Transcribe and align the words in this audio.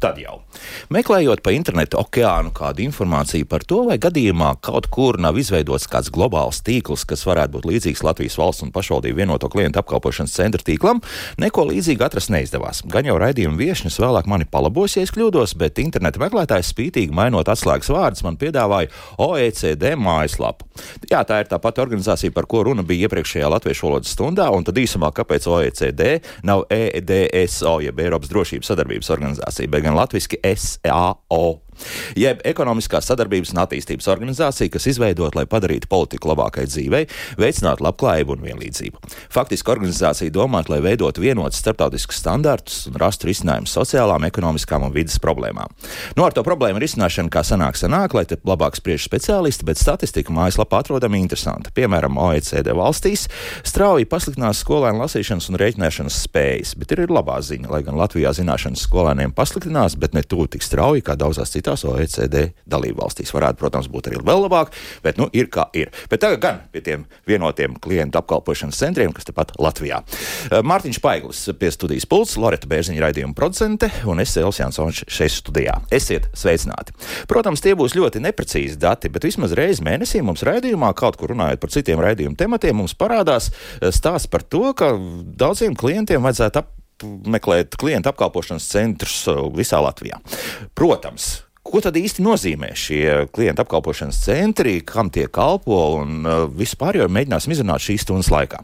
Tadial. 0.00 0.44
Meklējot 0.88 1.42
pa 1.44 1.52
internetu 1.52 1.98
okeānu 2.00 2.48
kādu 2.56 2.80
informāciju 2.80 3.44
par 3.44 3.60
to, 3.68 3.82
vai 3.90 3.98
gadījumā 4.00 4.54
kaut 4.64 4.86
kur 4.88 5.18
nav 5.20 5.36
izveidots 5.36 5.84
kāds 5.92 6.08
globāls 6.08 6.62
tīkls, 6.64 7.02
kas 7.04 7.26
varētu 7.28 7.58
būt 7.58 7.66
līdzīgs 7.68 8.00
Latvijas 8.06 8.38
valsts 8.40 8.64
un 8.64 8.70
pašvaldību 8.72 9.20
vienoto 9.20 9.50
klientu 9.52 9.82
apkalpošanas 9.82 10.32
centra 10.32 10.64
tīklam, 10.64 11.02
neko 11.44 11.66
līdzīgu 11.68 12.06
atrast 12.06 12.32
neizdevās. 12.32 12.80
Gan 12.88 13.04
jau 13.04 13.18
raidījuma 13.20 13.60
viesņas 13.60 14.00
vēlāk 14.00 14.30
mani 14.32 14.48
palabos, 14.48 14.94
ja 14.96 15.04
es 15.04 15.12
kļūdos, 15.12 15.58
bet 15.60 15.76
interneta 15.82 16.22
meklētājs 16.22 16.72
spītīgi 16.72 17.12
mainot 17.12 17.52
atslēgas 17.52 17.92
vārdus 17.92 18.24
man 18.24 18.40
piedāvāja 18.40 18.88
OECD 19.20 19.92
mājaslapu. 20.00 20.64
Jā, 21.12 21.20
tā 21.28 21.42
ir 21.42 21.52
tā 21.52 21.60
pati 21.60 21.84
organizācija, 21.84 22.32
par 22.32 22.48
ko 22.48 22.64
runa 22.64 22.86
bija 22.86 23.10
iepriekšējā 23.10 23.52
latviešu 23.58 23.90
valodas 23.90 24.16
stundā, 24.16 24.48
un 24.56 24.64
tad 24.64 24.80
īsumā, 24.80 25.12
kāpēc 25.12 25.50
OECD 25.52 26.16
nav 26.48 26.64
EDSO, 26.72 27.76
jeb 27.84 28.00
Eiropas 28.06 28.32
drošības 28.32 28.72
sadarbības 28.72 29.12
organizācija, 29.18 29.68
bet 29.76 29.84
gan 29.84 30.00
latviešu 30.00 30.38
USA 30.84 31.12
og 31.30 31.62
jeb 32.18 32.42
Ekonomiskās 32.48 33.08
sadarbības 33.10 33.52
un 33.54 33.62
attīstības 33.64 34.08
organizācija, 34.12 34.72
kas 34.72 34.88
izveidota, 34.90 35.38
lai 35.38 35.46
padarītu 35.50 35.88
politiku 35.90 36.32
labākai 36.32 36.66
dzīvei, 36.68 37.04
veicinātu 37.40 37.84
labklājību 37.86 38.36
un 38.36 38.44
vienlīdzību. 38.46 39.02
Faktiski 39.34 39.72
organizācija 39.74 40.32
domāta, 40.34 40.72
lai 40.74 40.80
veidotu 40.84 41.22
vienotus 41.24 41.60
starptautiskus 41.62 42.20
standartus 42.22 42.86
un 42.90 42.98
rastu 43.00 43.28
risinājumus 43.28 43.74
sociālām, 43.76 44.26
ekonomiskām 44.28 44.86
un 44.86 44.94
vidas 44.94 45.18
problēmām. 45.22 45.74
Nu, 46.16 46.24
ar 46.26 46.34
to 46.36 46.44
problēmu 46.46 46.80
risināšanu, 46.82 47.30
kā 47.32 47.44
sanāk, 47.46 47.78
sanāk, 47.78 48.16
lai 48.16 48.24
te 48.28 48.38
labāk 48.48 48.78
spriež 48.78 49.04
speciālisti, 49.06 49.66
bet 49.68 49.80
statistika 49.80 50.34
mājaslapā 50.34 50.82
atrodama 50.82 51.18
interesanta. 51.20 51.72
Piemēram, 51.74 52.18
OECD 52.18 52.72
valstīs 52.76 53.26
strauji 53.66 54.08
pasliktinās 54.08 54.62
skolēnu 54.64 55.02
lasīšanas 55.04 55.50
un 55.52 55.60
rēķināšanas 55.60 56.22
spējas, 56.26 56.74
bet 56.78 56.94
ir, 56.94 57.04
ir 57.06 57.14
labā 57.14 57.38
ziņa, 57.44 57.70
lai 57.72 57.82
gan 57.86 57.98
Latvijā 58.00 58.32
zināšanas 58.36 58.86
skolēniem 58.88 59.34
pasliktinās, 59.36 59.98
bet 60.00 60.16
ne 60.16 60.24
tuvu 60.24 60.48
tik 60.54 60.64
strauji 60.64 61.04
kā 61.04 61.16
daudzās 61.18 61.52
citās 61.54 61.67
citās 61.68 61.84
OECD 61.84 62.48
dalību 62.68 63.02
valstīs. 63.02 63.32
Varētu, 63.34 63.60
protams, 63.60 63.88
būt 63.92 64.08
arī 64.08 64.20
vēl 64.24 64.44
labāk, 64.46 64.72
bet 65.04 65.18
nu, 65.20 65.28
ir 65.32 65.48
kā 65.52 65.68
ir. 65.76 65.90
Bet 66.10 66.22
tagad 66.24 66.40
gan 66.40 66.60
pie 66.72 66.80
tiem 66.84 67.04
vienotiem 67.28 67.76
klientu 67.80 68.20
apkalpošanas 68.20 68.78
centriem, 68.78 69.12
kas 69.12 69.28
tepat 69.28 69.52
Latvijā. 69.60 70.00
Eh, 70.50 70.62
Mārtiņš 70.64 71.00
Paiglis 71.04 71.44
pie 71.58 71.70
studijas 71.74 72.08
pults, 72.08 72.36
Loreta 72.40 72.68
Bērziņa 72.70 73.04
raidījuma 73.04 73.36
producente 73.36 73.90
un 74.08 74.20
es 74.20 74.36
Elsijas 74.36 74.62
Jansons 74.62 75.04
šeit 75.12 75.34
studijā. 75.34 75.76
Esiet 75.94 76.30
sveicināti! 76.36 76.96
Protams, 77.28 77.62
tie 77.64 77.74
būs 77.78 77.96
ļoti 77.98 78.22
neprecīzi 78.24 78.78
dati, 78.80 79.10
bet 79.12 79.26
vismaz 79.28 79.54
reizi 79.56 79.84
mēnesī 79.84 80.22
mums 80.24 80.44
raidījumā, 80.46 80.94
kaut 80.96 81.18
kur 81.20 81.34
runājot 81.34 81.60
par 81.60 81.74
citiem 81.74 82.00
raidījuma 82.02 82.38
tematiem, 82.38 82.80
mums 82.80 82.96
parādās 82.98 83.52
eh, 83.52 83.92
stāsts 83.92 84.30
par 84.30 84.46
to, 84.46 84.72
ka 84.78 84.94
daudziem 85.38 85.76
klientiem 85.78 86.24
vajadzētu 86.24 86.64
apmeklēt 86.64 87.76
klientu 87.78 88.10
apkalpošanas 88.10 88.70
centrus 88.72 89.20
eh, 89.30 89.42
visā 89.54 89.80
Latvijā. 89.82 90.18
Protams, 90.78 91.47
Ko 91.68 91.82
tad 91.84 91.96
īsti 92.00 92.24
nozīmē 92.24 92.70
šie 92.78 93.26
klienta 93.34 93.64
apkalpošanas 93.66 94.22
centri, 94.24 94.78
kam 94.88 95.10
tie 95.12 95.26
kalpo 95.28 95.76
un 95.98 96.24
uh, 96.24 96.46
vispār 96.48 96.96
jau 97.02 97.08
mēģināsim 97.12 97.52
izrunāt 97.52 97.84
šīs 97.84 98.06
stundas 98.06 98.30
laikā. 98.32 98.62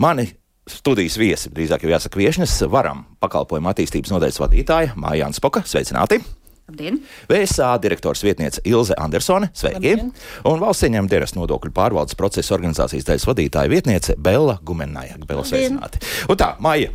Mani 0.00 0.30
studijas 0.70 1.18
viesi, 1.20 1.52
drīzāk 1.52 1.84
jau 1.84 1.92
jāsaka 1.92 2.20
viešņas, 2.20 2.54
varam 2.72 3.04
pakalpojumu 3.20 3.72
attīstības 3.72 4.14
nodaļas 4.14 4.40
vadītāja 4.40 4.96
Mājāna 4.96 5.36
Spoka. 5.36 5.64
Sveicināti! 5.68 6.22
Labdien! 6.70 7.00
VSA 7.28 7.74
direktors 7.82 8.24
vietniece 8.24 8.64
Ilze 8.64 8.96
Andersone, 8.96 9.50
sveiki! 9.52 9.76
Labdien. 9.76 10.12
Un 10.48 10.60
valsts 10.62 10.86
ieņēmuma 10.86 11.12
dienas 11.12 11.36
nodokļu 11.36 11.74
pārvaldes 11.76 12.16
procesa 12.16 12.56
organizācijas 12.56 13.08
daļas 13.10 13.28
vadītāja 13.28 13.72
vietniece 13.72 14.16
Bela 14.16 14.56
Gumenaja. 14.64 15.20
Bela 15.26 15.44
sveicināti! 15.44 16.00
Un 16.30 16.40
tā, 16.40 16.54
Maija, 16.62 16.94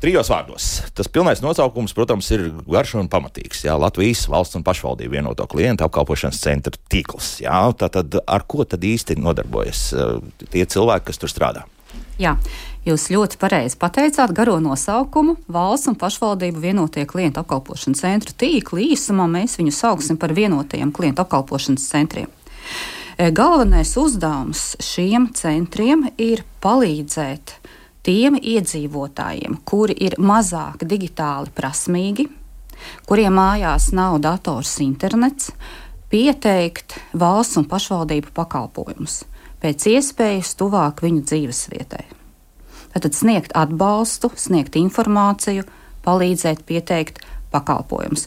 Trijos 0.00 0.30
vārdos. 0.32 0.66
Tas 0.96 1.10
pilnais 1.12 1.42
nosaukums, 1.44 1.92
protams, 1.92 2.30
ir 2.32 2.46
garš 2.64 2.94
un 3.02 3.08
pamatīgs. 3.12 3.66
Jā, 3.66 3.74
Latvijas 3.76 4.22
valsts 4.32 4.56
un 4.56 4.64
pašvaldību 4.64 5.12
vienoto 5.12 5.44
klientu 5.44 5.84
apkalpošanas 5.84 6.38
centra 6.40 6.72
tīkls. 6.88 7.34
Jā, 7.44 7.58
tātad 7.76 8.16
ar 8.24 8.46
ko 8.48 8.64
tad 8.64 8.80
īsti 8.80 9.18
nodarbojas 9.20 9.82
uh, 9.92 10.14
tie 10.54 10.64
cilvēki, 10.64 11.10
kas 11.10 11.20
tur 11.20 11.28
strādā? 11.28 11.66
Jā, 12.16 12.32
jūs 12.88 13.10
ļoti 13.12 13.36
pareizi 13.40 13.76
pateicāt 13.80 14.32
garo 14.36 14.56
nosaukumu 14.64 15.36
valsts 15.52 15.92
un 15.92 16.00
pašvaldību 16.00 16.64
vienotie 16.64 17.04
klientu 17.08 17.42
apkalpošanas 17.44 18.00
centru 18.00 18.36
tīkli. 18.40 18.94
Īsumā 18.94 19.28
mēs 19.28 19.58
viņu 19.60 19.74
sauksim 19.76 20.16
par 20.20 20.32
vienotajiem 20.32 20.94
klientu 20.96 21.26
apkalpošanas 21.26 21.84
centriem. 21.92 22.32
E, 23.20 23.28
galvenais 23.36 23.92
uzdevums 24.00 24.78
šiem 24.80 25.28
centriem 25.36 26.08
ir 26.16 26.46
palīdzēt 26.64 27.58
tiem 28.06 28.36
iedzīvotājiem, 28.40 29.60
kuri 29.64 29.96
ir 30.06 30.16
mazāk 30.18 30.84
digitāli 30.88 31.52
prasmīgi, 31.54 32.28
kuriem 33.08 33.36
mājās 33.36 33.90
nav 33.92 34.20
dators, 34.24 34.78
internets, 34.80 35.50
pieteikt 36.10 36.96
valsts 37.12 37.60
un 37.60 37.68
pašvaldību 37.70 38.32
pakalpojumus 38.34 39.24
pēc 39.60 39.86
iespējas 39.92 40.54
tuvāk 40.56 41.02
viņu 41.04 41.24
dzīvesvietai. 41.28 42.06
Tad 42.96 43.14
sniegt 43.14 43.52
atbalstu, 43.56 44.32
sniegt 44.34 44.76
informāciju, 44.80 45.66
palīdzēt 46.04 46.64
pieteikt 46.66 47.20
pakalpojumus. 47.52 48.26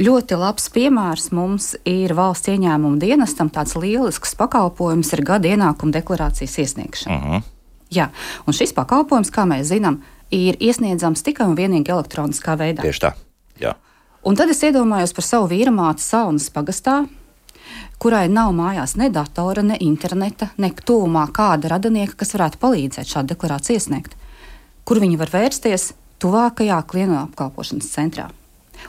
Ļoti 0.00 0.38
labs 0.40 0.68
piemērs 0.74 1.30
mums 1.36 1.72
ir 1.88 2.14
valsts 2.16 2.50
ieņēmuma 2.52 3.00
dienestam. 3.00 3.50
Tāds 3.52 3.76
lielisks 3.78 4.36
pakalpojums 4.40 5.12
ir 5.16 5.24
gada 5.24 5.52
ienākuma 5.52 5.94
deklarācijas 5.94 6.58
iesniegšana. 6.64 7.16
Uh 7.16 7.20
mhm. 7.22 7.34
-huh. 7.34 7.53
Jā, 7.94 8.10
un 8.46 8.56
šis 8.56 8.74
pakalpojums, 8.76 9.32
kā 9.34 9.44
mēs 9.48 9.68
zinām, 9.70 10.00
ir 10.34 10.58
iesniedzams 10.62 11.22
tikai 11.26 11.46
un 11.50 11.58
vienīgi 11.58 11.92
elektroniskā 11.94 12.56
veidā. 12.60 12.84
Tieši 12.84 13.02
tā. 13.06 13.12
Jā. 13.60 13.74
Un 14.24 14.38
tad 14.38 14.50
es 14.50 14.62
iedomājos 14.64 15.12
par 15.14 15.26
savu 15.26 15.50
vīramāti 15.52 16.02
Saunas 16.02 16.48
pagastā, 16.52 17.02
kurai 18.00 18.24
nav 18.32 18.54
mājās 18.56 18.96
ne 19.00 19.10
datora, 19.12 19.62
ne 19.62 19.76
interneta, 19.84 20.50
ne 20.56 20.72
tuvumā 20.72 21.26
kāda 21.34 21.74
radinieka, 21.74 22.16
kas 22.22 22.34
varētu 22.36 22.60
palīdzēt 22.62 23.10
šādu 23.10 23.34
deklarāciju 23.34 23.78
iesniegt. 23.78 24.16
Kur 24.84 25.00
viņi 25.00 25.20
var 25.20 25.32
vērsties? 25.32 25.92
Tuvākajā 26.24 26.78
klientu 26.88 27.18
apkalpošanas 27.20 27.88
centrā. 27.90 28.30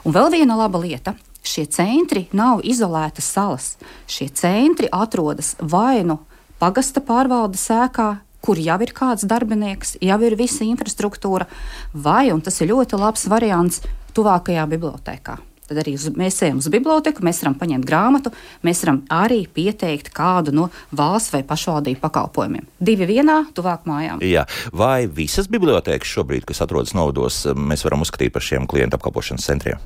Un 0.08 0.16
vēl 0.16 0.32
viena 0.34 0.56
laba 0.60 0.80
lieta. 0.80 1.16
Šie 1.46 1.66
centri 1.70 2.26
nav 2.34 2.64
izolētas 2.66 3.28
salas. 3.30 3.68
Šie 4.10 4.30
centri 4.34 4.88
atrodas 4.92 5.54
vai 5.62 6.02
nu 6.08 6.18
pagasta 6.60 7.04
pārvaldes 7.06 7.68
sēkā, 7.70 8.08
kur 8.46 8.62
jau 8.62 8.78
ir 8.86 8.94
kāds 8.96 9.26
darbinieks, 9.26 9.98
jau 10.06 10.20
ir 10.28 10.38
visa 10.40 10.64
infrastruktūra, 10.68 11.50
vai, 11.94 12.30
un 12.36 12.46
tas 12.46 12.62
ir 12.62 12.72
ļoti 12.74 13.02
labs 13.02 13.26
variants, 13.32 13.82
tuvākajā 14.16 14.70
bibliotekā. 14.72 15.40
Tad 15.66 15.80
arī 15.82 15.96
uz, 15.98 16.06
mēs 16.14 16.38
ejam 16.46 16.60
uz 16.62 16.68
biblioteku, 16.70 17.24
mēs 17.26 17.40
varam 17.42 17.56
paņemt 17.58 17.88
grāmatu, 17.90 18.30
mēs 18.66 18.84
varam 18.84 19.00
arī 19.10 19.40
pieteikt 19.50 20.12
kādu 20.14 20.54
no 20.54 20.68
valsts 20.94 21.34
vai 21.34 21.42
pašvaldību 21.48 22.02
pakalpojumiem. 22.04 22.68
Divi 22.78 23.08
vienā, 23.10 23.40
tuvāk 23.58 23.88
mājām. 23.90 24.22
Jā. 24.22 24.46
Vai 24.70 25.08
visas 25.10 25.50
bibliotekas 25.50 26.12
šobrīd, 26.12 26.46
kas 26.46 26.62
atrodas 26.62 26.94
novados, 26.94 27.42
mēs 27.58 27.86
varam 27.88 28.06
uzskatīt 28.06 28.36
par 28.36 28.46
šiem 28.46 28.70
klientu 28.70 29.00
apkalpošanas 29.00 29.50
centriem? 29.50 29.82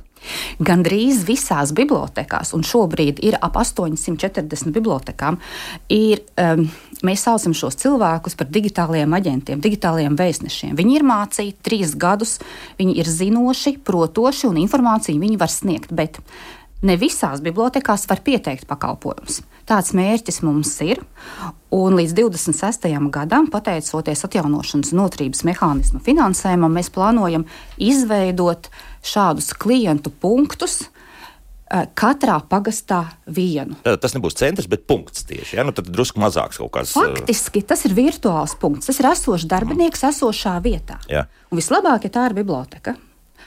Gan 0.60 0.84
drīz 0.84 1.22
visās 1.24 1.72
bibliotekās, 1.72 2.52
un 2.52 2.64
šobrīd 2.66 3.22
ir 3.24 3.38
ap 3.40 3.56
840 3.56 4.74
bibliotekām, 4.76 5.40
ir, 5.88 6.20
um, 6.36 6.66
mēs 7.06 7.24
saucam 7.26 7.54
šos 7.56 7.78
cilvēkus 7.80 8.36
par 8.38 8.50
digitāliem 8.52 9.12
aģentiem, 9.16 9.60
digitāliem 9.64 10.16
vēstnešiem. 10.18 10.76
Viņi 10.78 10.96
ir 10.98 11.06
mācīti 11.08 11.58
trīs 11.66 11.96
gadus, 11.98 12.38
viņi 12.80 12.96
ir 13.00 13.10
zinoši, 13.10 13.78
protoši 13.84 14.48
un 14.50 14.60
informāciju 14.62 15.22
viņi 15.22 15.40
var 15.40 15.52
sniegt. 15.52 15.94
Bet 15.96 16.20
Ne 16.80 16.94
visās 16.96 17.42
bibliotekās 17.44 18.06
var 18.08 18.22
pieteikt 18.24 18.64
pakalpojumus. 18.68 19.42
Tāds 19.68 19.92
mērķis 19.92 20.40
mums 20.46 20.70
ir. 20.80 21.02
Un 21.76 21.98
līdz 21.98 22.14
26. 22.16 22.86
gadam, 23.12 23.50
pateicoties 23.52 24.24
atjaunošanas 24.24 24.94
noturības 24.96 25.44
mehānismu 25.44 26.00
finansējumam, 26.06 26.72
mēs 26.78 26.88
plānojam 26.94 27.44
izveidot 27.76 28.70
šādus 29.04 29.52
klientu 29.60 30.08
punktus, 30.10 30.80
eh, 30.88 30.99
katrā 31.70 32.38
pagastā 32.50 33.04
vienu. 33.30 33.76
Tas 33.84 34.14
nebūs 34.16 34.38
centrs, 34.38 34.66
bet 34.70 34.86
punkts 34.90 35.22
tieši. 35.28 35.58
Ja? 35.58 35.66
Nu, 35.66 35.74
tad 35.76 35.90
drusku 35.92 36.22
mazāks 36.22 36.58
kaut 36.58 36.72
kāds. 36.74 36.96
Eh, 36.98 37.12
Faktiski 37.14 37.62
tas 37.66 37.84
ir 37.86 37.94
virtuāls 37.94 38.56
punkts. 38.58 38.90
Tas 38.90 38.98
ir 38.98 39.10
esošs 39.12 39.46
darbinieks 39.50 40.02
mm. 40.02 40.10
esošā 40.10 40.56
vietā. 40.64 40.98
Jā. 41.10 41.28
Un 41.50 41.60
vislabāk, 41.62 42.08
ja 42.08 42.16
tā 42.18 42.26
ir 42.30 42.36
biblioteka 42.42 42.96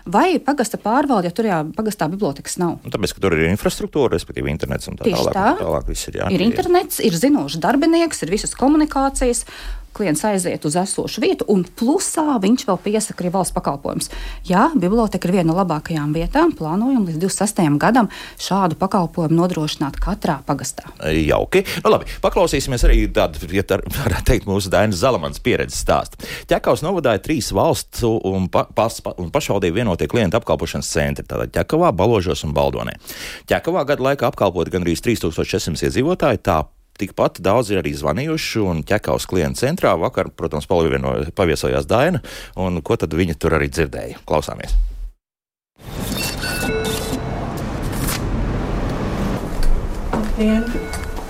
vai 0.09 0.35
pagasta 0.43 0.75
pārvalde, 0.81 1.29
ja 1.29 1.35
tur 1.35 1.47
jā, 1.47 1.59
pagastā 1.77 2.09
bibliotekas 2.11 2.57
nav. 2.59 2.79
Un 2.83 2.91
tāpēc, 2.91 3.13
ka 3.15 3.23
tur 3.23 3.35
ir 3.37 3.45
infrastruktūra, 3.51 4.11
respektīvi 4.17 4.51
internets 4.51 4.89
un 4.91 4.97
tā 4.99 5.07
Tieši 5.07 5.29
tālāk. 5.29 5.37
Tā. 5.37 5.45
tālāk 5.61 5.91
ir, 5.93 6.17
jā, 6.19 6.27
ir 6.35 6.43
internets, 6.43 6.99
ir 7.03 7.15
zinošs 7.15 7.59
darbinieks, 7.63 8.23
ir 8.25 8.33
visas 8.33 8.55
komunikācijas. 8.59 9.45
Klients 9.95 10.23
aiziet 10.27 10.65
uz 10.65 10.75
esošu 10.79 11.21
vietu, 11.23 11.47
un 11.51 11.63
plusā 11.63 12.37
viņš 12.43 12.65
vēl 12.67 12.79
piesaka 12.83 13.23
arī 13.23 13.31
valsts 13.33 13.55
pakalpojumus. 13.55 14.09
Jā, 14.49 14.69
biblioteka 14.75 15.29
ir 15.29 15.35
viena 15.37 15.49
no 15.51 15.57
labākajām 15.59 16.15
vietām. 16.15 16.53
Plānojam 16.57 17.05
līdz 17.07 17.21
26. 17.21 17.63
gadam 17.81 18.09
šādu 18.41 18.77
pakalpojumu 18.81 19.37
nodrošināt 19.37 19.99
katrā 20.03 20.39
pagastā. 20.47 20.89
Jauki. 21.13 21.63
Nu, 21.83 21.93
labi, 21.93 22.09
paklausīsimies 22.23 22.85
arī 22.87 23.05
tādu, 23.13 23.47
ja 23.53 23.65
tā 23.67 23.79
varētu 23.83 24.27
teikt, 24.31 24.49
mūsu 24.49 24.71
Dainas 24.73 25.01
Zalamans 25.03 25.41
pieredzes 25.43 25.83
stāstu. 25.85 26.21
Ķekavas 26.49 26.83
novadā 26.85 27.15
ir 27.17 27.23
trīs 27.25 27.51
valsts 27.55 28.03
un, 28.03 28.49
pa, 28.51 28.65
pas, 28.75 28.99
un 29.17 29.31
pašvaldību 29.33 29.81
vienotie 29.81 30.09
klientu 30.11 30.39
apkalpošanas 30.39 30.89
centri. 30.89 31.27
Tātad 31.27 31.53
Ķekavā, 31.55 31.93
Baložos 31.95 32.45
un 32.47 32.55
Baldonē. 32.55 32.97
Ķekavā 33.49 33.85
gadu 33.93 34.07
laikā 34.09 34.29
apkalpot 34.31 34.71
gandrīz 34.73 35.03
3600 35.05 35.87
iedzīvotāji. 35.89 36.43
Tā 36.43 36.63
Tikpat 36.93 37.39
daudz 37.41 37.71
ir 37.73 37.79
arī 37.81 37.95
zvanījuši, 37.97 38.59
un 38.61 38.83
ķekaus 38.85 39.25
klienta 39.29 39.63
centrā 39.65 39.95
vakar, 39.97 40.29
protams, 40.29 40.67
paviesojās 40.69 41.87
Daina, 41.89 42.21
un 42.61 42.81
ko 42.85 42.97
tad 43.01 43.15
viņa 43.17 43.37
tur 43.41 43.57
arī 43.57 43.71
dzirdēja? 43.73 44.21
Klausāmies! 44.29 44.77
Labdien! 50.13 50.65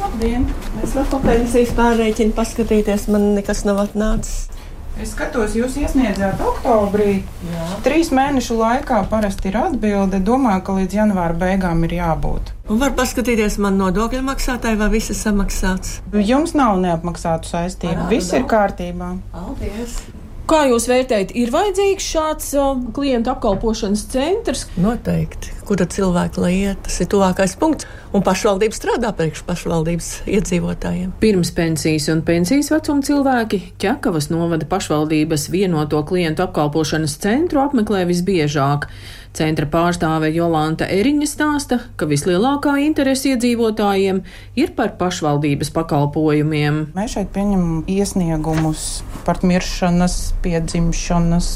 Labdien! 0.01 0.50
Es 0.83 0.98
varu 0.98 1.10
pa 1.15 1.21
pensijas 1.30 1.71
pārreķinu 1.80 2.36
paskatīties, 2.36 3.07
man 3.15 3.31
nekas 3.38 3.63
nav 3.68 3.80
atnācis. 3.88 4.53
Es 5.01 5.13
skatos, 5.16 5.56
jūs 5.57 5.74
iesniedzāt 5.81 6.42
oktobrī. 6.44 7.24
Jā. 7.50 7.68
Trīs 7.86 8.12
mēnešu 8.13 8.57
laikā 8.60 9.00
parasti 9.10 9.50
ir 9.50 9.57
atbilde. 9.57 10.22
Domāju, 10.22 10.62
ka 10.68 10.78
līdz 10.78 10.98
janvāra 11.00 11.38
beigām 11.38 11.81
ir 11.88 11.98
jābūt. 11.98 12.54
Un 12.69 12.80
var 12.80 12.94
paskatīties, 12.98 13.57
man 13.63 13.81
nodokļu 13.81 14.22
maksātāji 14.30 14.80
vai 14.80 14.92
viss 14.94 15.12
ir 15.12 15.19
samaksāts. 15.19 15.98
Jums 16.13 16.54
nav 16.56 16.78
neapmaksātu 16.86 17.50
saistību. 17.50 18.10
Viss 18.13 18.36
ir 18.38 18.45
kārtībā. 18.50 19.16
Paldies! 19.34 19.98
Kā 20.44 20.66
jūs 20.68 20.90
vērtējat, 20.92 21.30
ir 21.40 21.51
vajadzīgs 21.54 22.04
šāds 22.04 22.50
uh, 22.60 22.74
klientu 22.92 23.31
apkalpošanas 23.31 24.01
centrs? 24.12 24.66
Noteikti. 24.75 25.54
Kura 25.63 25.88
cilvēka 25.88 26.42
lai 26.44 26.51
iet, 26.57 26.81
tas 26.84 26.98
ir 27.00 27.07
tuvākais 27.13 27.54
punkts. 27.62 27.88
Un 28.12 28.25
pašvaldība 28.25 28.75
strādā 28.75 29.13
priekš 29.16 29.45
pašvaldības 29.48 30.10
iedzīvotājiem. 30.28 31.13
Pirms 31.24 31.54
pensijas 31.56 32.10
un 32.12 32.25
pensijas 32.28 32.74
vecuma 32.74 33.07
cilvēki 33.07 33.62
Čekavas 33.80 34.28
novada 34.34 34.68
pašvaldības 34.68 35.48
vienoto 35.54 36.04
klientu 36.10 36.44
apkalpošanas 36.44 37.16
centru 37.24 37.63
apmeklē 37.63 38.04
visbiežāk. 38.12 38.89
Centra 39.34 39.66
pārstāve 39.66 40.28
Jolanta 40.30 40.86
Eriņa 40.94 41.26
stāsta, 41.26 41.80
ka 41.98 42.06
vislielākā 42.06 42.76
interese 42.84 43.32
iedzīvotājiem 43.32 44.20
ir 44.62 44.74
par 44.78 44.92
pašvaldības 45.00 45.72
pakalpojumiem. 45.74 46.78
Mēs 46.94 47.16
šeit 47.16 47.32
pieņemam 47.34 47.80
iesniegumus 47.90 49.02
par 49.26 49.42
miršanas, 49.42 50.20
piedzimšanas, 50.46 51.50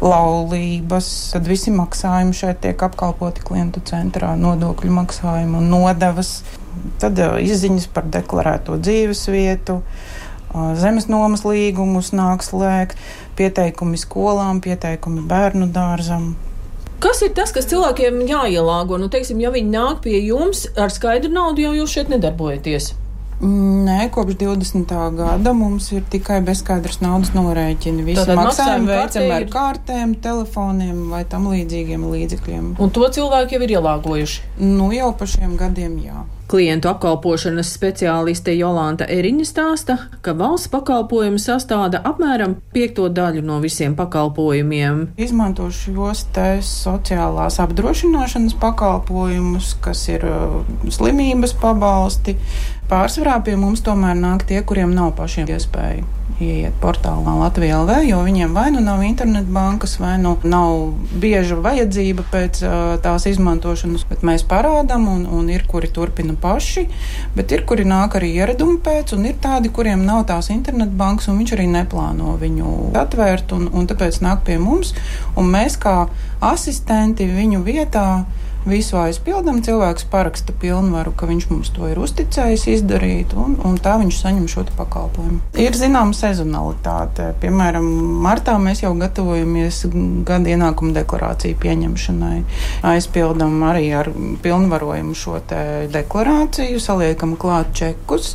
laulības. 0.00 1.10
Tad 1.34 1.52
visi 1.52 1.74
maksājumi 1.76 2.40
šeit 2.40 2.62
tiek 2.64 2.88
apkalpoti 2.88 3.44
klientu 3.44 3.84
centrā, 3.84 4.32
nodokļu 4.40 4.96
maksājumi 5.02 5.60
un 5.60 5.68
nodevas. 5.76 6.38
Tad 7.04 7.20
izziņas 7.20 7.90
par 7.92 8.08
deklarēto 8.08 8.80
dzīves 8.80 9.26
vietu 9.28 9.82
zemes 10.80 11.04
nomas 11.12 11.44
līgumus 11.44 12.14
nāk 12.16 12.42
slēgt, 12.42 12.96
pieteikumi 13.38 14.00
skolām, 14.00 14.64
pieteikumi 14.64 15.28
bērnu 15.28 15.68
dārzam. 15.74 16.32
Kas 17.00 17.22
ir 17.24 17.30
tas, 17.36 17.52
kas 17.56 17.64
cilvēkiem 17.70 18.18
jāielāgo? 18.28 18.98
Nu, 19.00 19.08
teiksim, 19.12 19.40
ja 19.40 19.50
viņi 19.54 19.70
nāk 19.72 20.02
pie 20.04 20.18
jums 20.20 20.66
ar 20.76 20.92
skaidru 20.92 21.30
naudu, 21.32 21.62
jau 21.64 21.72
jūs 21.78 21.94
šeit 21.96 22.10
nedarbojaties. 22.12 22.90
Nē, 23.40 24.10
kopš 24.12 24.34
20. 24.36 24.90
gada 25.16 25.52
mums 25.56 25.86
ir 25.96 26.02
tikai 26.12 26.42
bezskaidrs 26.44 26.98
naudas 27.00 27.30
norēķini. 27.32 28.04
Visi 28.04 28.20
Tātad 28.20 28.36
maksājumi 28.36 28.90
veicam 28.90 29.30
ar 29.32 29.46
ir- 29.46 29.48
kartēm, 29.54 30.12
telefoniem 30.26 31.06
vai 31.08 31.22
tam 31.24 31.46
līdzīgiem 31.48 32.04
līdzekļiem. 32.04 32.66
Un 32.78 32.90
to 32.90 33.08
cilvēki 33.08 33.56
jau 33.56 33.62
ir 33.64 33.72
ielāgojuši. 33.78 34.40
Nu, 34.60 34.90
jau 34.92 35.08
pa 35.16 35.24
šiem 35.24 35.56
gadiem 35.56 35.96
jā. 36.04 36.20
Klientu 36.50 36.88
apkalpošanas 36.90 37.68
speciāliste 37.76 38.50
Jolanta 38.58 39.06
Eriņa 39.06 39.44
stāsta, 39.46 39.94
ka 40.18 40.32
valsts 40.34 40.66
pakalpojumi 40.72 41.38
sastāda 41.38 42.00
apmēram 42.10 42.56
piekto 42.74 43.06
daļu 43.06 43.44
no 43.46 43.60
visiem 43.62 43.94
pakalpojumiem. 43.94 45.04
Izmanto 45.14 45.68
šos 45.70 46.24
sociālās 46.66 47.60
apdrošināšanas 47.62 48.58
pakalpojumus, 48.58 49.76
kas 49.84 50.02
ir 50.10 50.26
uh, 50.26 50.58
slimības 50.90 51.54
pabalsti. 51.62 52.34
Pārsvarā 52.90 53.36
pie 53.46 53.54
mums 53.54 53.84
tomēr 53.86 54.16
nāk 54.18 54.48
tie, 54.48 54.64
kuriem 54.66 54.90
nav 54.96 55.12
pašiem 55.18 55.46
iespēja 55.54 56.02
ieiet 56.40 56.76
portālā 56.80 57.34
Latvijā 57.36 57.78
LV, 57.82 57.96
jo 58.08 58.20
viņiem 58.24 58.54
vai 58.56 58.70
nu 58.72 58.80
nav 58.84 59.02
internetbankas, 59.04 59.98
vai 60.00 60.14
nu 60.20 60.36
nav 60.42 60.94
bieža 61.20 61.58
vajadzība 61.60 62.24
pēc 62.32 62.62
uh, 62.64 62.74
tās 63.04 63.26
izmantošanas. 63.30 64.06
Bet 64.08 64.24
mēs 64.26 64.44
parādām, 64.48 65.06
un, 65.12 65.26
un 65.28 65.50
ir 65.52 65.66
kuri 65.68 65.90
turpina 65.92 66.34
paši, 66.40 66.86
bet 67.36 67.52
ir 67.52 67.64
kuri 67.68 67.86
nāk 67.88 68.16
arī 68.18 68.32
ieradumi 68.40 68.80
pēc, 68.84 69.14
un 69.16 69.28
ir 69.28 69.38
tādi, 69.42 69.72
kuriem 69.74 70.04
nav 70.06 70.24
tās 70.32 70.50
internetbankas, 70.54 71.28
un 71.30 71.40
viņš 71.42 71.56
arī 71.58 71.68
neplāno 71.70 72.36
viņu 72.40 72.74
atvērt, 73.00 73.54
un, 73.56 73.68
un 73.76 73.90
tāpēc 73.90 74.22
nāk 74.24 74.44
pie 74.48 74.58
mums, 74.62 74.94
un 75.36 75.50
mēs 75.52 75.78
kā 75.80 75.96
asistenti 76.40 77.28
viņu 77.28 77.62
vietā 77.66 78.08
visu 78.68 78.98
aizpildām. 79.00 79.60
Cilvēks 79.64 80.06
paraksta 80.10 80.54
pilnvaru, 80.60 81.12
ka 81.16 81.28
viņš 81.30 81.48
mums 81.50 81.72
to 81.74 81.88
ir 81.90 82.00
uzticējis 82.00 82.66
izdarīt, 82.76 83.34
un, 83.38 83.56
un 83.64 83.78
tā 83.82 83.96
viņš 84.00 84.20
saņem 84.22 84.48
šo 84.50 84.66
pakalpojumu. 84.76 85.40
Ir 85.60 85.76
zināma 85.78 86.16
sezonalitāte. 86.16 87.30
Piemēram, 87.42 87.86
martā 88.24 88.56
mēs 88.60 88.84
jau 88.84 88.92
gatavojamies 88.98 89.82
gada 90.28 90.54
ienākuma 90.54 90.94
deklarāciju 91.00 91.58
pieņemšanai. 91.62 92.38
Aizpildām 92.92 93.60
arī 93.70 93.90
ar 93.96 94.12
pilnvarojumu 94.44 95.16
šo 95.16 95.38
deklarāciju, 95.92 96.80
saliekam 96.82 97.36
klāt 97.40 97.72
čekus. 97.76 98.34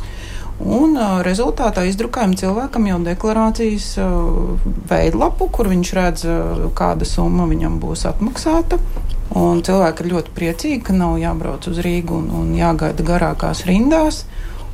Un 0.56 0.94
uh, 0.96 1.18
rezultātā 1.20 1.84
izdrukājam 1.84 2.32
cilvēkam 2.40 2.86
jau 2.88 3.00
deklarācijas 3.04 3.90
uh, 4.00 4.56
veidlapu, 4.88 5.50
kur 5.52 5.68
viņš 5.68 5.90
redz, 5.98 6.24
uh, 6.24 6.62
kāda 6.76 7.04
summa 7.04 7.44
viņam 7.50 7.76
būs 7.82 8.06
atmaksāta. 8.08 8.78
Un 9.36 9.60
cilvēki 9.66 10.04
ir 10.04 10.12
ļoti 10.14 10.32
priecīgi, 10.32 10.80
ka 10.86 10.96
nav 10.96 11.18
jābrauc 11.20 11.68
uz 11.68 11.80
Rīgu 11.84 12.16
un, 12.22 12.30
un 12.32 12.54
jāgaida 12.56 13.04
garākās 13.04 13.66
rindās. 13.68 14.24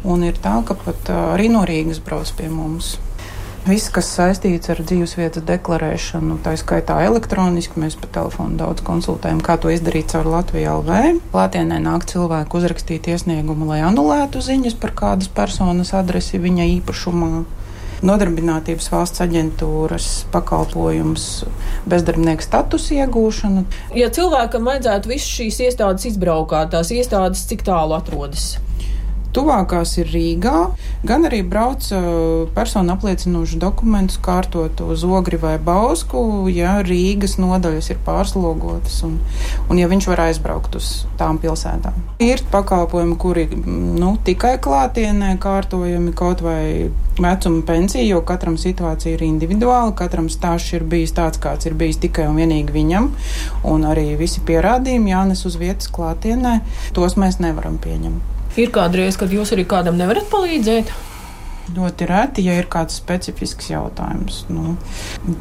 Un 0.07 0.23
ir 0.27 0.39
tā, 0.43 0.55
ka 0.67 0.79
pat 0.79 1.11
uh, 1.11 1.33
arī 1.35 1.51
no 1.51 1.65
Rīgas 1.67 1.99
brauc 2.05 2.31
pie 2.39 2.47
mums. 2.53 2.95
Viss, 3.63 3.93
kas 3.95 4.09
saistīts 4.11 4.73
ar 4.73 4.81
dzīvesvietas 4.83 5.45
deklarēšanu, 5.47 6.41
tā 6.43 6.57
skaitā 6.59 6.97
elektroniski, 7.07 7.79
mēs 7.79 7.95
pa 7.95 8.09
telefonu 8.11 8.59
daudz 8.59 8.83
konsultējam, 8.83 9.39
kā 9.39 9.55
to 9.63 9.71
izdarīt 9.71 10.11
caur 10.11 10.27
Latviju 10.33 10.73
LV. 10.81 10.97
Klātienē 11.31 11.79
nāk 11.85 12.09
cilvēki 12.11 12.59
uzrakstīt 12.59 13.07
iesniegumu, 13.13 13.69
lai 13.71 13.79
anulētu 13.87 14.43
ziņas 14.43 14.75
par 14.83 14.97
kādas 14.99 15.31
personas 15.31 15.95
adresi 15.95 16.43
viņa 16.43 16.67
īpašumā. 16.81 17.31
Nodarbinātības 18.03 18.91
valsts 18.91 19.23
aģentūras 19.23 20.11
pakalpojums, 20.35 21.29
bezdarbnieka 21.87 22.43
statusa 22.43 22.99
iegūšana. 22.99 23.63
Ja 23.95 24.11
cilvēkam 24.11 24.67
vajadzētu 24.73 25.15
visas 25.15 25.31
šīs 25.39 25.63
iestādes 25.69 26.11
izbraukāt, 26.11 26.75
tās 26.75 26.91
iestādes 26.91 27.47
cik 27.47 27.63
tālu 27.71 27.95
atrodas? 27.95 28.57
Tuvākās 29.33 29.95
ir 29.97 30.11
Rīgā, 30.13 30.57
gan 31.09 31.25
arī 31.25 31.41
brauc 31.47 31.87
personu 32.53 32.93
apliecinošu 32.93 33.57
dokumentus 33.63 34.19
kārtot 34.23 34.83
uz 34.85 35.05
Ogri 35.09 35.39
vai 35.41 35.55
Bausku, 35.57 36.21
ja 36.53 36.75
Rīgas 36.85 37.39
nodaļas 37.41 37.89
ir 37.95 38.03
pārslogotas 38.05 38.99
un, 39.09 39.17
un 39.73 39.81
ja 39.81 39.89
viņš 39.89 40.09
var 40.13 40.27
aizbraukt 40.27 40.77
uz 40.77 40.91
tām 41.21 41.41
pilsētām. 41.43 41.97
Ir 42.23 42.45
pakalpojumi, 42.53 43.17
kuri 43.21 43.47
nu, 43.57 44.15
tikai 44.25 44.59
klātienē 44.63 45.39
kārtojami 45.43 46.13
kaut 46.17 46.45
vai 46.45 46.91
vecuma 47.19 47.63
pensija, 47.67 48.05
jo 48.05 48.21
katram 48.29 48.59
situācija 48.61 49.17
ir 49.17 49.25
individuāla, 49.27 49.95
katram 49.97 50.29
stāsts 50.33 50.77
ir 50.77 50.85
bijis 50.89 51.17
tāds, 51.17 51.41
kāds 51.43 51.69
ir 51.69 51.77
bijis 51.79 52.01
tikai 52.05 52.29
un 52.29 52.37
vienīgi 52.41 52.77
viņam, 52.77 53.09
un 53.69 53.89
arī 53.89 54.13
visi 54.21 54.45
pierādījumi 54.45 55.13
jānes 55.13 55.47
uz 55.49 55.57
vietas 55.61 55.89
klātienē, 55.93 56.59
tos 56.97 57.19
mēs 57.21 57.41
nevaram 57.43 57.81
pieņemt. 57.83 58.32
Ir 58.61 58.73
kādreiz, 58.73 59.17
kad 59.17 59.33
jūs 59.33 59.55
arī 59.55 59.65
kādam 59.69 59.97
nevarat 59.97 60.29
palīdzēt? 60.33 60.93
Ļoti 61.73 62.09
reti, 62.11 62.43
ja 62.45 62.57
ir 62.59 62.67
kāds 62.69 62.99
specifisks 63.01 63.71
jautājums. 63.71 64.43
Nu, 64.53 64.75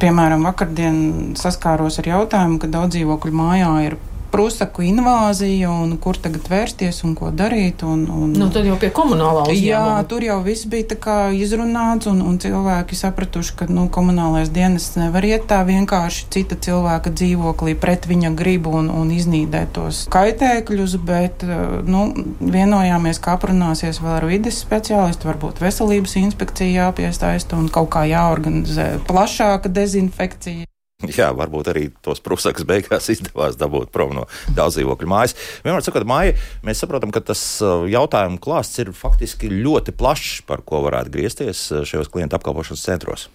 piemēram, 0.00 0.46
vakardien 0.48 0.96
saskāros 1.36 1.98
ar 2.00 2.08
jautājumu, 2.08 2.60
ka 2.62 2.70
daudz 2.72 2.96
dzīvokļu 2.96 3.34
mājā 3.36 3.72
ir 3.88 3.98
prūsaku 4.32 4.84
invāzija 4.88 5.70
un 5.70 5.96
kur 6.02 6.16
tagad 6.20 6.48
vērsties 6.50 7.02
un 7.06 7.14
ko 7.18 7.30
darīt. 7.34 7.84
Un, 7.86 8.04
un, 8.10 8.32
nu, 8.38 8.48
tad 8.52 8.66
jau 8.66 8.78
pie 8.80 8.90
komunālā 8.94 9.44
uzņēmuma. 9.46 9.66
Jā, 9.66 10.06
tur 10.08 10.24
jau 10.24 10.38
viss 10.44 10.68
bija 10.70 11.18
izrunāts 11.36 12.08
un, 12.10 12.22
un 12.24 12.38
cilvēki 12.42 12.98
sapratuši, 12.98 13.54
ka 13.60 13.68
nu, 13.70 13.86
komunālais 13.92 14.50
dienas 14.52 14.90
nevar 14.96 15.26
iet 15.28 15.46
tā 15.50 15.62
vienkārši 15.68 16.28
cita 16.32 16.58
cilvēka 16.66 17.12
dzīvoklī 17.12 17.76
pret 17.78 18.08
viņa 18.10 18.32
gribu 18.38 18.74
un, 18.80 18.90
un 18.92 19.12
iznīdēt 19.12 19.74
tos 19.76 20.04
kaitēkļus, 20.12 20.98
bet 21.06 21.46
nu, 21.86 22.08
vienojāmies, 22.40 23.20
ka 23.22 23.36
aprunāsies 23.38 24.00
vēl 24.02 24.18
ar 24.18 24.28
vides 24.30 24.62
speciālistu, 24.64 25.30
varbūt 25.30 25.62
veselības 25.62 26.18
inspekcija 26.24 26.88
jāpiesaista 26.88 27.58
un 27.60 27.70
kaut 27.72 27.92
kā 27.94 28.06
jāorganizē 28.08 28.94
plašāka 29.08 29.72
dezinfekcija. 29.72 30.71
Jā, 31.18 31.30
varbūt 31.34 31.70
arī 31.72 31.84
tos 32.04 32.22
prūsakas 32.22 32.66
beigās 32.68 33.10
izdevās 33.12 33.58
dabūt 33.60 33.90
prom 33.94 34.14
no 34.16 34.26
daudzdzīvokļu 34.56 35.10
mājas. 35.10 35.36
Vienmēr 35.64 35.84
sakot, 35.84 36.06
māja, 36.08 36.36
mēs 36.66 36.82
saprotam, 36.82 37.12
ka 37.14 37.22
tas 37.32 37.42
uh, 37.64 37.86
jautājumu 37.90 38.40
klāsts 38.42 38.82
ir 38.82 38.92
faktiski 38.96 39.50
ļoti 39.52 39.94
plašs, 39.98 40.42
par 40.46 40.62
ko 40.66 40.84
varētu 40.86 41.14
griezties 41.14 41.64
uh, 41.72 41.86
šajos 41.88 42.12
klientu 42.12 42.38
apkalpošanas 42.38 42.84
centros. 42.86 43.28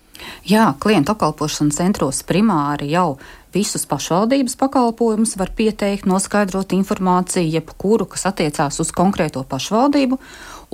Jā, 0.48 0.72
klientu 0.82 1.14
apkalpošanas 1.14 1.78
centros 1.78 2.24
primāri 2.26 2.90
jau 2.94 3.18
visus 3.54 3.86
pašvaldības 3.90 4.56
pakalpojumus 4.60 5.36
var 5.40 5.52
pieteikt, 5.58 6.08
noskaidrot 6.10 6.74
informāciju, 6.78 7.52
jebkuru, 7.58 8.08
kas 8.10 8.28
attiecās 8.30 8.80
uz 8.82 8.94
konkrēto 8.96 9.44
pašvaldību. 9.50 10.20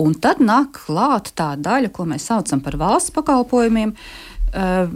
Un 0.04 0.16
tad 0.18 0.42
nāk 0.42 0.80
klāt 0.86 1.34
tā 1.38 1.54
daļa, 1.60 1.92
ko 1.94 2.08
mēs 2.10 2.30
saucam 2.32 2.64
par 2.66 2.80
valsts 2.82 3.14
pakalpojumiem. 3.16 3.94
Uh, 4.54 4.94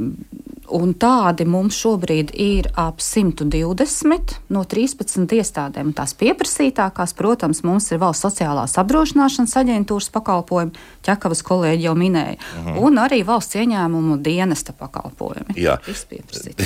Un 0.76 0.92
tādi 1.00 1.46
mums 1.48 1.78
šobrīd 1.80 2.34
ir 2.36 2.68
ap 2.76 3.00
120 3.04 4.34
no 4.52 4.64
13 4.68 5.36
iestādēm. 5.38 5.94
Tās 5.96 6.14
pieprasītākās, 6.20 7.14
protams, 7.18 7.64
mums 7.68 7.88
ir 7.94 8.02
valsts 8.02 8.26
sociālās 8.28 8.76
apdrošināšanas 8.82 9.56
aģentūras 9.62 10.10
pakalpojumi, 10.16 10.76
Čakavas 11.08 11.44
kolēģi 11.48 11.88
jau 11.88 11.96
minēja, 11.96 12.36
uh 12.36 12.60
mhm. 12.60 12.70
-huh. 12.76 12.84
un 12.88 13.00
arī 13.00 13.22
valsts 13.26 13.56
ieņēmumu 13.56 14.20
dienesta 14.24 14.74
pakalpojumi. 14.74 15.56
Jā, 15.56 15.78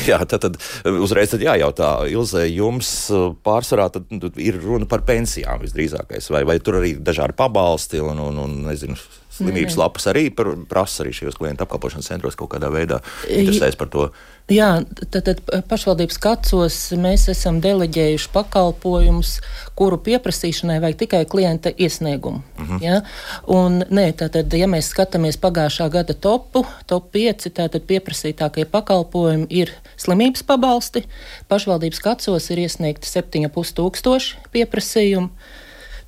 Jā 0.07 0.25
tad, 0.25 0.41
tad 0.41 0.57
uzreiz 0.85 1.29
tad 1.29 1.41
jājautā, 1.45 1.91
Ilze, 2.09 2.47
jums 2.49 3.09
uh, 3.13 3.35
pārsvarā 3.43 3.89
tad, 3.93 4.09
tad 4.09 4.37
ir 4.41 4.57
runa 4.63 4.85
par 4.85 5.05
pensijām 5.05 5.61
visdrīzākais, 5.61 6.31
vai, 6.33 6.43
vai 6.43 6.59
tur 6.59 6.81
arī 6.81 6.95
dažādi 6.97 7.37
pabalsti 7.37 8.01
un, 8.01 8.19
un, 8.19 8.37
un 8.37 8.57
nezinu, 8.65 8.97
slimības 9.41 9.77
lapas 9.81 10.07
arī 10.11 10.27
prasa 10.31 11.03
arī 11.03 11.15
šajos 11.17 11.39
klientu 11.39 11.65
apkalpošanas 11.65 12.11
centros 12.13 12.37
kaut 12.39 12.53
kādā 12.53 12.71
veidā 12.73 13.01
interesēs 13.27 13.79
par 13.79 13.91
to. 13.91 14.11
Jā, 14.51 14.81
tad, 15.13 15.27
tad 15.27 15.39
pašvaldības 15.69 16.17
kacos 16.19 16.77
mēs 16.99 17.27
esam 17.31 17.61
deleģējuši 17.63 18.29
pakalpojumus, 18.33 19.37
kuru 19.79 19.99
pieprasīšanai 20.03 20.79
vajag 20.83 20.97
tikai 21.03 21.21
klienta 21.29 21.71
iesniegumu. 21.71 22.41
Uh 22.57 22.63
mhm. 22.63 22.75
-huh. 22.75 22.83
ja? 22.83 23.01
Un, 23.47 23.83
nē, 23.89 24.11
tātad, 24.23 24.53
ja 24.53 24.67
mēs 24.67 24.91
skatāmies 24.91 25.39
pagājušā 25.39 25.89
gada 25.89 26.13
topu, 26.13 26.65
top 26.85 27.11
5, 27.15 27.49
tātad 27.49 27.87
pieprasītākie 27.87 28.65
pakalpojumi 28.65 29.47
ir 29.49 29.71
slimības 29.97 30.43
pabalsti. 30.43 31.05
Pašvaldības 31.47 31.99
kacos 31.99 32.51
ir 32.51 32.59
iesniegti 32.59 33.07
7,5 33.07 33.73
tūkstoši 33.77 34.35
pieprasījumu. 34.51 35.29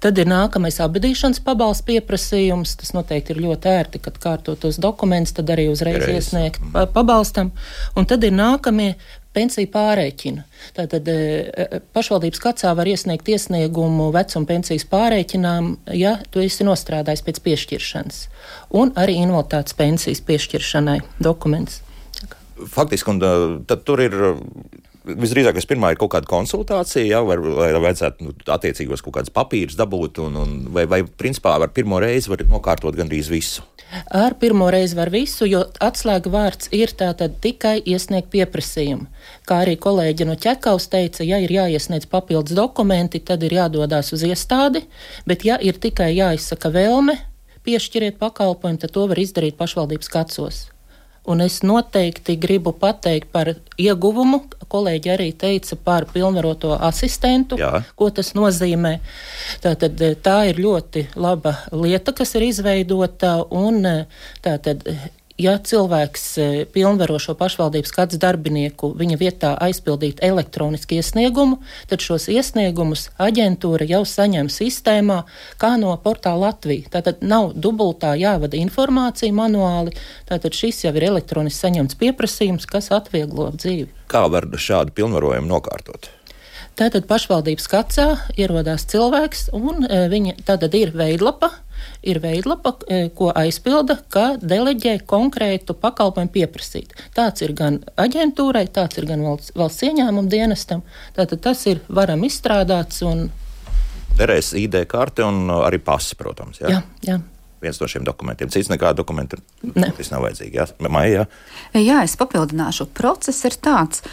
Tad 0.03 0.19
ir 0.19 0.27
nākamais 0.27 0.81
apbedīšanas 0.83 1.39
pabalsts 1.45 1.85
pieprasījums. 1.87 2.75
Tas 2.81 2.91
noteikti 2.95 3.31
ir 3.31 3.43
ļoti 3.45 3.69
ērti, 3.71 4.01
kad 4.03 4.17
kārto 4.19 4.57
tos 4.59 4.79
dokumentus, 4.83 5.35
tad 5.37 5.53
arī 5.53 5.69
uzreiz 5.71 6.03
Reiz. 6.03 6.17
iesniegt 6.17 6.63
pabalstam. 6.95 7.53
Un 7.95 8.07
tad 8.09 8.25
ir 8.27 8.35
nākamie 8.35 8.93
pensiju 9.33 9.69
pārreķina. 9.73 10.43
Tātad 10.75 11.07
e, 11.09 11.15
e, 11.15 11.79
pašvaldības 11.95 12.41
kacā 12.43 12.73
var 12.77 12.89
iesniegt 12.89 13.31
iesniegumu 13.31 14.09
vecuma 14.13 14.49
pensijas 14.49 14.85
pārreķinām, 14.91 15.71
ja 15.97 16.17
tu 16.33 16.43
esi 16.43 16.67
nostrādājis 16.67 17.23
pēc 17.25 17.41
piešķiršanas, 17.47 18.19
un 18.77 18.93
arī 18.99 19.17
invaliditātes 19.23 19.77
pensijas 19.79 20.21
piešķiršanai 20.27 20.99
dokuments. 21.23 21.81
Faktiski, 22.75 23.15
un 23.15 23.63
tad 23.65 23.87
tur 23.87 24.03
ir 24.03 24.19
visdrīzāk 25.03 25.59
pirmā 25.67 25.93
ir 25.93 25.99
kaut 26.01 26.13
kāda 26.15 26.29
konsultācija, 26.29 27.03
ja, 27.05 27.21
vai, 27.25 27.37
vai 27.37 27.69
vajadzētu 27.75 28.27
nu, 28.27 28.33
attiecīgos 28.55 29.03
kaut 29.03 29.17
kādus 29.19 29.33
papīrus 29.35 29.77
dabūt, 29.79 30.21
un, 30.23 30.39
un, 30.39 30.55
vai, 30.73 30.85
vai 30.89 31.03
principā 31.03 31.55
ar 31.57 31.71
pirmo 31.75 31.99
reizi 32.03 32.31
var 32.31 32.43
nokārtot 32.49 32.95
gandrīz 32.97 33.31
visu. 33.31 33.65
Ar 34.09 34.33
pirmo 34.41 34.71
reizi 34.73 34.97
var 34.97 35.11
visu, 35.13 35.45
jo 35.45 35.61
atslēga 35.83 36.31
vārds 36.33 36.71
ir 36.73 36.95
tātad 36.97 37.35
tikai 37.43 37.75
iesniegt 37.85 38.31
pieprasījumu. 38.33 39.05
Kā 39.45 39.59
arī 39.65 39.75
kolēģi 39.77 40.27
no 40.29 40.37
ķekaus 40.39 40.89
teica, 40.89 41.21
ja 41.27 41.37
ir 41.43 41.53
jāiesniedz 41.53 42.09
papildus 42.09 42.57
dokumenti, 42.57 43.21
tad 43.21 43.45
ir 43.45 43.59
jādodas 43.59 44.09
uz 44.15 44.25
iestādi, 44.25 44.85
bet 45.29 45.45
ja 45.45 45.59
ir 45.61 45.77
tikai 45.83 46.13
jāizsaka 46.15 46.73
vēlme 46.73 47.19
piešķiriet 47.63 48.17
pakalpojumu, 48.19 48.81
tad 48.81 48.95
to 48.95 49.05
var 49.11 49.21
izdarīt 49.21 49.59
pašvaldības 49.59 50.11
kacos. 50.11 50.63
Un 51.23 51.39
es 51.41 51.61
noteikti 51.63 52.35
gribu 52.35 52.73
pateikt 52.75 53.29
par 53.31 53.53
ieguvumu. 53.79 54.41
Kolēģi 54.73 55.11
arī 55.13 55.29
teica 55.37 55.77
par 55.79 56.07
pilnvaroto 56.11 56.73
asistentu, 56.75 57.55
Jā. 57.61 57.83
ko 57.95 58.09
tas 58.09 58.33
nozīmē. 58.35 58.97
Tātad, 59.63 60.01
tā 60.25 60.37
ir 60.49 60.59
ļoti 60.59 61.05
laba 61.15 61.55
lieta, 61.71 62.11
kas 62.17 62.35
ir 62.35 62.49
izveidota. 62.49 63.37
Un, 63.55 63.85
tātad, 64.43 64.83
ja 65.41 65.55
cilvēks 65.57 66.25
e, 66.37 66.47
pilnvaro 66.73 67.17
šo 67.21 67.33
pašvaldības 67.37 67.93
kāds 67.95 68.19
darbinieku 68.21 68.91
viņa 68.97 69.17
vietā 69.19 69.51
aizpildīt 69.65 70.21
elektronisku 70.25 70.97
iesniegumu, 70.99 71.59
tad 71.89 72.05
šos 72.05 72.29
iesniegumus 72.31 73.09
aģentūra 73.21 73.87
jau 73.89 74.03
saņem 74.07 74.51
sistēmā, 74.53 75.23
kā 75.61 75.73
no 75.81 75.95
portāla 76.03 76.49
Latvija. 76.49 76.91
Tātad 76.97 77.23
nav 77.25 77.53
dubultā 77.55 78.13
jāvada 78.19 78.59
informācija 78.59 79.33
manuāli, 79.33 79.95
tātad 80.29 80.55
šis 80.57 80.83
jau 80.85 80.93
ir 80.97 81.09
elektroniski 81.09 81.65
saņemts 81.65 81.97
pieprasījums, 82.01 82.69
kas 82.69 82.91
atvieglo 82.93 83.51
dzīvi. 83.57 83.89
Kā 84.11 84.27
var 84.29 84.49
šādu 84.53 84.93
pilnvarojumu 84.97 85.49
nokārtot? 85.49 86.11
Tātad 86.73 87.05
pašvaldības 87.05 87.67
kacā 87.69 88.07
ierodās 88.33 88.87
cilvēks, 88.89 89.51
un 89.53 89.85
e, 89.85 90.07
viņa 90.09 90.39
tātad 90.47 90.73
ir 90.73 90.89
veidlapa, 90.97 91.51
ir 92.03 92.19
veidlapa, 92.23 92.75
e, 92.87 93.07
ko 93.15 93.31
aizpilda, 93.35 93.97
ka 94.13 94.25
deleģē 94.41 94.97
konkrētu 95.09 95.75
pakalpojumu 95.79 96.33
pieprasīt. 96.33 96.95
Tāds 97.15 97.45
ir 97.45 97.55
gan 97.57 97.81
aģentūrai, 97.99 98.65
tāds 98.73 98.99
ir 99.01 99.07
gan 99.09 99.23
valsts, 99.25 99.53
valsts 99.57 99.87
ieņēmuma 99.89 100.31
dienestam. 100.31 100.83
Tātad 101.17 101.43
tas 101.43 101.65
ir 101.69 101.83
varam 101.89 102.25
izstrādāts 102.27 103.03
un. 103.07 103.29
Derēs 104.17 104.53
ID 104.57 104.83
karte 104.89 105.25
un 105.25 105.47
arī 105.63 105.79
pasi, 105.81 106.17
protams. 106.19 106.61
Jā, 106.61 106.75
jā. 106.75 106.83
jā 107.07 107.21
viens 107.63 107.79
no 107.79 107.87
šiem 107.87 108.03
dokumentiem. 108.03 108.51
Cits 108.51 108.67
nekā 108.71 108.91
dokumenta. 108.97 109.39
Tas 109.63 110.11
nav 110.11 110.25
vajadzīgi. 110.25 110.59
Jā, 110.59 110.67
Maija, 110.91 111.23
jā. 111.23 111.83
jā, 111.83 112.01
es 112.03 112.17
papildināšu. 112.19 112.89
Process 112.97 113.47
ir 113.47 113.55
tāds. 113.63 114.03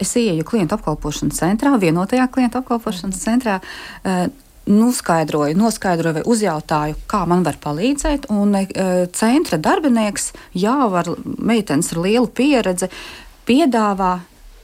Es 0.00 0.14
ieeju 0.16 0.46
klientu 0.48 0.78
apkalpošanas 0.78 1.42
centrā, 1.42 1.74
vienotajā 1.80 2.24
klientu 2.32 2.62
apkalpošanas 2.62 3.20
centrā. 3.20 3.58
Noskaidroju, 4.66 5.54
noskaidroju 5.54 6.18
vai 6.18 6.22
uzjautāju, 6.26 6.96
kā 7.06 7.20
man 7.30 7.44
var 7.46 7.54
palīdzēt. 7.62 8.26
Un 8.34 8.56
e, 8.58 8.66
centra 9.14 9.60
darbinieks, 9.62 10.32
jau 10.58 10.88
ar 10.98 11.12
meitenes 11.38 11.92
ar 11.94 12.00
lielu 12.02 12.26
pieredzi, 12.26 12.88
piedāvā 13.46 14.16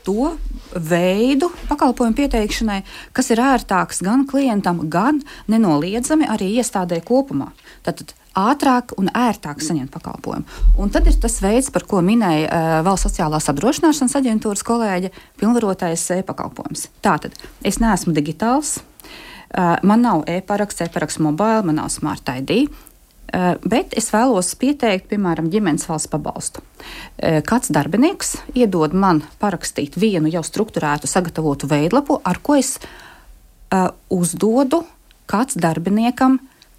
to 0.03 0.33
veidu 0.75 1.53
pakalpojumu 1.69 2.19
pieteikšanai, 2.19 2.81
kas 3.15 3.31
ir 3.31 3.45
ērtāks 3.45 4.03
gan 4.03 4.27
klientam, 4.27 4.83
gan 4.91 5.23
nenoliedzami 5.47 6.27
arī 6.27 6.51
iestādē 6.59 6.99
kopumā. 7.07 7.53
Tātad 7.87 8.11
ātrāk 8.35 8.97
un 8.99 9.07
ērtāk 9.15 9.63
saņemt 9.63 9.93
pakalpojumu. 9.95 10.63
Un 10.83 10.91
tad 10.91 11.07
ir 11.07 11.19
tas 11.23 11.39
veids, 11.45 11.71
par 11.71 11.87
ko 11.87 12.03
minēja 12.03 12.49
uh, 12.49 12.79
Valsts 12.87 13.13
sociālās 13.13 13.47
apdrošināšanas 13.53 14.17
aģentūras 14.19 14.67
kolēģe, 14.67 15.13
pilnvarotais 15.39 16.09
e-pakalpojums. 16.17 16.89
Tātad 17.05 17.37
es 17.69 17.79
neesmu 17.83 18.17
digitāls, 18.17 18.81
uh, 18.81 18.89
man 19.83 20.01
nav 20.05 20.23
e-paraksts, 20.31 20.81
e-paraksts 20.87 21.21
mobile, 21.21 21.63
man 21.69 21.81
nav 21.81 21.91
smart 21.93 22.29
ID. 22.29 22.67
Uh, 23.33 23.55
bet 23.65 23.95
es 23.97 24.11
vēlos 24.13 24.51
pieteikt, 24.61 25.07
piemēram, 25.09 25.47
ģimenes 25.49 25.87
valsts 25.89 26.11
pabalstu. 26.13 26.61
Uh, 26.61 27.39
kāds 27.49 27.71
darbinieks 27.73 28.35
iedod 28.53 28.93
man 28.93 29.23
parakstīt 29.41 29.97
vienu 29.97 30.29
jau 30.29 30.43
struktūrētu, 30.45 31.09
sagatavotu 31.09 31.71
veidlapu, 31.71 32.21
ar 32.25 32.43
ko 32.45 32.59
es 32.61 32.77
uzdodu, 34.13 34.83
kāds 35.25 35.57
darbiniekam 35.57 36.35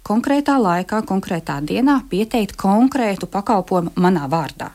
konkrētā 0.06 0.54
laikā, 0.62 1.00
konkrētā 1.08 1.56
dienā 1.66 1.96
pieteikt 2.06 2.54
konkrētu 2.60 3.26
pakalpojumu 3.26 3.96
manā 3.98 4.28
vārdā. 4.30 4.70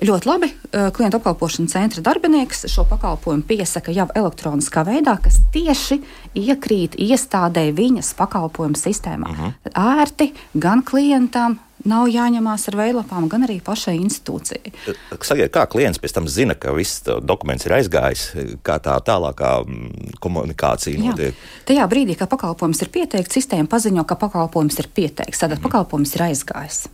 Ļoti 0.00 0.28
labi. 0.28 0.48
Eh, 0.72 0.90
klientu 0.96 1.18
apkalpošanas 1.20 1.72
centra 1.72 2.02
darbinieks 2.02 2.64
šo 2.72 2.86
pakalpojumu 2.88 3.44
piesaka 3.48 3.92
jau 3.92 4.06
elektroniskā 4.16 4.84
veidā, 4.86 5.16
kas 5.22 5.40
tieši 5.52 6.00
iekrīt 6.40 6.96
iestādē 6.96 7.68
viņas 7.76 8.14
pakalpojumu 8.18 8.78
sistēmā. 8.80 9.28
Uh 9.28 9.36
mhm. 9.36 9.50
-huh. 9.64 10.00
Ērti 10.00 10.32
gan 10.54 10.82
klientam, 10.82 11.58
nav 11.84 12.08
jāņemās 12.08 12.68
ar 12.68 12.76
veidlapām, 12.76 13.28
gan 13.28 13.46
arī 13.46 13.60
pašai 13.64 13.96
institūcijai. 14.00 14.72
Sakiet, 15.20 15.52
kā 15.54 15.66
klients 15.66 15.98
pēc 15.98 16.14
tam 16.14 16.28
zina, 16.28 16.54
ka 16.54 16.72
viss 16.76 17.02
dokuments 17.22 17.66
ir 17.66 17.72
aizgājis, 17.72 18.26
kā 18.62 18.78
tā 18.78 18.98
tālākā 19.00 19.64
mm, 19.64 20.14
komunikācija 20.20 21.00
notiek? 21.00 21.34
Jā. 21.34 21.64
Tajā 21.64 21.88
brīdī, 21.88 22.16
kad 22.20 22.28
pakalpojums 22.28 22.82
ir 22.82 22.88
pieteikts, 22.88 23.34
sistēma 23.34 23.68
paziņo, 23.68 24.04
ka 24.04 24.14
pakalpojums 24.14 24.78
ir 24.78 24.88
pieteikts, 24.94 25.38
tad 25.38 25.56
mm. 25.56 25.62
pakalpojums 25.62 26.14
ir 26.14 26.26
aizgājis. 26.30 26.88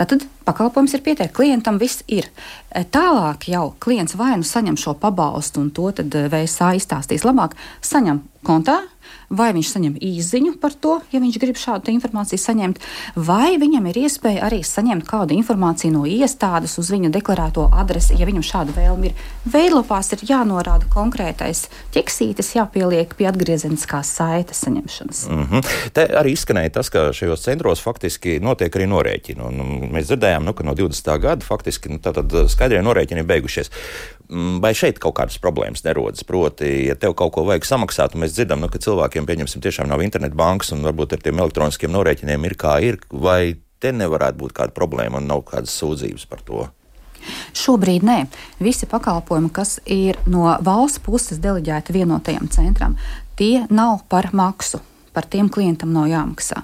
Tad 0.00 0.24
pakalpojums 0.48 0.94
ir 0.96 1.02
pieteikts, 1.04 1.34
klientam 1.36 1.78
viss 1.80 2.04
ir. 2.08 2.30
E, 2.72 2.84
tālāk 2.88 3.50
jau 3.52 3.66
klients 3.84 4.16
vai 4.16 4.32
nu 4.40 4.46
saņem 4.46 4.78
šo 4.80 4.94
pabalstu, 5.00 5.60
un 5.60 5.70
to 5.76 5.90
e, 5.92 6.06
VSA 6.32 6.72
izstāstīs 6.78 7.26
labāk, 7.28 7.56
saņem 7.84 8.22
kontā, 8.46 8.78
vai 9.30 9.50
viņš 9.56 9.72
saņem 9.74 9.96
īsiņu 10.00 10.56
par 10.60 10.74
to, 10.74 10.98
ja 11.12 11.20
viņš 11.22 11.38
grib 11.42 11.58
šādu 11.60 11.92
informāciju 11.94 12.40
saņemt, 12.40 12.80
vai 13.16 13.56
viņam 13.60 13.86
ir 13.90 14.00
iespēja 14.04 14.46
arī 14.48 14.60
saņemt 14.66 15.06
kādu 15.08 15.36
informāciju 15.36 15.94
no 15.94 16.04
iestādes 16.08 16.76
uz 16.80 16.90
viņa 16.92 17.12
deklarēto 17.14 17.68
adresi, 17.82 18.16
ja 18.18 18.28
viņam 18.28 18.46
šāda 18.46 18.76
vēlme 18.76 19.10
ir. 19.10 19.26
Veidlapās 19.50 20.12
ir 20.16 20.24
jānorāda 20.30 20.88
konkrētais 20.92 21.66
ķeksītis, 21.94 22.54
jāpieliek 22.58 23.14
pie 23.18 23.28
atgriezeniskās 23.30 24.14
saites 24.18 24.62
saņemšanas. 24.66 25.26
Mm 25.30 25.46
-hmm. 25.50 25.74
Te 25.96 26.06
arī 26.20 26.34
izskanēja 26.36 26.70
tas, 26.78 26.90
ka 26.90 27.12
šajos 27.12 27.44
centros 27.44 27.80
faktiski 27.80 28.38
notiek 28.40 28.76
arī 28.76 28.86
norēķini. 28.86 29.40
Un, 29.46 29.60
un 29.60 29.90
mēs 29.94 30.10
dzirdējām, 30.10 30.44
nu, 30.44 30.52
ka 30.52 30.64
no 30.64 30.74
20. 30.74 31.18
gada 31.20 31.44
faktiski 31.44 31.88
nu, 31.88 31.98
skaidrie 32.48 32.82
norēķini 32.82 33.24
ir 33.24 33.26
beigušies. 33.26 33.70
Mm, 34.30 34.60
vai 34.62 34.70
šeit 34.78 35.00
kaut 35.02 35.16
kādas 35.18 35.40
problēmas 35.42 35.82
nerodas? 35.82 36.22
Proti, 36.26 36.68
ja 36.86 36.94
tev 36.94 37.16
kaut 37.18 37.32
ko 37.34 37.42
vajag 37.48 37.66
samaksāt, 37.66 38.14
un 38.14 38.22
mēs 38.22 38.36
dzirdam, 38.36 38.62
nu, 38.62 38.68
ka 38.70 38.78
cilvēkiem, 38.82 39.26
pieņemsim, 39.26 39.62
tiešām 39.64 39.90
nav 39.90 40.04
internetbankas 40.06 40.70
un 40.76 40.86
varbūt 40.86 41.16
ar 41.16 41.24
tiem 41.24 41.42
elektroniskiem 41.42 41.90
norēķiniem 41.90 42.46
ir 42.46 42.54
kā 42.60 42.76
ir, 42.86 43.00
vai 43.10 43.56
te 43.82 43.90
nevarētu 43.96 44.38
būt 44.38 44.54
kāda 44.54 44.76
problēma 44.76 45.18
un 45.18 45.26
nav 45.32 45.42
kādas 45.48 45.74
sūdzības 45.80 46.28
par 46.30 46.44
to? 46.46 46.68
Šobrīd 47.58 48.06
nē. 48.06 48.20
Visi 48.62 48.86
pakalpojumi, 48.88 49.50
kas 49.52 49.78
ir 49.90 50.20
no 50.30 50.46
valsts 50.64 51.02
puses 51.04 51.42
deleģēti 51.42 51.98
vienotajam 51.98 52.46
centram, 52.54 52.96
tie 53.36 53.66
nav 53.68 54.04
par 54.08 54.30
maksu. 54.32 54.80
Par 55.10 55.26
tiem 55.26 55.50
klientam 55.50 55.90
nav 55.90 56.06
jāmaksā. 56.06 56.62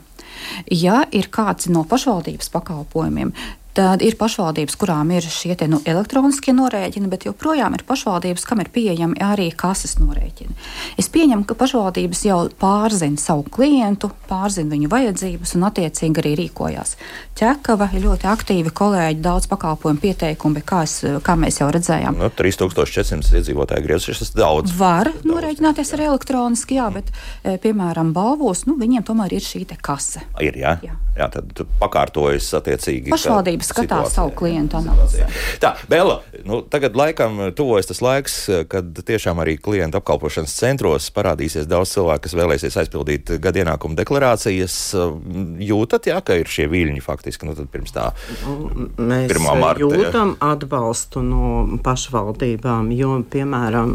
Ja 0.71 1.03
ir 1.11 1.27
kāds 1.35 1.67
no 1.73 1.83
pašvaldības 1.89 2.53
pakalpojumiem, 2.55 3.33
Tad 3.77 4.01
ir 4.01 4.17
pašvaldības, 4.17 4.77
kurām 4.81 5.11
ir 5.13 5.27
šie 5.29 5.53
te, 5.59 5.69
nu, 5.69 5.83
elektroniskie 5.85 6.55
norēķini, 6.57 7.11
bet 7.13 7.27
joprojām 7.29 7.77
ir 7.77 7.85
pašvaldības, 7.89 8.47
kam 8.49 8.63
ir 8.63 8.71
pieejami 8.73 9.21
arī 9.21 9.51
kases 9.53 9.99
norēķini. 10.01 10.57
Es 10.97 11.11
pieņemu, 11.13 11.45
ka 11.45 11.57
pašvaldības 11.59 12.25
jau 12.25 12.39
pārzina 12.61 13.21
savu 13.21 13.45
klientu, 13.53 14.11
pārzina 14.31 14.73
viņu 14.73 14.89
vajadzības 14.93 15.57
un 15.59 15.69
attiecīgi 15.69 16.23
arī 16.23 16.33
rīkojās. 16.41 16.97
Ķekava 17.37 17.91
ir 17.93 18.07
ļoti 18.07 18.31
aktīvi 18.31 18.73
kolēģi, 18.73 19.21
daudz 19.25 19.49
pakalpojumu 19.51 20.01
pieteikumu, 20.01 20.57
bet 20.57 20.69
kā, 20.69 20.83
es, 20.89 21.03
kā 21.27 21.37
mēs 21.37 21.61
jau 21.61 21.69
redzējām, 21.73 22.17
nu, 22.17 22.31
3400 22.33 23.37
iedzīvotāji 23.43 23.85
griezušies, 23.85 24.23
tas 24.25 24.33
daudz. 24.39 24.73
Var 24.79 25.11
daudz, 25.11 25.27
norēķināties 25.29 25.93
arī 25.97 26.09
elektroniski, 26.11 26.79
jā, 26.81 26.89
bet, 26.95 27.13
e, 27.45 27.57
piemēram, 27.63 28.13
balvos, 28.17 28.65
nu, 28.67 28.77
viņiem 28.81 29.05
tomēr 29.07 29.37
ir 29.37 29.45
šī 29.45 29.67
kase. 29.83 30.23
Ir, 30.41 30.57
jā? 30.57 30.77
Jā. 30.85 30.97
jā, 31.19 31.29
tad 31.33 31.63
pakārtojas 31.81 32.49
attiecīgi. 32.59 33.11
Pašvaldības 33.13 33.66
skatās 33.67 34.15
savu 34.17 34.33
klientu 34.37 34.79
analīzi. 34.81 35.25
Tā, 35.63 35.75
Bela, 35.91 36.21
nu, 36.47 36.61
tagad 36.71 36.97
laikam 36.99 37.39
tuvojas 37.57 37.91
tas 37.91 38.03
laiks, 38.05 38.37
kad 38.71 39.03
tiešām 39.07 39.41
arī 39.43 39.57
klientu 39.63 40.01
apkalpošanas 40.01 40.55
centros 40.57 41.09
parādīsies 41.15 41.69
daudz 41.71 41.95
cilvēku, 41.97 42.27
kas 42.27 42.37
vēlēsies 42.39 42.79
aizpildīt 42.83 43.35
gada 43.43 43.63
ienākumu 43.63 43.99
deklarācijas. 43.99 44.77
Jūtat, 45.67 46.11
jā, 46.11 46.21
ka 46.25 46.39
ir 46.41 46.51
šie 46.51 46.69
viļņi 46.71 47.03
faktiski, 47.05 47.49
nu 47.49 47.57
tad 47.59 47.71
pirms 47.73 47.95
tā 47.97 48.09
Mēs 48.97 49.33
marta, 49.43 49.83
jūtam 49.83 50.35
jā. 50.35 50.51
atbalstu 50.53 51.23
no 51.25 51.79
pašvaldībām, 51.85 52.91
jo, 52.97 53.19
piemēram, 53.33 53.93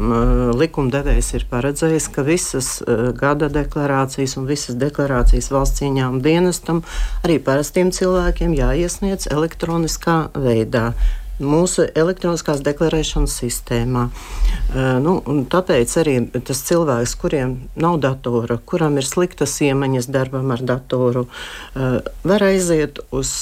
likumdevējs 0.59 1.33
ir 1.39 1.47
paredzējis, 1.51 2.09
ka 2.15 2.25
visas 2.27 2.71
gada 3.17 3.49
deklarācijas 3.51 4.37
un 4.39 4.47
visas 4.49 4.77
deklarācijas 4.81 5.51
valsts 5.53 5.85
ieņēmuma 5.85 6.23
dienestam 6.25 6.83
arī 7.25 7.37
parastiem 7.43 7.91
cilvēkiem 7.95 8.55
jāiesniedz 8.57 9.29
elektroniski 9.31 9.60
elektroniskā 9.61 10.31
veidā 10.33 10.93
mūsu 11.41 11.87
elektroniskās 11.97 12.61
deklarēšanas 12.61 13.33
sistēmā. 13.41 14.03
Nu, 15.01 15.15
tāpēc 15.49 15.93
arī 15.97 16.15
tas 16.45 16.61
cilvēks, 16.67 17.15
kuriem 17.17 17.55
nav 17.73 17.97
datora, 18.01 18.59
kuram 18.65 18.99
ir 19.01 19.05
sliktas 19.05 19.55
iemaņas 19.65 20.09
darbam 20.13 20.53
ar 20.53 20.61
datoru, 20.61 21.25
var 21.73 22.45
aiziet 22.45 23.01
uz 23.09 23.33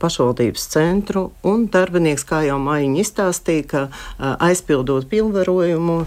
pašvaldības 0.00 0.68
centru 0.74 1.30
un 1.42 1.66
darbinieks, 1.72 2.26
kā 2.28 2.42
jau 2.44 2.60
Maiņa 2.60 3.00
izstāstīja, 3.04 3.88
aizpildot 4.44 5.08
pilnvarojumu 5.08 6.02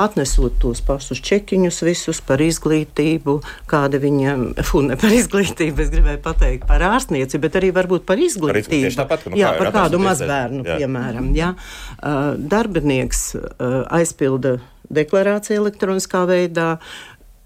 atnesot 0.00 0.56
tos 0.62 0.80
pašus 0.84 1.20
čekiņus 1.24 1.82
visus 1.86 2.20
par 2.24 2.42
izglītību, 2.44 3.38
kāda 3.70 4.00
viņam, 4.02 4.44
fu, 4.66 4.82
ne 4.86 4.96
par 5.00 5.12
izglītību, 5.14 5.84
es 5.84 5.92
gribēju 5.92 6.22
pateikt 6.24 6.66
par 6.70 6.84
ārstnieci, 6.92 7.40
bet 7.42 7.58
arī 7.60 7.72
varbūt 7.76 8.06
par 8.08 8.20
izglītību. 8.22 8.90
Par 8.90 8.98
tāpat, 9.02 9.28
nu, 9.30 9.40
jā, 9.40 9.52
par 9.58 9.72
kādu 9.74 10.00
mazbērnu, 10.02 10.64
jā. 10.66 10.78
piemēram. 10.82 11.30
Jā. 11.36 11.52
Uh, 11.98 12.34
darbinieks 12.36 13.24
uh, 13.36 13.82
aizpilda 13.92 14.58
deklarāciju 14.92 15.62
elektroniskā 15.62 16.24
veidā, 16.28 16.76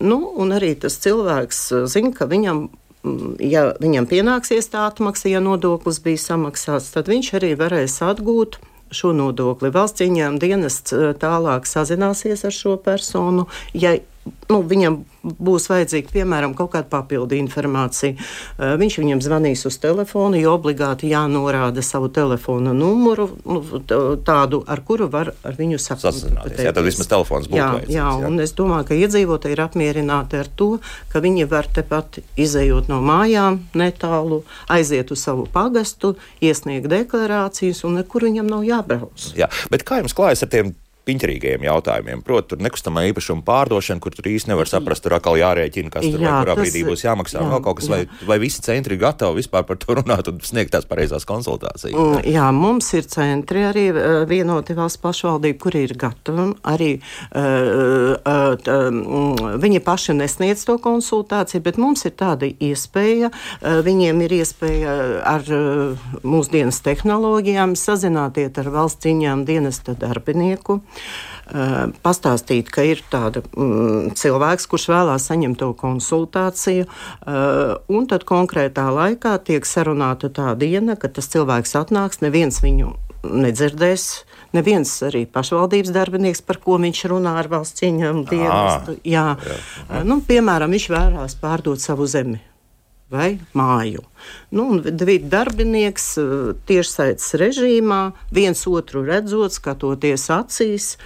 nu, 0.02 0.20
un 0.37 0.54
arī 0.56 0.74
tas 0.80 0.98
cilvēks 1.02 1.62
zina, 1.90 2.12
ka 2.16 2.28
viņam 2.30 2.66
mm, 2.68 3.37
ja 3.42 3.68
viņam 3.82 4.09
pienāksies 4.11 4.70
tā 4.72 4.87
atmaksa, 4.90 5.30
ja 5.32 5.42
nodoklis 5.44 6.00
bija 6.04 6.22
samaksāts, 6.22 6.92
tad 6.94 7.11
viņš 7.12 7.35
arī 7.40 7.54
varēs 7.59 8.00
atgūt 8.04 8.61
šo 8.94 9.12
nodokli. 9.16 9.72
Valsts 9.75 10.05
ieņēmuma 10.05 10.42
dienests 10.42 10.94
tālāk 11.22 11.66
sazināsies 11.68 12.44
ar 12.46 12.55
šo 12.55 12.77
personu. 12.83 13.46
Ja 13.75 13.96
nu, 14.50 14.60
viņam 14.62 15.00
būs 15.26 15.66
vajadzīga, 15.70 16.12
piemēram, 16.14 16.54
kaut 16.58 16.70
kāda 16.74 16.86
papildu 16.90 17.34
informācija. 17.38 18.14
Viņš 18.80 18.98
viņam 19.02 19.22
zvanīs 19.24 19.64
uz 19.68 19.78
telefonu, 19.82 20.38
jo 20.38 20.54
obligāti 20.54 21.10
jānorāda 21.10 21.82
savu 21.84 22.08
telefona 22.14 22.74
numuru, 22.76 23.28
nu, 23.46 23.60
tādu, 24.26 24.62
ar 24.70 24.82
kuru 24.86 25.08
var 25.10 25.32
ar 25.42 25.58
viņu 25.58 25.80
sazināties. 25.82 26.62
Jā, 26.62 26.74
tad 26.76 26.86
vismaz 26.86 27.10
telefons 27.10 27.50
būtu. 27.50 27.58
Jā, 27.58 27.70
jā, 27.90 27.98
jā, 27.98 28.30
un 28.30 28.38
es 28.44 28.54
domāju, 28.56 28.88
ka 28.90 29.00
iedzīvotāji 29.00 29.56
ir 29.58 29.64
apmierināti 29.66 30.40
ar 30.40 30.50
to, 30.58 30.70
ka 31.12 31.22
viņi 31.24 31.48
var 31.50 31.70
tepat 31.74 32.20
izējot 32.38 32.90
no 32.92 33.02
mājām 33.04 33.60
netālu, 33.74 34.44
aiziet 34.70 35.10
uz 35.14 35.26
savu 35.26 35.48
pagastu, 35.50 36.14
iesniegt 36.44 36.90
deklarācijas, 36.92 37.82
un 37.88 38.00
nekur 38.00 38.30
viņam 38.30 38.50
nav 38.50 38.66
jābrauc. 38.66 39.30
Jā, 39.38 39.50
bet 39.72 39.86
kā 39.86 40.02
jums 40.02 40.14
klājas 40.16 40.46
ar 40.46 40.54
tiem 40.54 40.76
piņķerīgiem 41.07 41.64
jautājumiem. 41.66 42.23
Proti, 42.27 42.51
tur 42.53 42.62
nekustamā 42.64 43.05
īpašuma 43.12 43.45
pārdošana, 43.47 44.03
kur 44.03 44.14
tur 44.16 44.27
īsti 44.31 44.51
nevar 44.51 44.71
saprast, 44.71 45.05
tur 45.05 45.14
atkal 45.16 45.38
jārēķina, 45.38 45.92
kas 45.95 46.07
tur 46.09 46.23
jā, 46.23 46.33
vai 46.33 46.42
kurā 46.42 46.57
brīdī 46.59 46.83
būs 46.87 47.05
jāmaksā. 47.07 47.38
Jā, 47.42 47.51
vēl 47.53 47.62
kaut 47.62 47.79
kas, 47.81 47.87
jā. 47.87 47.95
vai, 47.95 48.27
vai 48.33 48.38
visi 48.42 48.64
centri 48.64 48.97
ir 48.97 49.03
gatavi 49.05 49.38
vispār 49.40 49.66
par 49.69 49.79
to 49.83 49.97
runāt 50.01 50.31
un 50.31 50.40
sniegt 50.45 50.75
tās 50.75 50.88
pareizās 50.88 51.27
konsultācijas? 51.29 51.95
Mm, 51.95 52.25
jā, 52.35 52.49
mums 52.57 52.90
ir 52.99 53.07
centri 53.11 53.62
arī 53.69 53.87
uh, 53.92 54.25
vienoti 54.29 54.77
valsts 54.79 55.03
pašvaldība, 55.05 55.61
kuri 55.62 55.85
ir 55.87 55.95
gatavi. 56.01 56.49
Arī 56.66 56.90
uh, 56.99 58.16
uh, 58.19 58.66
um, 58.75 59.61
viņi 59.62 59.83
paši 59.87 60.16
nesniedz 60.19 60.66
to 60.66 60.79
konsultāciju, 60.83 61.62
bet 61.69 61.79
mums 61.83 62.03
ir 62.09 62.16
tāda 62.19 62.51
iespēja. 62.51 63.31
Uh, 63.31 63.79
viņiem 63.87 64.27
ir 64.27 64.37
iespēja 64.40 64.97
ar 65.37 65.47
uh, 65.55 66.11
mūsdienas 66.27 66.83
tehnoloģijām 66.87 67.79
sazināties 67.79 68.59
ar 68.59 68.75
valsts 68.75 69.07
ieņēmuma 69.07 69.47
dienesta 69.47 69.95
darbinieku. 69.99 70.81
Uh, 71.46 71.92
pastāstīt, 72.02 72.72
ka 72.74 72.82
ir 72.82 73.04
tāda 73.06 73.38
mm, 73.44 74.16
cilvēks, 74.18 74.64
kurš 74.66 74.88
vēlās 74.90 75.28
saņemt 75.30 75.61
to 75.61 75.68
konsultāciju, 75.78 76.88
uh, 76.88 77.76
un 77.87 78.09
tad 78.11 78.24
konkrētā 78.26 78.88
laikā 78.90 79.37
tiek 79.46 79.68
sarunāta 79.68 80.26
tā 80.26 80.56
diena, 80.59 80.96
kad 80.98 81.14
tas 81.14 81.30
cilvēks 81.30 81.76
atnāks, 81.78 82.18
neviens 82.24 82.59
viņu 82.64 82.96
nedzirdēs. 83.30 84.09
Neviens 84.59 84.90
arī 85.06 85.22
pašvaldības 85.30 85.94
darbinieks, 85.94 86.42
par 86.42 86.59
ko 86.62 86.80
viņš 86.82 87.04
runā 87.14 87.37
ar 87.38 87.52
valsts 87.52 87.87
ieņēmumu 87.87 88.26
dienestu. 88.26 88.98
Jā, 89.06 89.28
jā. 89.38 89.62
Uh, 89.87 90.02
nu, 90.02 90.18
piemēram, 90.26 90.74
viņš 90.74 90.90
vēlās 90.96 91.38
pārdot 91.38 91.78
savu 91.82 92.11
zemi 92.11 92.42
vai 93.12 93.37
māju. 93.57 94.03
Nu, 94.51 94.81
divi 94.83 95.19
darbinieks 95.23 96.09
tiešsaistes 96.66 97.37
režīmā, 97.38 98.01
viens 98.35 98.66
otru 98.66 99.05
redzot, 99.07 99.55
skatoties 99.55 100.27
acīs, 100.35 100.97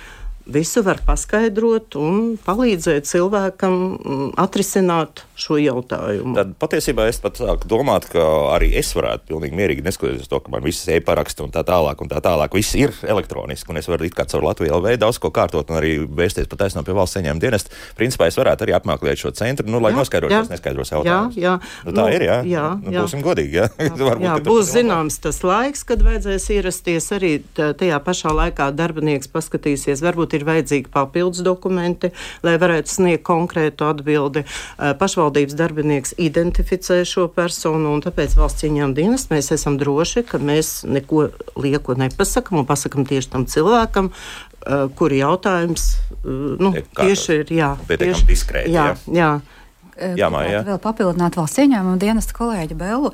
visu 0.53 0.83
var 0.87 1.01
paskaidrot 1.07 1.97
un 2.01 2.37
palīdzēt 2.45 3.09
cilvēkam 3.09 3.77
mm, 3.97 4.31
atrisināt 4.41 5.25
šo 5.41 5.57
jautājumu. 5.61 6.35
Tad 6.37 6.53
patiesībā 6.61 7.07
es 7.11 7.21
pat 7.23 7.41
sāku 7.41 7.69
domāt, 7.71 8.09
ka 8.13 8.25
arī 8.55 8.73
es 8.81 8.93
varētu 8.97 9.31
pilnīgi 9.31 9.57
mierīgi 9.57 9.85
neskatoties 9.87 10.29
to, 10.31 10.41
ka 10.43 10.53
man 10.53 10.65
visas 10.65 10.89
e-paraksti 10.93 11.47
un 11.47 11.55
tā 11.55 11.65
tālāk, 11.67 12.03
un 12.03 12.11
tā 12.11 12.21
tālāk, 12.25 12.55
viss 12.57 12.77
ir 12.79 12.93
elektroniski, 13.07 13.71
un 13.73 13.81
es 13.81 13.89
varu 13.91 14.09
it 14.09 14.17
kā 14.17 14.27
caur 14.31 14.45
Latviju 14.51 14.77
LV 14.81 14.97
daudz 15.01 15.21
ko 15.23 15.33
kārtot 15.35 15.71
un 15.73 15.81
arī 15.81 15.95
vērsties 16.05 16.51
pat 16.51 16.67
aizsnām 16.67 16.87
pie 16.87 16.97
valsts 16.97 17.19
saņēmuma 17.19 17.45
dienesta. 17.45 17.75
Principā 17.99 18.29
es 18.31 18.39
varētu 18.41 18.67
arī 18.67 18.77
apmeklēt 18.77 19.23
šo 19.23 19.33
centru, 19.37 19.69
nu, 19.71 19.81
lai 19.83 19.95
noskaidrotu 19.97 20.43
šos 20.43 20.53
neskaidros 20.53 20.93
jautājumus. 20.93 21.39
Jā, 21.41 21.57
jā. 21.57 21.85
Nu, 21.87 21.95
tā 21.97 22.05
nu, 22.05 22.15
ir, 22.17 22.27
jā. 22.27 22.39
jā, 22.49 22.67
nu, 22.83 22.95
jā. 22.95 23.05
Būsim 23.07 23.25
godīgi, 23.25 23.61
jā. 23.61 23.69
jā, 23.87 23.95
Varbūt, 24.01 24.27
jā 24.27 24.37
būs 24.47 24.73
zināms 24.75 25.21
tas 25.25 25.41
laiks, 25.47 25.85
kad 25.89 26.05
vajadzēs 26.05 26.49
ierasties 26.57 27.11
arī 27.17 27.33
tajā 27.57 28.01
pašā 28.05 28.35
laikā 28.37 28.71
darbinieks 28.77 29.31
paskatīsies, 29.33 30.05
varbūt 30.05 30.39
ir 30.39 30.40
vajadzīgi 30.49 30.91
papildus 30.93 31.45
dokumenti, 31.47 32.13
lai 32.47 32.57
varētu 32.61 32.93
sniegt 32.93 33.25
konkrētu 33.29 33.89
atbildi. 33.89 34.45
Pašvaldības 35.01 35.57
darbinieks 35.59 36.15
identificē 36.21 37.03
šo 37.09 37.29
personu, 37.35 37.95
un 37.95 38.05
tāpēc 38.05 38.37
valsts 38.39 38.67
ieņēmuma 38.69 38.97
dienas 38.97 39.29
mēs 39.33 39.53
esam 39.57 39.79
droši, 39.81 40.25
ka 40.29 40.43
mēs 40.43 40.81
neko 40.89 41.29
lieku 41.61 41.97
nepasakam 42.01 42.63
un 42.63 42.69
pasakam 42.69 43.07
tieši 43.09 43.33
tam 43.35 43.47
cilvēkam, 43.51 44.13
kuri 44.99 45.23
jautājums 45.23 45.95
nu, 46.25 46.75
tieši 46.99 47.41
ir 47.41 47.55
jā, 47.57 47.71
tieši, 47.89 48.27
diskrēti, 48.29 48.75
jā, 48.77 48.93
jā. 49.07 49.17
jā. 49.21 49.33
Jā, 50.17 50.31
māja. 50.33 50.63
Vēl 50.65 50.79
papildināt 50.81 51.37
valsts 51.37 51.61
ieņēmuma 51.61 52.01
dienesta 52.01 52.33
kolēģi 52.37 52.77
Belu. 52.79 53.11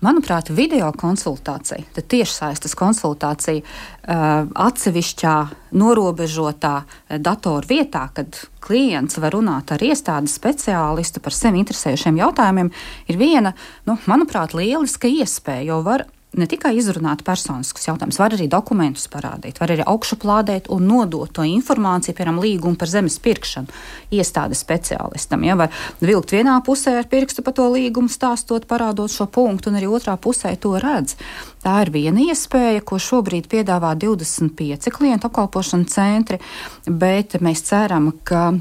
Manuprāt, 0.00 0.48
video 0.56 0.86
konsultācija, 0.96 1.82
tad 1.92 2.06
tiešsaistes 2.08 2.72
konsultācija 2.78 3.60
uh, 3.60 4.46
atsevišķā 4.48 5.34
norobežotā 5.76 6.72
datoru 7.20 7.68
vietā, 7.68 8.06
kad 8.16 8.38
klients 8.64 9.20
var 9.20 9.36
runāt 9.36 9.74
ar 9.76 9.84
iestādes 9.84 10.38
speciālistu 10.40 11.20
par 11.20 11.36
sevi 11.36 11.60
interesējušiem 11.60 12.16
jautājumiem, 12.22 12.72
ir 13.12 13.20
viena, 13.20 13.52
nu, 13.84 13.98
manuprāt, 14.08 14.56
lieliska 14.56 15.10
iespēja, 15.20 15.68
jo 15.68 15.82
var 15.84 16.06
ne 16.38 16.46
tikai 16.46 16.72
izrunāt 16.78 17.24
personiskus 17.26 17.88
jautājumus, 17.88 18.18
var 18.20 18.34
arī 18.36 18.46
dokumentus 18.50 19.08
parādīt, 19.10 19.58
var 19.60 19.72
arī 19.74 19.84
augšuplādēt 19.90 20.70
un 20.70 20.86
nodot 20.86 21.32
to 21.34 21.44
informāciju, 21.46 22.14
piemēram, 22.16 22.38
līgumu 22.42 22.78
par 22.78 22.90
zemes 22.90 23.18
pirkšanu 23.22 23.70
iestādes 24.14 24.62
speciālistam. 24.62 25.44
Ja, 25.46 25.56
vai 25.58 25.70
vilkt 26.02 26.34
vienā 26.36 26.56
pusē 26.66 26.98
ar 27.00 27.10
pirkstu 27.10 27.44
pa 27.46 27.54
to 27.56 27.66
līgumu, 27.74 28.12
stāstot, 28.12 28.68
parādot 28.70 29.10
šo 29.10 29.26
punktu, 29.26 29.72
un 29.72 29.80
arī 29.80 29.90
otrā 29.90 30.14
pusē 30.20 30.54
to 30.60 30.76
redz. 30.80 31.16
Tā 31.64 31.80
ir 31.84 31.92
viena 31.94 32.22
iespēja, 32.30 32.84
ko 32.86 33.00
šobrīd 33.02 33.50
piedāvā 33.50 33.96
25 33.98 34.90
klientu 34.94 35.28
apkalpošanu 35.28 35.90
centri, 35.90 36.38
bet 36.86 37.40
mēs 37.42 37.66
ceram, 37.66 38.12
ka 38.24 38.52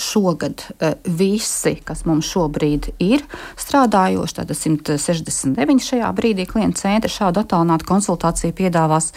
šogad 0.00 0.62
e, 0.80 0.92
visi, 1.04 1.74
kas 1.84 2.04
mums 2.08 2.28
šobrīd 2.30 2.90
ir 3.02 3.24
strādājoši, 3.60 4.36
tātad 4.40 4.58
169 4.58 5.84
šajā 5.86 6.10
brīdī 6.16 6.46
klienta 6.50 6.82
centra 6.84 7.12
šādu 7.12 7.44
attālinātu 7.44 7.88
konsultāciju 7.88 8.56
piedāvās. 8.56 9.12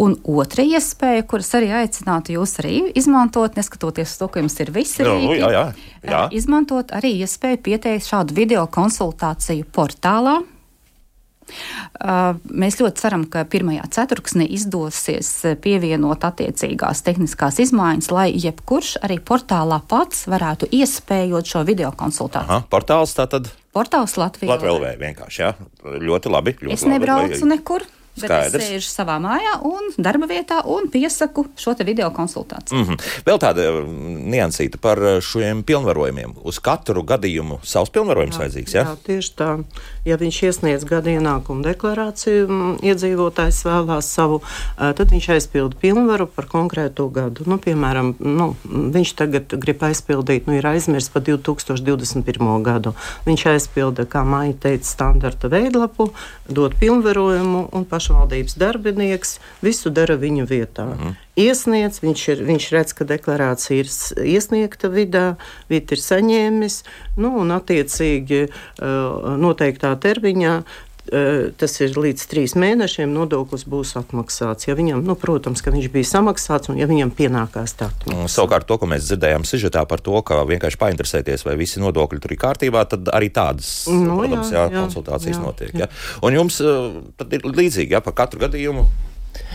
Un 0.00 0.14
otra 0.24 0.64
iespēja, 0.64 1.26
kuras 1.28 1.50
arī 1.58 1.72
aicinātu 1.82 2.38
jūs 2.38 2.56
arī 2.62 2.76
izmantot, 2.98 3.58
neskatoties 3.58 4.14
uz 4.14 4.22
to, 4.22 4.30
ka 4.30 4.44
jums 4.44 4.56
ir 4.62 4.72
visi 4.74 5.04
rīki, 5.04 5.26
nu, 5.26 5.36
jā, 5.40 5.50
jā, 5.56 5.66
jā. 6.06 6.22
E, 6.24 6.38
izmantot 6.38 6.94
arī 6.96 7.16
iespēju 7.26 7.62
pieteikt 7.66 8.08
šādu 8.08 8.38
video 8.38 8.64
konsultāciju 8.70 9.68
portālā 9.74 10.40
mēs 12.50 12.80
ļoti 12.80 13.02
ceram, 13.02 13.26
ka 13.30 13.44
pirmajā 13.50 13.86
ceturksnī 13.96 14.46
izdosies 14.56 15.30
pievienot 15.62 16.26
attiecīgās 16.28 17.04
tehniskās 17.06 17.60
izmaiņas, 17.66 18.10
lai 18.14 18.28
jebkurš 18.34 18.96
arī 19.06 19.20
portālā 19.20 19.80
pats 19.90 20.26
varētu 20.30 20.70
iespējot 20.80 21.54
šo 21.54 21.64
video 21.68 21.92
konsultāciju. 21.96 22.50
Aha, 22.50 22.68
portāls 22.70 23.14
tātad? 23.16 23.50
Portāls 23.74 24.16
Latvijā. 24.18 24.56
Latvijā 24.56 24.96
vienkārši, 24.98 25.42
jā. 25.44 25.54
Ļoti 26.02 26.32
labi. 26.32 26.56
Ļoti 26.58 26.74
es 26.74 26.86
nebraucu 26.88 27.36
labi, 27.36 27.42
lai... 27.44 27.56
nekur. 27.56 27.86
Skaidrs. 28.18 28.52
Bet 28.52 28.60
es 28.60 28.68
sēžu 28.68 28.90
savā 28.90 29.16
mājā 29.22 29.54
un 29.66 29.92
darba 30.02 30.26
vietā 30.30 30.60
un 30.68 30.88
piesaku 30.90 31.46
šo 31.58 31.74
video 31.78 32.10
konsultāciju. 32.10 32.78
Mm 32.78 32.84
-hmm. 32.84 32.98
Vēl 33.26 33.38
tāda 33.38 33.66
uh, 33.70 33.86
niansīta 34.34 34.78
par 34.80 34.98
uh, 34.98 35.20
šiem 35.20 35.62
pilnvarojumiem. 35.62 36.34
Uz 36.42 36.58
katru 36.58 37.02
gadījumu 37.02 37.60
savs 37.62 37.90
pilnvarojums 37.90 38.34
jā, 38.34 38.40
vajadzīgs. 38.40 38.74
Ja? 38.74 38.82
Jā, 38.82 38.96
tieši 39.06 39.32
tā. 39.36 39.62
Ja 40.04 40.16
viņš 40.16 40.42
iesniedz 40.42 40.84
gada 40.84 41.10
ienākumu 41.10 41.62
deklarāciju, 41.62 42.76
iedzīvotājs 42.82 43.64
vēlās 43.64 44.10
savu, 44.14 44.42
uh, 44.42 44.92
tad 44.92 45.10
viņš 45.10 45.28
aizpilda 45.28 45.76
pilnvaru 45.80 46.26
par 46.26 46.46
konkrēto 46.46 47.08
gadu. 47.08 47.44
Nu, 47.46 47.58
piemēram, 47.58 48.14
nu, 48.18 48.56
viņš 48.66 49.14
tagad 49.14 49.44
grib 49.46 49.82
aizpildīt, 49.82 50.46
nu, 50.46 50.58
ir 50.58 50.66
aizmirsts 50.66 51.10
par 51.10 51.22
2021. 51.22 52.62
gadu. 52.62 52.94
Viņš 53.26 53.46
aizpilda, 53.46 54.04
kā 54.04 54.24
Maija 54.24 54.54
teica, 54.60 54.84
standarta 54.84 55.48
veidlapu, 55.48 56.10
dod 56.48 56.74
pilnvarojumu 56.80 57.68
un 57.72 57.84
pašu 57.84 57.99
pašvaldības 58.00 58.56
darbinieks 58.56 59.38
visu 59.62 59.90
dara 59.92 60.16
viņu 60.16 60.46
vietā. 60.48 60.86
-hmm. 60.96 61.16
Iesniedz, 61.36 62.00
viņš, 62.02 62.22
ir, 62.32 62.42
viņš 62.44 62.64
redz, 62.72 62.92
ka 62.92 63.04
deklarācija 63.04 63.84
ir 63.84 63.88
iesniegta 64.24 64.88
vidā, 64.88 65.36
vidi 65.68 65.94
ir 65.94 66.02
saņēmis, 66.02 66.82
nu, 67.16 67.32
un 67.40 67.52
attiecīgi 67.54 68.48
noteiktā 69.44 69.94
termiņā 69.96 70.62
tas 71.10 71.74
ir 71.82 71.96
līdz 71.98 72.24
trīs 72.30 72.54
mēnešiem, 72.58 73.10
nodoklis 73.10 73.64
būs 73.68 73.96
atmaksāts. 73.98 74.68
Ja 74.68 74.76
viņam, 74.78 75.02
nu, 75.06 75.16
protams, 75.18 75.62
ka 75.64 75.72
viņš 75.74 75.88
bija 75.92 76.06
samaksāts 76.06 76.70
un 76.70 76.78
ja 76.78 76.86
viņam 76.90 77.10
pienākās 77.16 77.74
tā. 77.80 77.90
Savukārt, 78.30 78.68
to, 78.68 78.78
ko 78.78 78.88
mēs 78.90 79.08
dzirdējām 79.08 79.46
sižetā 79.48 79.82
par 79.90 80.02
to, 80.04 80.14
ka 80.26 80.42
vienkārši 80.48 80.80
painteresēties, 80.80 81.44
vai 81.48 81.56
visi 81.60 81.82
nodokļi 81.82 82.22
tur 82.22 82.36
ir 82.36 82.42
kārtībā, 82.44 82.84
tad 82.90 83.10
arī 83.14 83.32
tādas, 83.34 83.72
nu, 83.90 84.20
protams, 84.20 84.52
jā, 84.54 84.66
jā, 84.68 84.74
konsultācijas 84.76 85.36
jā, 85.36 85.44
notiek. 85.44 85.72
Jā. 85.74 85.88
Jā. 85.88 86.20
Un 86.26 86.38
jums 86.38 86.60
tad 87.18 87.34
ir 87.34 87.46
līdzīgi, 87.48 87.96
ja 87.96 88.02
par 88.04 88.16
katru 88.22 88.44
gadījumu. 88.44 88.86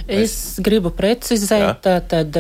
Es 0.06 0.18
mēs... 0.18 0.36
gribu 0.66 0.92
precizēt, 0.96 1.86
tā 1.86 2.00
tad 2.04 2.36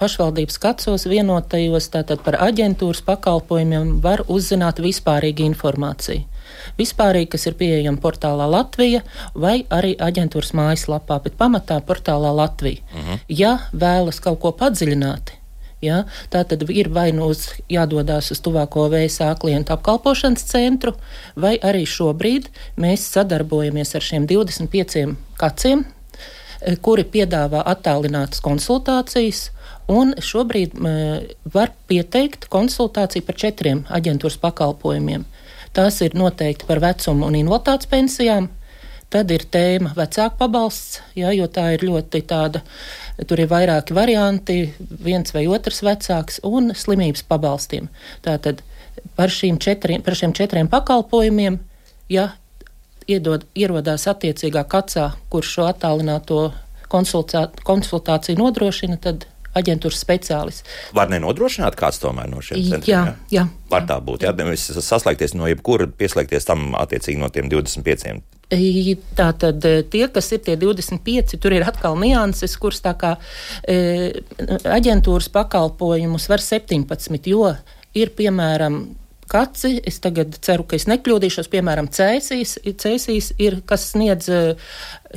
pašvaldības 0.00 0.60
kacos 0.60 1.06
vienotajos 1.08 1.88
tātad 1.94 2.20
par 2.26 2.36
aģentūras 2.44 3.00
pakalpojumiem 3.06 3.98
var 4.04 4.24
uzzināt 4.28 4.82
vispārīgu 4.82 5.46
informāciju 5.46 6.33
vispārīgi, 6.78 7.30
kas 7.36 7.46
ir 7.46 7.58
pieejama 7.60 8.00
portālā 8.02 8.48
Latvija 8.50 9.04
vai 9.34 9.62
arī 9.70 9.94
aģentūras 10.00 10.54
mājaslapā, 10.56 11.20
bet 11.24 11.38
pamatā 11.38 11.80
portālā 11.80 12.34
Latvija. 12.34 12.82
Uh 12.82 12.98
mhm. 12.98 13.10
-huh. 13.10 13.18
Ja 13.28 13.58
vēlas 13.72 14.20
kaut 14.20 14.40
ko 14.40 14.52
padziļināti, 14.52 15.44
Ja? 15.84 16.04
Tā 16.32 16.44
tad 16.48 16.64
ir 16.70 16.88
vai 16.94 17.10
nu 17.12 17.28
uz, 17.32 17.48
jādodas 17.70 18.30
uz 18.32 18.40
tuvāko 18.44 18.86
VSA 18.92 19.32
klientu 19.40 19.74
apkalpošanas 19.74 20.46
centru, 20.48 20.94
vai 21.36 21.56
arī 21.58 21.84
šobrīd 21.88 22.48
mēs 22.80 23.08
sadarbojamies 23.14 23.94
ar 23.96 24.06
šiem 24.08 24.28
25 24.30 25.16
kaciem, 25.40 25.84
e, 25.84 26.76
kuri 26.76 27.04
piedāvā 27.04 27.64
attālinātas 27.74 28.42
konsultācijas. 28.44 29.50
Un 29.92 30.14
šobrīd 30.16 30.78
e, 30.78 30.94
var 31.52 31.74
pieteikt 31.90 32.48
konsultāciju 32.52 33.26
par 33.26 33.36
četriem 33.36 33.84
aģentūras 33.92 34.40
pakalpojumiem. 34.40 35.26
Tās 35.74 35.98
ir 36.06 36.14
noteikti 36.14 36.68
par 36.68 36.78
vecumu 36.82 37.26
un 37.26 37.38
invaliditātes 37.38 37.90
pensijām. 37.90 38.46
Tad 39.10 39.30
ir 39.30 39.44
tēma 39.50 39.92
vecāku 39.94 40.38
pabalsts, 40.40 41.00
jā, 41.14 41.30
jo 41.36 41.46
tā 41.50 41.68
ir 41.74 41.84
ļoti 41.86 42.20
tāda, 42.26 42.64
tur 43.30 43.42
ir 43.42 43.50
vairāki 43.50 43.94
varianti, 43.94 44.56
viens 44.78 45.34
vai 45.34 45.44
otrs 45.46 45.84
vecāks, 45.86 46.40
un 46.42 46.72
slimības 46.74 47.22
pabalstiem. 47.28 47.86
Tātad 48.26 48.62
par, 49.14 49.30
četriem, 49.30 50.02
par 50.02 50.18
šiem 50.18 50.34
četriem 50.34 50.70
pakalpojumiem, 50.72 51.60
ja 52.10 52.32
iedod, 53.06 53.46
ierodās 53.54 54.08
attiecīgā 54.10 54.64
kacā, 54.66 55.12
kurš 55.30 55.52
šo 55.58 55.68
attālināto 55.70 56.40
konsultāciju 56.90 58.38
nodrošina, 58.40 58.98
tad 58.98 59.28
aģentūras 59.58 60.00
speciālists. 60.04 60.76
Var 60.96 61.12
nenodrošināt 61.12 61.76
kāds 61.78 62.00
tomēr 62.02 62.30
no 62.30 62.42
šiem 62.44 62.62
centriem? 62.68 62.90
Jā, 62.90 63.02
jā. 63.32 63.44
Var 63.70 63.86
tā 63.88 63.98
būt. 64.04 64.26
Jā, 64.26 64.34
nevis 64.38 64.66
saslēgties 64.74 65.36
no 65.38 65.48
jebkura, 65.50 65.88
pieslēgties 65.88 66.48
tam 66.48 66.72
attiecīgi 66.78 67.20
no 67.22 67.30
tiem 67.34 67.50
25. 67.52 68.22
Tā 69.18 69.28
tad 69.40 69.64
tie, 69.90 70.04
kas 70.12 70.28
ir 70.36 70.42
tie 70.44 70.56
25, 70.60 71.38
tur 71.42 71.54
ir 71.56 71.64
atkal 71.66 71.96
nianses, 71.98 72.54
kuras 72.60 72.82
tā 72.84 72.92
kā 72.98 73.14
e, 73.66 74.20
aģentūras 74.68 75.30
pakalpojumus 75.32 76.28
var 76.30 76.44
17, 76.44 77.32
jo 77.32 77.48
ir 77.96 78.12
piemēram 78.14 78.84
kaci. 79.30 79.78
Es 79.86 80.00
tagad 80.04 80.36
ceru, 80.44 80.66
ka 80.68 80.78
es 80.78 80.86
nekļūdīšos. 80.90 81.50
Piemēram, 81.52 81.88
Cēsīs, 81.94 82.58
Cēsīs 82.64 83.32
ir 83.42 83.60
kas 83.66 83.90
sniedz 83.94 84.30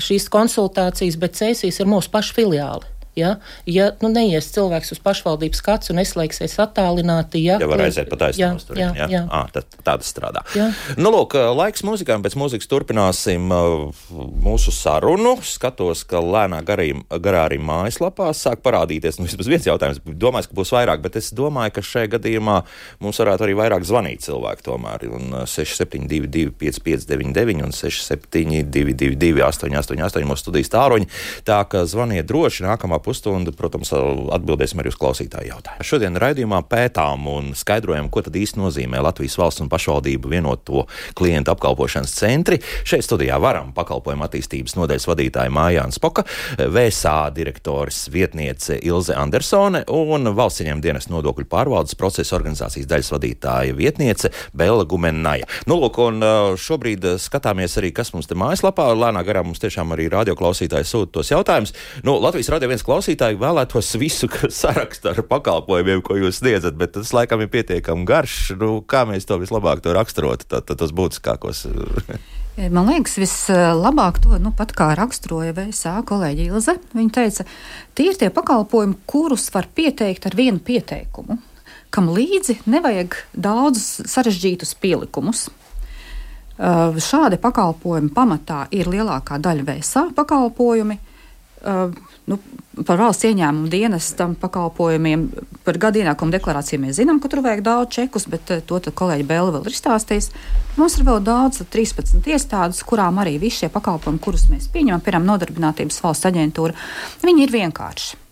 šīs 0.02 0.30
konsultācijas, 0.34 1.20
bet 1.20 1.38
Cēsīs 1.40 1.82
ir 1.82 1.90
mūsu 1.90 2.14
paša 2.14 2.38
filiāli. 2.38 2.97
Ja, 3.18 3.32
ja 3.66 3.90
nu, 4.04 4.12
neies 4.14 4.52
cilvēks 4.54 4.94
uz 4.94 5.00
pašvaldības 5.02 5.62
skats 5.64 5.90
un 5.90 5.98
neslēgsies 5.98 6.54
attālināti, 6.62 7.42
ja, 7.48 7.58
ja 7.62 7.70
var 7.70 7.82
aiziet 7.88 8.12
pat 8.12 8.28
aizstāvs 8.30 8.68
tur. 8.68 8.78
Jā, 8.78 8.92
jā, 8.94 9.08
jā. 9.10 9.24
À, 9.34 9.46
tad, 9.54 9.66
tā 9.82 9.96
tas 9.98 10.12
strādā. 10.12 10.44
Jā. 10.58 10.68
Nu, 11.00 11.10
lūk, 11.16 11.34
laiks 11.58 11.82
mūzikām, 11.88 12.22
pēc 12.26 12.38
mūzikas 12.38 12.70
turpināsim 12.70 13.50
mūsu 13.50 14.74
sarunu. 14.76 15.34
Skatos, 15.42 16.04
ka 16.08 16.22
lēnā 16.22 16.62
garīm, 16.68 17.02
garā 17.24 17.48
arī 17.48 17.58
mājaslapā 17.64 18.30
sāk 18.38 18.62
parādīties, 18.66 19.18
nu, 19.18 19.26
vismaz 19.26 19.50
viens 19.50 19.66
jautājums, 19.66 20.02
domāju, 20.06 20.52
ka 20.52 20.60
būs 20.62 20.74
vairāk, 20.76 21.02
bet 21.06 21.18
es 21.18 21.32
domāju, 21.36 21.74
ka 21.78 21.86
šajā 21.90 22.14
gadījumā 22.18 22.60
mums 23.04 23.22
varētu 23.24 23.48
arī 23.48 23.58
vairāk 23.58 23.88
zvanīt 23.88 24.28
cilvēki 24.28 24.68
tomēr. 24.68 25.08
Un 25.18 25.34
6722 25.50 26.54
5599 26.62 27.66
un 27.66 27.74
6722 27.74 29.42
888 29.48 30.30
mūsu 30.30 30.46
studijas 30.46 30.74
tāruņi. 30.74 31.10
Tā 31.48 31.64
ka 31.72 31.86
zvaniet 31.90 32.28
droši, 32.30 32.66
nākamā 32.68 33.00
pusstunda, 33.08 33.54
protams, 33.56 33.94
atbildēsim 34.36 34.82
arī 34.84 34.92
uz 34.92 35.00
klausītāju 35.00 35.52
jautājumu. 35.54 35.88
Šodien 35.88 36.20
raidījumā 36.20 36.60
pētām 36.68 37.28
un 37.32 37.52
skaidrojam, 37.58 38.10
ko 38.12 38.24
tad 38.26 38.36
īsti 38.36 38.60
nozīmē 38.60 39.00
Latvijas 39.06 39.38
valsts 39.40 39.64
un 39.64 39.72
pašvaldību 39.72 40.32
vienoto 40.32 40.84
klientu 41.18 41.54
apkalpošanas 41.54 42.16
centri. 42.18 42.60
Šeit 42.88 43.06
studijā 43.08 43.40
varam 43.42 43.72
pakalpojumu 43.78 44.28
attīstības 44.28 44.76
nodeļas 44.78 45.08
vadītāja 45.08 45.54
Mājāns 45.54 46.02
Poka, 46.04 46.26
VSA 46.60 47.30
direktors 47.36 48.08
vietniece 48.14 48.80
Ilze 48.84 49.16
Andersone 49.18 49.86
un 49.94 50.32
valsts 50.36 50.66
ieņēmuma 50.66 50.84
dienas 50.84 51.10
nodokļu 51.12 51.48
pārvaldes 51.50 51.96
procesa 52.00 52.36
organizācijas 52.38 52.90
daļas 52.90 53.14
vadītāja 53.16 53.78
vietniece 53.78 54.34
Bela 54.58 54.84
Gumenaja. 54.84 55.48
Nu, 55.70 55.80
lūk, 55.82 56.00
un 56.04 56.22
šobrīd 56.60 57.06
skatāmies 57.22 57.78
arī, 57.80 57.94
kas 57.96 58.12
mums 58.16 58.28
te 58.30 58.38
mājaslapā. 58.38 58.90
Lēnā 58.98 59.24
garā 59.28 59.44
mums 59.46 59.62
tiešām 59.64 59.96
arī 59.96 60.10
radioklausītāji 60.14 60.88
sūta 60.88 61.20
tos 61.20 61.32
jautājumus. 61.32 61.74
Nu, 62.08 62.18
Latvijas 62.24 62.52
radio 62.54 62.72
viens 62.72 62.86
klausītāji 62.98 63.38
vēlētos 63.38 63.92
visu 64.02 64.28
sarakstu 64.50 65.12
ar 65.12 65.22
pakalpojumiem, 65.30 66.02
ko 66.02 66.18
jūs 66.18 66.42
sniedzat, 66.42 66.78
bet 66.80 66.96
tas 66.96 67.14
laikam 67.14 67.44
ir 67.44 67.52
pietiekami 67.54 68.08
garš. 68.10 68.56
Nu, 68.58 68.82
kā 68.82 69.04
mēs 69.06 69.28
to 69.30 69.38
vislabāk 69.38 69.84
to 69.86 69.94
raksturotu, 69.94 70.48
tad 70.50 70.72
tos 70.74 70.94
būtiskākos. 70.98 71.68
Man 72.74 72.90
liekas, 72.90 73.20
vislabāk 73.22 74.18
to 74.24 74.40
nu, 74.42 74.50
pat 74.58 74.74
kā 74.74 74.90
raksturoja 74.98 75.54
VSA 75.54 76.00
kolēģi 76.10 76.48
Ilze. 76.50 76.74
Viņa 76.98 77.14
teica, 77.14 77.46
tie 77.94 78.08
ir 78.10 78.18
tie 78.18 78.32
pakalpojumi, 78.34 78.98
kurus 79.06 79.46
var 79.54 79.70
pieteikt 79.78 80.26
ar 80.26 80.38
vienu 80.38 80.58
pieteikumu, 80.58 81.38
kam 81.94 82.10
līdzi 82.10 82.64
nevajag 82.66 83.20
daudzus 83.38 84.10
sarežģītus 84.10 84.74
pielikumus. 84.82 85.52
Šādi 86.58 87.38
pakalpojumi 87.38 88.10
pamatā 88.16 88.64
ir 88.74 88.90
lielākā 88.90 89.38
daļa 89.38 89.68
VSA 89.68 90.08
pakalpojumi. 90.18 90.98
Uh, 91.66 91.90
nu, 92.30 92.38
par 92.86 93.00
valsts 93.02 93.26
ieņēmumu 93.26 93.72
dienestam 93.74 94.36
pakalpojumiem, 94.38 95.24
par 95.66 95.80
gadu 95.82 96.04
ienākumu 96.04 96.36
deklarāciju 96.36 96.84
mēs 96.84 97.00
zinām, 97.00 97.18
ka 97.18 97.32
tur 97.34 97.42
vajag 97.42 97.64
daudz 97.66 97.96
čekus, 97.96 98.28
bet 98.30 98.52
uh, 98.54 98.62
to 98.62 98.78
kolēģi 99.02 99.26
Bēle 99.26 99.56
vēl 99.56 99.66
ir 99.66 99.74
izstāstījis. 99.74 100.30
Mums 100.78 101.00
ir 101.00 101.08
vēl 101.08 101.18
daudz, 101.26 101.64
13 101.74 102.30
iestādes, 102.30 102.84
kurām 102.86 103.18
arī 103.24 103.40
visi 103.42 103.64
šie 103.64 103.72
pakalpojumi, 103.74 104.22
kurus 104.22 104.46
mēs 104.54 104.70
pieņemam, 104.70 105.02
piemēram, 105.02 105.26
Nodarbinātības 105.32 105.98
valsts 106.06 106.30
aģentūra, 106.30 106.78
viņi 107.26 107.46
ir 107.48 107.58
vienkārši. 107.58 108.24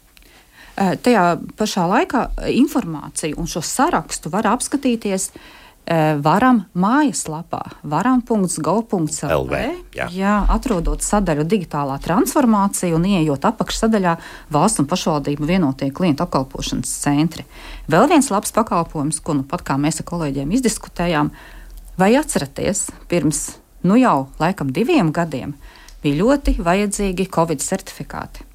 Uh, 0.76 0.94
tajā 1.02 1.28
pašā 1.58 1.90
laikā 1.90 2.28
informāciju 2.54 3.42
un 3.42 3.50
šo 3.50 3.66
sarakstu 3.66 4.30
var 4.30 4.54
apskatīties 4.54 5.32
uh, 5.32 5.46
Eh, 5.46 5.65
varam 5.86 6.64
mājaslapā 6.74 7.62
varam.gov.lv. 7.86 9.60
Jā. 9.96 10.08
jā, 10.10 10.36
atrodot 10.50 11.04
sadaļu 11.06 11.46
digitālā 11.46 12.00
transformācija 12.02 12.96
un 12.98 13.06
ieejot 13.06 13.46
apakšsadaļā 13.52 14.16
valsts 14.54 14.82
un 14.82 14.90
pašvaldību 14.90 15.46
vienotie 15.46 15.92
klientu 15.94 16.26
apkalpošanas 16.26 16.96
centri. 17.04 17.46
Vēl 17.92 18.10
viens 18.10 18.32
labs 18.34 18.56
pakalpojums, 18.56 19.22
ko 19.22 19.38
nu 19.38 19.46
pat 19.46 19.66
kā 19.68 19.78
mēs 19.82 20.02
ar 20.02 20.10
kolēģiem 20.10 20.58
izdiskutējām, 20.58 21.30
vai 22.02 22.12
atceraties, 22.18 22.88
pirms 23.12 23.46
nu 23.86 24.00
jau 24.02 24.26
laikam 24.42 24.74
diviem 24.74 25.14
gadiem 25.14 25.54
bija 26.02 26.22
ļoti 26.24 26.58
vajadzīgi 26.66 27.30
Covid 27.34 27.62
certifikāti. 27.62 28.55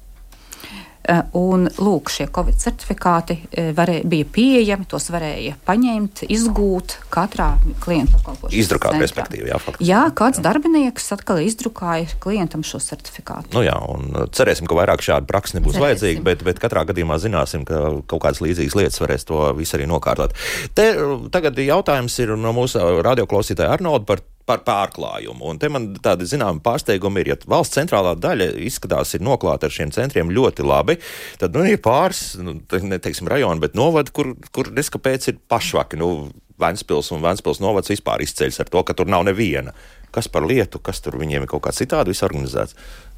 Eh, 1.01 1.21
un, 1.33 1.65
lūk, 1.81 2.11
šie 2.13 2.27
Covid 2.29 2.59
certifikāti 2.61 3.39
eh, 3.49 3.71
varē, 3.73 4.01
bija 4.05 4.27
pieejami, 4.35 4.85
tos 4.89 5.09
varēja 5.09 5.55
paņemt, 5.65 6.21
izgūt 6.29 6.93
katrā 7.09 7.55
klienta 7.81 8.19
pakalpošanas. 8.19 8.57
Izdrukāt, 8.61 8.97
respektīvi, 9.01 9.49
jā, 9.49 9.57
faktiski. 9.57 9.87
Jā, 9.89 10.03
kāds 10.13 10.37
jā. 10.37 10.45
darbinieks 10.45 11.09
atkal 11.15 11.41
izdrukāja 11.41 12.19
klientam 12.21 12.61
šo 12.67 12.77
certifikātu. 12.85 13.49
Nu 13.55 13.65
jā, 13.65 13.73
un 13.89 14.11
uh, 14.13 14.27
cerēsim, 14.29 14.69
ka 14.69 14.77
vairāk 14.77 15.01
šādu 15.01 15.25
praksi 15.31 15.57
nebūs 15.57 15.73
cerēsim. 15.73 15.87
vajadzīga, 15.87 16.25
bet, 16.29 16.45
bet 16.45 16.61
katrā 16.61 16.85
gadījumā 16.91 17.17
zināsim, 17.23 17.65
ka 17.65 17.81
kaut 18.05 18.21
kādas 18.27 18.43
līdzīgas 18.45 18.77
lietas 18.77 19.01
varēs 19.01 19.25
to 19.25 19.41
visu 19.57 19.79
arī 19.79 19.89
nokārtot. 19.89 20.37
Te 20.77 20.91
tagad 21.33 21.57
jautājums 21.65 22.19
ir 22.21 22.35
no 22.37 22.53
mūsu 22.53 22.77
radioklausītāja 23.01 23.73
Arnolda 23.73 24.05
par 24.05 24.21
par 24.51 24.65
pārklājumu. 24.67 25.47
Un 25.53 25.61
te 25.61 25.69
man 25.71 25.91
tādi 26.03 26.27
zināmi 26.29 26.61
pārsteigumi 26.65 27.23
ir, 27.23 27.31
ja 27.33 27.39
valsts 27.49 27.77
centrālā 27.79 28.13
daļa 28.19 28.51
izskatās 28.67 29.15
ir 29.15 29.23
noklāta 29.25 29.69
ar 29.69 29.75
šiem 29.75 29.93
centriem 29.95 30.33
ļoti 30.33 30.67
labi, 30.67 30.97
tad 31.41 31.55
nu, 31.55 31.63
ir 31.67 31.79
pāris, 31.83 32.33
nu, 32.41 32.57
neteiksim, 32.91 33.29
rajoni, 33.31 33.63
bet 33.63 33.77
novadi, 33.79 34.13
kur, 34.15 34.33
kur 34.55 34.71
neskapēc 34.75 35.31
ir 35.31 35.43
pašvaki. 35.51 36.01
Nu, 36.01 36.13
Vēnspils 36.61 37.07
un 37.15 37.23
Vēnspils 37.23 37.57
novads 37.57 37.89
vispār 37.89 38.21
izceļas 38.21 38.59
ar 38.61 38.67
to, 38.69 38.83
ka 38.85 38.93
tur 38.93 39.07
nav 39.09 39.23
neviena. 39.25 39.71
Kas 40.13 40.27
par 40.29 40.45
lietu, 40.45 40.77
kas 40.83 40.99
tur 41.01 41.15
viņiem 41.17 41.47
ir 41.47 41.49
kaut 41.49 41.63
kā 41.65 41.71
citādi 41.73 42.13
organizēts? 42.13 42.75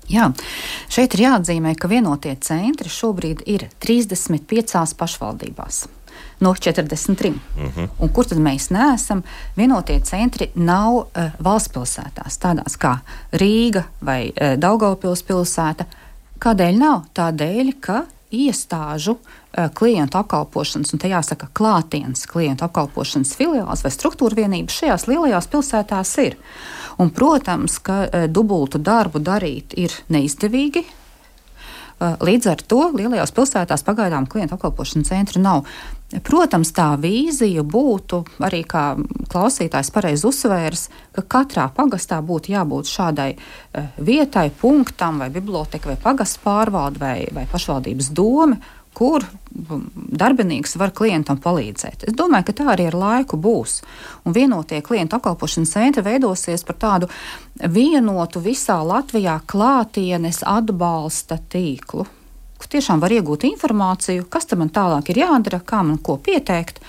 Jā, 0.08 0.30
šeit 0.92 1.18
ir 1.18 1.26
jāatzīmē, 1.26 1.74
ka 1.76 1.90
vienotie 1.92 2.38
centri 2.40 2.92
šobrīd 2.92 3.44
ir 3.52 3.68
35 3.84 4.96
pašvaldībās 5.00 5.82
no 6.40 6.54
43. 6.54 7.30
Mm 7.30 7.38
-hmm. 7.58 7.88
Un 8.00 8.10
kur 8.10 8.26
tad 8.26 8.38
mēs 8.38 8.72
neesam? 8.72 9.24
Vienotie 9.56 10.00
centri 10.00 10.50
nav 10.56 10.94
uh, 10.94 11.06
valsts 11.40 11.74
pilsētās, 11.74 12.40
tādās 12.40 12.78
kā 12.78 12.98
Rīga 13.32 13.84
vai 14.02 14.28
uh, 14.30 14.60
Daugavpils 14.60 15.24
pilsēta. 15.24 15.86
Kādēļ 16.40 16.78
nav? 16.78 17.04
Tādēļ, 17.14 17.74
ka 17.80 18.04
iestāžu 18.32 19.12
uh, 19.12 19.70
klientu 19.74 20.18
apkalpošanas, 20.18 20.94
un 20.94 21.00
te 21.00 21.08
jāsaka, 21.08 21.48
klātienes 21.54 22.26
klientu 22.28 22.66
apkalpošanas 22.66 23.36
filiāls 23.36 23.84
vai 23.84 23.92
struktūra 23.92 24.36
vienības 24.36 24.74
šajās 24.74 25.08
lielajās 25.08 25.48
pilsētās 25.48 26.18
ir. 26.18 26.38
Un, 26.98 27.10
protams, 27.10 27.80
ka 27.80 28.04
uh, 28.04 28.28
dubultu 28.28 28.78
darbu 28.78 29.20
darīt 29.20 29.74
ir 29.78 29.92
neizdevīgi, 30.08 30.86
Līdz 32.04 32.50
ar 32.52 32.62
to 32.68 32.90
lielajās 32.96 33.32
pilsētās 33.36 33.84
pagaidām 33.86 34.26
klientu 34.28 34.58
apkalpošanas 34.58 35.12
centru 35.12 35.42
nav. 35.44 35.68
Protams, 36.22 36.70
tā 36.76 36.92
vīzija 37.02 37.64
būtu 37.66 38.20
arī, 38.46 38.62
kā 38.70 38.84
klausītājs 39.32 39.90
pareizi 39.94 40.28
uzsvērs, 40.30 40.86
ka 41.16 41.24
katrā 41.38 41.66
pagastā 41.74 42.20
būtu 42.22 42.54
jābūt 42.54 42.92
šādai 42.92 43.32
vietai, 43.98 44.50
punktam, 44.62 45.24
vai 45.24 45.32
bibliotekai, 45.34 45.96
vai 45.96 46.04
pagastu 46.04 46.44
pārvalde, 46.46 47.02
vai, 47.02 47.18
vai 47.34 47.48
pašvaldības 47.50 48.12
doma, 48.14 48.60
kur 48.94 49.26
darbinīgs 49.50 50.78
var 50.78 50.94
klientam 50.94 51.40
palīdzēt. 51.42 52.06
Es 52.10 52.18
domāju, 52.18 52.50
ka 52.50 52.58
tā 52.60 52.68
arī 52.76 52.88
ar 52.92 52.98
laiku 52.98 53.40
būs. 53.42 53.80
Un 54.28 54.36
vienotie 54.38 54.84
klientu 54.86 55.18
apkalpošanas 55.18 55.74
centri 55.74 56.06
veidosies 56.06 56.66
par 56.68 56.78
tādu 56.82 57.10
vienotu 57.58 58.42
visā 58.44 58.78
Latvijā 58.86 59.40
klātienes 59.50 60.44
atbalsta 60.46 61.40
tīklu, 61.50 62.06
kur 62.64 62.74
tiešām 62.78 63.04
var 63.04 63.14
iegūt 63.14 63.48
informāciju, 63.52 64.28
kas 64.32 64.48
tam 64.50 64.64
tālāk 64.72 65.12
ir 65.12 65.24
jādara, 65.26 65.60
kā 65.60 65.84
man 65.86 66.00
ko 66.02 66.18
pieteikt 66.24 66.80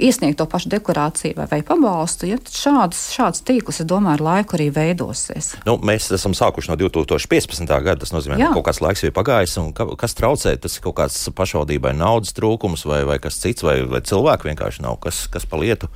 iesniegt 0.00 0.38
to 0.38 0.46
pašu 0.50 0.70
deklarāciju 0.72 1.36
vai, 1.38 1.46
vai 1.50 1.60
pabalstu, 1.66 2.28
ja 2.28 2.38
šāds, 2.40 2.98
šāds 3.16 3.42
tīkls, 3.46 3.80
es 3.82 3.88
domāju, 3.88 4.18
ar 4.18 4.24
laiku 4.26 4.58
arī 4.58 4.68
veidosies. 4.74 5.54
Nu, 5.66 5.76
mēs 5.80 6.10
esam 6.14 6.34
sākuši 6.36 6.72
no 6.72 6.78
2015. 6.80 7.64
gada. 7.70 7.98
Tas 8.02 8.12
nozīmē, 8.14 8.38
ka 8.40 8.52
kaut 8.58 8.66
kāds 8.68 8.82
laiks 8.84 9.04
ir 9.06 9.14
pagājis. 9.16 9.56
Ka, 9.76 9.88
kas 9.98 10.16
traucē? 10.18 10.56
Tas 10.60 10.76
ir 10.76 10.84
kaut 10.84 10.98
kāds 11.00 11.18
pašvaldībai 11.36 11.94
naudas 11.96 12.36
trūkums 12.36 12.86
vai, 12.88 13.02
vai 13.08 13.18
kas 13.22 13.40
cits, 13.42 13.64
vai, 13.66 13.78
vai 13.88 14.02
cilvēku 14.04 14.50
vienkārši 14.50 14.84
nav, 14.84 14.98
kas, 15.02 15.26
kas 15.32 15.48
pa 15.48 15.60
lietu. 15.60 15.90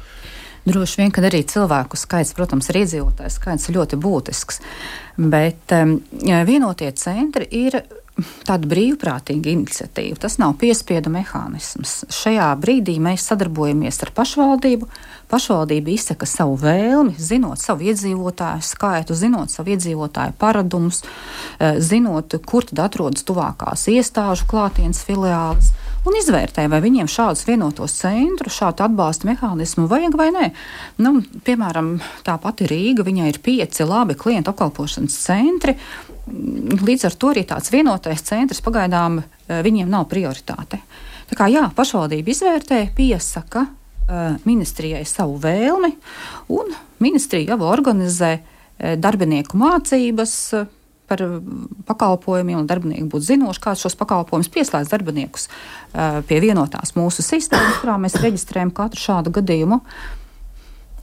Droši 0.68 1.00
vien, 1.00 1.12
ka 1.12 1.22
arī 1.24 1.40
cilvēku 1.48 1.96
skaits, 1.96 2.34
protams, 2.36 2.68
ir 2.70 2.82
iedzīvotāju 2.82 3.32
skaits 3.32 3.70
ļoti 3.72 3.96
būtisks. 4.00 4.60
Bet 5.20 5.72
um, 5.76 5.98
vienotie 6.48 6.90
centri 7.00 7.48
ir 7.62 7.80
tāda 8.48 8.68
brīvprātīga 8.68 9.52
iniciatīva. 9.52 10.18
Tas 10.20 10.36
nav 10.40 10.56
piespiedu 10.60 11.12
mehānisms. 11.12 12.04
Šajā 12.12 12.48
brīdī 12.60 12.96
mēs 13.02 13.24
sadarbojamies 13.30 14.00
ar 14.04 14.12
pašvaldību. 14.16 14.88
Pašvaldība 15.30 15.92
izsaka 15.94 16.26
savu 16.26 16.56
vēlmi, 16.60 17.14
zinot 17.18 17.62
savu 17.62 17.86
iedzīvotāju 17.90 18.66
skaitu, 18.66 19.16
zinot 19.16 19.52
savu 19.52 19.74
iedzīvotāju 19.76 20.34
paradumus, 20.40 21.02
eh, 21.58 21.78
zinot, 21.78 22.34
kur 22.46 22.66
tad 22.66 22.84
atrodas 22.90 23.24
tuvākās 23.24 23.86
iestāžu 23.88 24.48
klātienes 24.50 25.04
filiāles. 25.06 25.72
un 26.06 26.16
izvērtē, 26.16 26.64
vai 26.72 26.80
viņiem 26.80 27.08
šādus 27.10 27.44
vienotos 27.44 27.92
centrus, 27.92 28.56
šādu 28.56 28.86
atbalsta 28.86 29.28
mehānismu 29.28 29.86
vajag 29.90 30.16
vai 30.16 30.30
nē. 30.32 30.46
Nu, 31.04 31.20
piemēram, 31.20 32.00
tā 32.24 32.38
pati 32.40 32.64
Rīga, 32.64 33.04
viņai 33.04 33.28
ir 33.28 33.38
pieci 33.44 33.84
labi 33.84 34.14
klientu 34.14 34.54
apkalpošanas 34.54 35.18
centri. 35.26 35.76
Līdz 36.28 37.06
ar 37.08 37.16
to 37.16 37.30
arī 37.32 37.44
tāds 37.48 37.72
vienotais 37.72 38.22
centrs 38.26 38.62
pagaidām 38.64 39.20
eh, 39.22 39.60
viņiem 39.64 39.90
nav 39.90 40.08
prioritāte. 40.10 40.82
Tā 41.30 41.38
kā 41.38 41.46
jā, 41.50 41.68
pašvaldība 41.76 42.32
izvērtē, 42.32 42.80
piesaka 42.96 43.60
uh, 43.62 44.34
ministrijai 44.42 45.04
savu 45.06 45.36
vēlmi, 45.38 45.92
un 46.50 46.72
ministrija 46.98 47.54
jau 47.54 47.68
organizē 47.70 48.32
uh, 48.40 48.96
darbinieku 48.98 49.60
mācības. 49.60 50.36
Uh, 50.58 50.76
par 51.10 51.24
pakalpojumiem, 51.88 52.60
un 52.60 52.68
darbinieki 52.70 53.08
būtu 53.10 53.32
zinoši, 53.32 53.62
kāds 53.64 53.82
šos 53.82 53.96
pakalpojumus 53.98 54.50
pieslēdz 54.54 54.92
darbiniekus 54.92 55.48
pie 56.28 56.38
vienotās 56.38 56.94
mūsu 56.94 57.24
sistēmas, 57.26 57.80
kurā 57.80 57.96
mēs 57.98 58.14
reģistrējam 58.22 58.70
katru 58.76 59.02
šādu 59.02 59.32
gadījumu. 59.40 59.80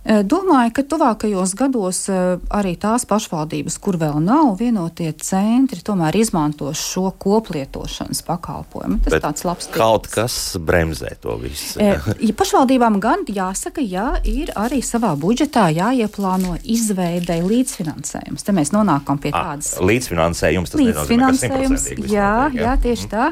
Domāju, 0.08 0.72
ka 0.78 0.84
tuvākajos 0.88 1.54
gados 1.60 1.98
arī 2.08 2.74
tās 2.80 3.04
pašvaldības, 3.10 3.76
kur 3.84 3.98
vēl 4.00 4.22
nav 4.24 4.54
vienotie 4.62 5.10
centri, 5.20 5.82
tomēr 5.84 6.15
izmantos 6.15 6.80
šo 6.80 7.10
koplietošanas 7.20 8.24
pakalpojumu. 8.28 9.02
Tas 9.04 9.17
Bet 9.17 9.26
tāds 9.26 9.43
labs 9.48 9.67
piemērs. 9.67 9.82
Kaut 9.82 10.08
kas 10.13 10.38
bremzē 10.63 11.12
to 11.22 11.36
visu. 11.41 11.82
Ja 11.84 12.00
pašvaldībām 12.38 13.00
gan 13.04 13.26
jāsaka, 13.28 13.84
jā, 13.84 14.08
ir 14.28 14.54
arī 14.56 14.80
savā 14.86 15.12
budžetā 15.20 15.67
jāieplāno 15.76 16.56
izveidei 16.63 17.41
līdzfinansējums. 17.43 18.46
Te 18.48 18.56
mēs 18.56 18.72
nonākam 18.76 19.20
pie 19.22 19.34
tādas. 19.36 19.74
A, 19.76 19.86
līdzfinansējums 19.88 20.74
tas 20.74 20.82
līdzfinansējums, 20.82 21.88
jā, 22.08 22.08
jā, 22.08 22.32
jā, 22.62 22.76
tieši 22.84 23.10
tā. 23.12 23.32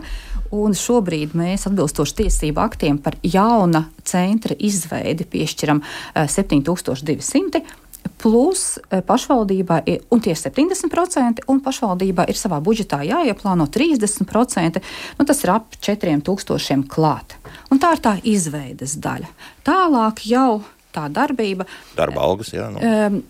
Un 0.55 0.75
šobrīd 0.77 1.33
mēs 1.35 1.65
atbilstoši 1.67 2.19
tiesību 2.21 2.61
aktiem 2.63 2.99
par 3.01 3.17
jauna 3.23 3.85
centra 4.07 4.55
izveidi 4.55 5.25
piešķiram 5.27 5.81
7200 6.15 7.59
eh, 7.59 7.73
plus 8.21 8.63
eh, 8.77 9.01
pašvaldībā 9.05 9.81
ir, 9.89 10.05
un 10.13 10.21
tie 10.23 10.35
ir 10.35 10.39
70%, 10.39 11.43
un 11.51 11.61
pašvaldībā 11.65 12.27
ir 12.31 12.39
savā 12.39 12.61
budžetā 12.63 13.01
jāieplāno 13.07 13.67
30%, 13.71 14.81
nu 15.19 15.27
tas 15.27 15.43
ir 15.43 15.53
ap 15.57 15.75
4000 15.89 16.87
klāt. 16.91 17.37
Un 17.73 17.81
tā 17.81 17.95
ir 17.97 18.03
tā 18.05 18.15
izveides 18.23 18.95
daļa. 19.03 19.31
Tālāk 19.65 20.23
jau 20.29 20.61
tā 20.95 21.09
darbība. 21.11 21.67
Darba 21.97 22.23
algas, 22.29 22.53
jā. 22.55 22.69
Nu. 22.71 23.23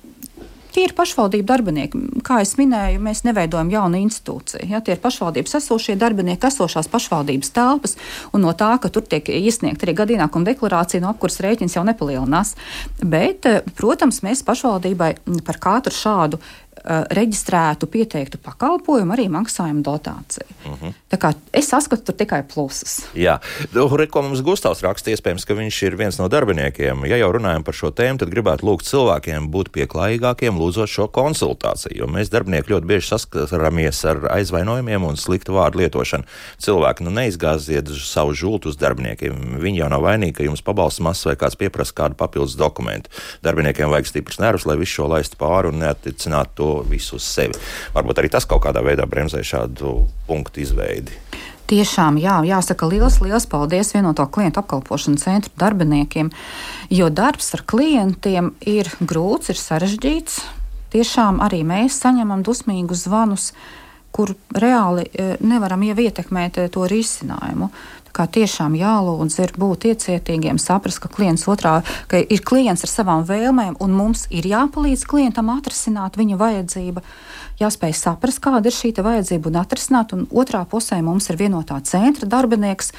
Tie 0.75 0.83
ir 0.83 0.91
pašvaldību 0.91 1.47
darbinieki. 1.47 1.99
Kā 2.27 2.41
jau 2.41 2.57
minēju, 2.59 2.99
mēs 2.99 3.21
neveidojam 3.23 3.69
jaunu 3.71 4.01
institūciju. 4.03 4.65
Ja, 4.67 4.81
tie 4.83 4.97
ir 4.97 4.99
pašvaldības 4.99 5.55
esošie 5.61 5.95
darbinieki, 5.99 6.49
esošās 6.49 6.89
pašvaldības 6.91 7.53
telpas, 7.55 7.95
un 8.35 8.43
no 8.43 8.51
tā, 8.59 8.73
ka 8.83 8.91
tur 8.91 9.05
tiek 9.07 9.31
iesniegta 9.31 9.87
arī 9.87 9.95
ienākuma 10.17 10.49
deklarācija, 10.49 10.99
no 10.99 11.13
apkuras 11.13 11.39
rēķins 11.45 11.77
jau 11.77 11.85
nepalielinās. 11.87 12.57
Bet, 12.99 13.47
eh, 13.47 13.61
protams, 13.79 14.19
mēs 14.27 14.43
pašvaldībai 14.43 15.13
par 15.47 15.61
katru 15.63 15.95
šādu 15.95 16.41
reģistrētu, 16.85 17.89
pieteiktu 17.89 18.39
pakalpojumu, 18.45 19.15
arī 19.15 19.25
maksājumu 19.33 19.81
dotāciju. 19.85 20.47
Uh 20.65 20.71
mhm. 20.71 20.85
-huh. 20.85 21.33
Es 21.53 21.69
saskatu 21.71 22.03
tur 22.03 22.15
tikai 22.15 22.43
plusus. 22.43 23.05
Jā, 23.15 23.39
nu, 23.73 23.87
ko 24.11 24.21
mums 24.21 24.41
Gustavs 24.41 24.81
raksta, 24.83 25.11
iespējams, 25.11 25.45
ka 25.47 25.53
viņš 25.53 25.83
ir 25.87 25.95
viens 25.95 26.17
no 26.19 26.27
darbiniekiem. 26.27 27.05
Ja 27.05 27.17
jau 27.17 27.31
runājam 27.31 27.63
par 27.63 27.73
šo 27.73 27.91
tēmu, 27.91 28.19
tad 28.19 28.29
gribētu 28.29 28.65
lūgt 28.67 28.85
cilvēkiem 28.85 29.47
būt 29.47 29.71
pieklājīgākiem, 29.71 30.59
lūdzot 30.59 30.89
šo 30.91 31.07
konsultāciju, 31.07 31.97
jo 31.97 32.07
mēs 32.07 32.29
darbinieki 32.29 32.73
ļoti 32.73 32.85
bieži 32.85 33.07
saskaramies 33.07 34.05
ar 34.05 34.19
aizvainojumiem 34.35 35.03
un 35.03 35.15
sliktu 35.15 35.53
vārdu 35.53 35.77
lietošanu. 35.77 36.23
Cilvēki 36.57 37.03
nu 37.03 37.11
neizgāziet 37.15 37.89
savu 37.89 38.33
žultu 38.33 38.69
uz 38.69 38.77
darbiniekiem. 38.77 39.59
Viņi 39.63 39.79
jau 39.79 39.89
nav 39.89 40.03
vainīgi, 40.03 40.33
ka 40.33 40.43
jums 40.43 40.61
pabalsts 40.61 40.99
mazs 40.99 41.25
vai 41.25 41.35
kāds 41.39 41.55
pieprasa 41.55 41.93
kādu 41.93 42.19
papildus 42.19 42.57
dokumentu. 42.59 43.09
Darbiniekiem 43.45 43.89
vajag 43.89 44.11
stiprus 44.11 44.39
nervus, 44.43 44.65
lai 44.65 44.77
visu 44.77 44.99
šo 44.99 45.09
laistu 45.15 45.39
pāri 45.39 45.71
un 45.71 45.79
neatticinātu 45.79 46.55
to 46.55 46.69
visu 46.83 47.19
uz 47.19 47.27
sevi. 47.27 47.55
Varbūt 47.95 48.21
arī 48.21 48.31
tas 48.33 48.47
kaut 48.49 48.63
kādā 48.65 48.83
veidā 48.85 49.07
bremzē 49.09 49.43
šādu 49.45 50.01
punktu 50.27 50.63
izveidi. 50.65 51.15
Tiešām 51.65 52.19
jā, 52.21 52.35
jāsaka 52.45 52.85
liels, 52.85 53.17
liels 53.25 53.47
paldies 53.49 53.89
vienoto 53.95 54.27
klientu 54.29 54.61
apkalpošanas 54.61 55.23
centru 55.25 55.53
darbiniekiem, 55.57 56.29
jo 56.93 57.07
darbs 57.09 57.55
ar 57.57 57.63
klientiem 57.65 58.51
ir 58.69 58.91
grūts, 59.01 59.49
ir 59.49 59.57
sarežģīts. 59.57 60.43
Tiešām 60.93 61.41
arī 61.41 61.63
mēs 61.65 61.97
saņemam 62.03 62.43
dusmīgus 62.45 63.07
zvanus, 63.07 63.49
kur 64.15 64.31
reāli 64.55 65.05
e, 65.11 65.35
nevaram 65.43 65.83
jau 65.83 65.99
ietekmēt 66.07 66.61
e, 66.61 66.69
to 66.71 66.87
risinājumu 66.89 67.71
kā 68.15 68.25
tiešām 68.31 68.75
jālūdz 68.79 69.37
ir 69.43 69.53
būt 69.59 69.89
iecietīgiem, 69.91 70.59
saprast, 70.61 71.01
ka 71.03 71.11
klients 71.11 71.45
otrā, 71.51 71.81
ka 72.11 72.21
ir 72.21 72.43
klients 72.47 72.85
ar 72.87 72.91
savām 72.91 73.25
vēlmēm, 73.27 73.75
un 73.83 73.95
mums 73.95 74.25
ir 74.31 74.47
jāpalīdz 74.47 75.05
klientam 75.09 75.51
atrisināt 75.53 76.15
viņa 76.19 76.39
vajadzību. 76.39 77.03
Jāspēj 77.59 77.95
saprast, 77.99 78.41
kāda 78.43 78.71
ir 78.71 78.75
šī 78.75 78.93
vajadzība 79.03 79.51
un 79.51 79.59
atrisināt, 79.61 80.15
un 80.15 80.25
otrā 80.31 80.63
pusē 80.67 81.01
mums 81.03 81.29
ir 81.31 81.39
vienotā 81.39 81.81
centra 81.87 82.27
darbinieks, 82.31 82.93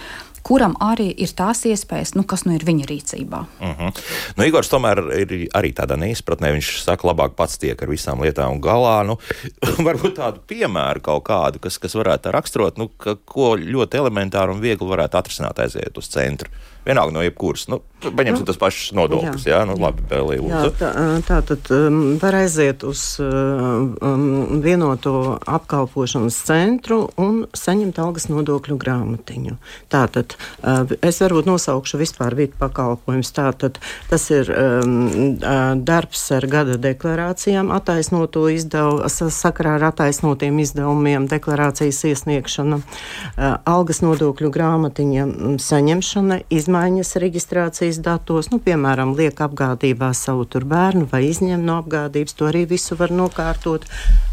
kuram 0.47 0.77
arī 0.83 1.09
ir 1.11 1.33
tās 1.35 1.65
iespējas, 1.67 2.15
nu, 2.15 2.23
kas 2.29 2.45
nu 2.47 2.55
ir 2.55 2.65
viņa 2.67 2.87
rīcībā. 2.91 3.41
Uh 3.59 3.67
mhm. 3.67 3.89
-huh. 3.89 4.05
nu, 4.37 4.45
Igors 4.47 4.71
tomēr 4.71 5.03
ir 5.19 5.35
arī 5.59 5.73
tādā 5.75 5.99
neizpratnē. 5.99 6.53
Viņš 6.57 6.71
saka, 6.85 7.09
labāk 7.09 7.35
pats 7.37 7.59
tiek 7.59 7.83
ar 7.83 7.91
visām 7.91 8.23
lietām 8.23 8.61
galā. 8.61 9.03
Nu, 9.07 9.19
varbūt 9.89 10.17
tādu 10.21 10.41
piemēru 10.47 11.03
kaut 11.03 11.27
kādu, 11.27 11.59
kas, 11.59 11.79
kas 11.79 11.99
varētu 11.99 12.33
raksturot, 12.33 12.79
nu, 12.79 12.89
ka, 12.89 13.17
ko 13.25 13.57
ļoti 13.57 14.03
elementāri 14.03 14.55
un 14.55 14.63
viegli 14.63 14.89
varētu 14.89 15.19
atrisināt 15.19 15.59
aiziet 15.59 15.99
uz 15.99 16.09
centru 16.09 16.51
vienalga 16.87 17.13
no 17.13 17.23
jebkuras. 17.23 17.67
Nu, 17.69 17.81
Paņemsim 17.97 18.45
nu, 18.45 18.47
tas 18.47 18.59
pašs 18.61 18.91
nodoklis. 18.95 19.47
Jā, 19.49 19.57
jā? 19.57 19.67
Nu, 19.67 19.75
labi, 19.81 20.05
Bēlī, 20.07 20.37
jā 20.45 20.67
tā, 20.77 20.91
tā 21.27 21.39
tad 21.49 21.71
um, 21.73 22.19
var 22.21 22.37
aiziet 22.43 22.85
uz 22.87 23.17
um, 23.25 24.61
vienoto 24.63 25.39
apkalpošanas 25.49 26.37
centru 26.47 27.07
un 27.19 27.47
saņemt 27.57 27.99
algas 28.03 28.29
nodokļu 28.29 28.77
grāmatiņu. 28.83 29.57
Tātad 29.93 30.37
uh, 30.37 30.85
es 31.01 31.23
varbūt 31.25 31.49
nosaukšu 31.49 32.01
vispār 32.03 32.37
vidu 32.39 32.55
pakalpojumus. 32.61 33.33
Tātad 33.35 33.81
tas 34.11 34.29
ir 34.31 34.53
um, 34.53 35.41
darbs 35.89 36.29
ar 36.37 36.47
gada 36.53 36.77
deklarācijām, 36.77 37.73
attaisnoto 37.75 38.45
izdevumu, 38.53 39.09
sakarā 39.09 39.79
ar 39.81 39.89
attaisnotiem 39.89 40.61
izdevumiem, 40.63 41.27
deklarācijas 41.33 42.05
iesniegšana, 42.13 42.83
uh, 42.85 43.57
algas 43.65 44.05
nodokļu 44.05 44.53
grāmatiņa 44.53 45.27
saņemšana, 45.65 46.43
izmantošana 46.53 46.76
izmaiņas 46.77 47.17
reģistrācijas 47.23 47.99
datos, 48.05 48.51
nu, 48.53 48.59
piemēram, 48.61 49.15
liek 49.17 49.39
apgādībā 49.41 50.11
savu 50.13 50.45
bērnu 50.45 51.07
vai 51.09 51.23
izņem 51.31 51.63
no 51.65 51.79
apgādības. 51.81 52.35
To 52.37 52.49
arī 52.51 52.67
visu 52.69 52.97
var 52.97 53.11
nokārtot 53.11 53.87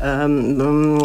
um, 0.04 0.60
um 0.60 1.00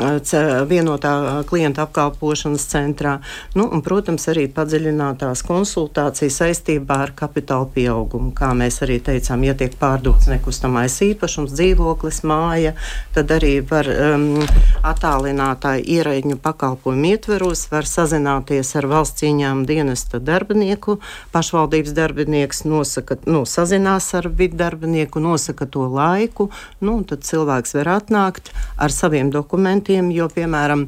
vienotā 0.68 1.44
klienta 1.46 1.85
apkalpošanas 1.87 2.64
centrā. 2.66 3.20
Nu, 3.55 3.68
un, 3.70 3.83
protams, 3.83 4.27
arī 4.29 4.48
padziļinātās 4.51 5.44
konsultācijas 5.46 6.40
saistībā 6.42 6.98
ar 7.07 7.14
kapitāla 7.14 7.68
pieaugumu. 7.74 8.33
Kā 8.35 8.51
mēs 8.59 8.83
arī 8.83 8.98
teicām, 8.98 9.44
ja 9.46 9.55
tiek 9.55 9.79
pārdots 9.79 10.27
nekustamais 10.27 10.98
īpašums, 11.07 11.55
dzīvoklis, 11.55 12.22
māja, 12.27 12.74
tad 13.14 13.31
arī 13.31 13.61
var 13.62 13.87
um, 13.94 14.42
attālinātāju 14.83 15.87
ierēģņu 15.87 16.40
pakalpojumu 16.42 17.14
ietveros, 17.14 17.68
var 17.70 17.87
sazināties 17.87 18.74
ar 18.74 18.90
valsts 18.90 19.22
cieņām 19.22 19.64
dienesta 19.68 20.18
darbinieku 20.18 20.98
pašvaldības 21.33 21.93
darbinieks 21.97 22.64
nosaka, 22.64 23.19
nu, 23.29 23.45
sazinās 23.49 24.09
ar 24.17 24.29
vidu 24.33 24.57
darbinieku, 24.59 25.21
nosaka 25.21 25.67
to 25.67 25.85
laiku, 25.93 26.49
nu, 26.81 26.99
tad 27.09 27.27
cilvēks 27.27 27.75
var 27.79 27.91
atnākt 27.99 28.53
ar 28.81 28.95
saviem 28.95 29.33
dokumentiem, 29.35 30.11
jo, 30.14 30.29
piemēram, 30.33 30.87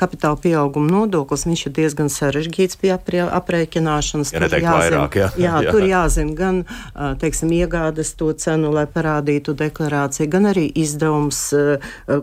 kapitāla 0.00 0.40
pieauguma 0.40 0.88
nodoklis, 0.92 1.46
viņš 1.48 1.66
ir 1.68 1.74
diezgan 1.80 2.10
sarežģīts 2.12 2.80
pie 2.80 2.94
aprēķināšanas. 2.96 4.32
Ja 4.32 4.42
tur, 4.46 4.56
jāzina, 4.56 4.78
vairāk, 4.80 5.18
jā. 5.20 5.28
Jā, 5.40 5.54
jā. 5.66 5.74
tur 5.74 5.88
jāzina 5.90 6.36
gan, 6.38 6.62
teiksim, 7.20 7.52
iegādes 7.56 8.14
to 8.18 8.32
cenu, 8.32 8.72
lai 8.74 8.86
parādītu 8.90 9.56
deklarāciju, 9.58 10.30
gan 10.32 10.50
arī 10.52 10.66
izdevums, 10.72 11.42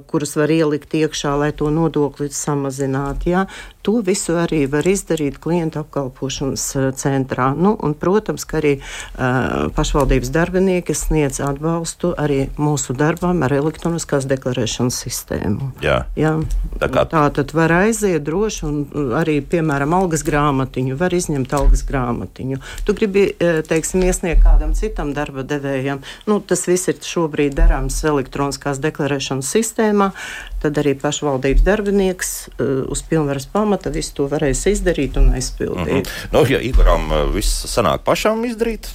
kurus 0.10 0.36
var 0.40 0.54
ielikt 0.54 0.98
iekšā, 0.98 1.36
lai 1.40 1.52
to 1.56 1.70
nodokli 1.74 2.32
samazinātu. 2.34 3.46
To 3.84 4.00
visu 4.06 4.38
arī 4.40 4.64
var 4.72 4.88
izdarīt 4.88 5.38
klienta 5.44 5.84
apkalpošanas 5.84 6.66
centrā. 7.00 7.43
Nu, 7.58 7.76
un, 7.84 7.96
protams, 7.98 8.46
ka 8.48 8.60
arī 8.62 8.74
uh, 8.80 9.70
pašvaldības 9.76 10.32
darbinieki 10.34 10.96
sniedz 10.98 11.42
atbalstu 11.44 12.14
arī 12.20 12.48
mūsu 12.58 12.96
darbam 12.98 13.44
ar 13.46 13.54
elektroniskās 13.56 14.28
deklarēšanas 14.30 15.00
sistēmu. 15.06 15.72
Jā. 15.84 16.04
Jā. 16.20 16.36
Tā, 16.80 16.90
kā... 16.90 17.06
tā 17.10 17.26
tad 17.36 17.54
var 17.56 17.74
aiziet 17.84 18.24
droši 18.26 18.66
un 18.68 18.80
arī, 19.20 19.40
piemēram, 19.46 19.96
algas 19.98 20.26
grāmatiņu, 20.28 20.98
var 21.00 21.16
izņemt 21.16 21.54
algas 21.58 21.84
grāmatiņu. 21.88 22.62
Tu 22.88 22.98
gribi, 22.98 23.26
teiksim, 23.70 24.06
iesniegt 24.08 24.44
kādam 24.46 24.74
citam 24.78 25.14
darba 25.16 25.46
devējam. 25.48 26.04
Nu, 26.30 26.40
tas 26.40 26.66
viss 26.70 26.92
ir 26.92 27.00
šobrīd 27.04 27.56
darāms 27.58 28.00
elektroniskās 28.08 28.82
deklarēšanas 28.84 29.54
sistēmā. 29.58 30.12
Tad 30.64 30.80
arī 30.82 30.96
pašvaldības 31.00 31.66
darbinieks 31.68 32.34
uh, 32.56 32.72
uz 32.94 33.04
pilnvaras 33.10 33.50
pamata 33.52 33.94
visu 33.94 34.18
to 34.22 34.30
varēs 34.32 34.66
izdarīt 34.72 35.20
un 35.22 35.34
aizpildīt. 35.38 35.94
Mm 35.94 36.02
-hmm. 36.02 36.34
nu, 36.34 36.46
ja 36.50 36.60
Igoram 36.60 37.12
viss 37.36 37.68
sanāk 37.76 38.06
pašam 38.08 38.46
izdarīt, 38.46 38.90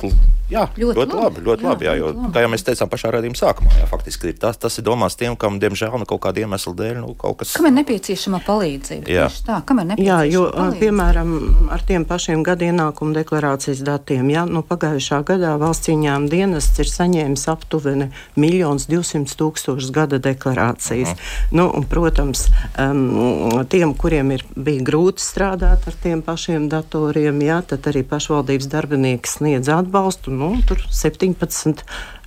Jā, 0.48 0.62
ļoti, 0.72 0.96
ļoti 0.96 1.12
labi. 1.12 1.20
labi 1.20 1.42
ļoti 1.44 1.64
jā, 1.64 1.68
labi 1.68 1.84
jā, 1.84 1.94
jo, 1.98 2.06
labi. 2.08 2.30
Kā 2.32 2.40
jau 2.40 2.48
mēs 2.48 2.62
teicām 2.64 2.88
pašā 2.88 3.10
redzējuma 3.12 3.36
sākumā, 3.36 3.72
jā, 3.82 3.86
faktiski 3.90 4.30
tas, 4.32 4.56
tas 4.56 4.78
ir 4.80 4.84
domāts 4.86 5.18
tiem, 5.20 5.34
kam, 5.36 5.58
diemžēl, 5.60 5.92
nu, 6.00 6.06
kaut 6.08 6.22
kāda 6.24 6.40
iemesla 6.40 6.72
dēļ, 6.78 7.00
nu, 7.02 7.12
kaut 7.20 7.42
kas. 7.42 7.52
Kam 7.58 7.68
ir 7.68 7.74
nepieciešama 7.76 8.40
palīdzība? 8.46 9.12
Jā, 9.12 9.26
tā, 9.44 9.58
kam 9.68 9.82
ir 9.82 9.90
nepieciešama 9.90 10.24
jā 10.24 10.32
jo, 10.32 10.46
palīdzība? 10.54 10.80
piemēram, 10.80 11.34
ar 11.76 11.84
tiem 11.90 12.06
pašiem 12.08 12.44
gada 12.48 12.64
ienākumu 12.64 13.12
deklarācijas 13.18 13.82
datiem, 13.84 14.30
jā, 14.32 14.46
nu, 14.48 14.62
pagājušā 14.64 15.20
gadā 15.28 15.52
valsts 15.60 15.92
ieņēmuma 15.92 16.32
dienests 16.32 16.80
ir 16.80 16.92
saņēmis 16.94 17.44
aptuveni 17.52 18.08
1 18.40 18.88
200 18.88 19.36
tūkstošus 19.36 19.92
gada 19.92 20.16
deklarācijas. 20.16 21.12
Uh 21.12 21.20
-huh. 21.20 21.52
Nu, 21.58 21.66
un, 21.74 21.86
protams, 21.90 22.46
um, 22.78 23.64
tiem, 23.70 23.94
kuriem 23.98 24.30
ir 24.36 24.44
bija 24.54 24.84
grūti 24.86 25.24
strādāt 25.24 25.88
ar 25.90 25.96
tiem 26.02 26.22
pašiem 26.22 26.68
datoriem, 26.70 27.40
jā, 27.42 27.58
tad 27.72 27.88
arī 27.90 28.04
pašvaldības 28.06 28.70
darbinieki 28.70 29.32
sniedz 29.32 29.70
atbalstu 29.72 30.34
nu, 30.34 30.52
tur 30.68 30.84
17 30.94 31.82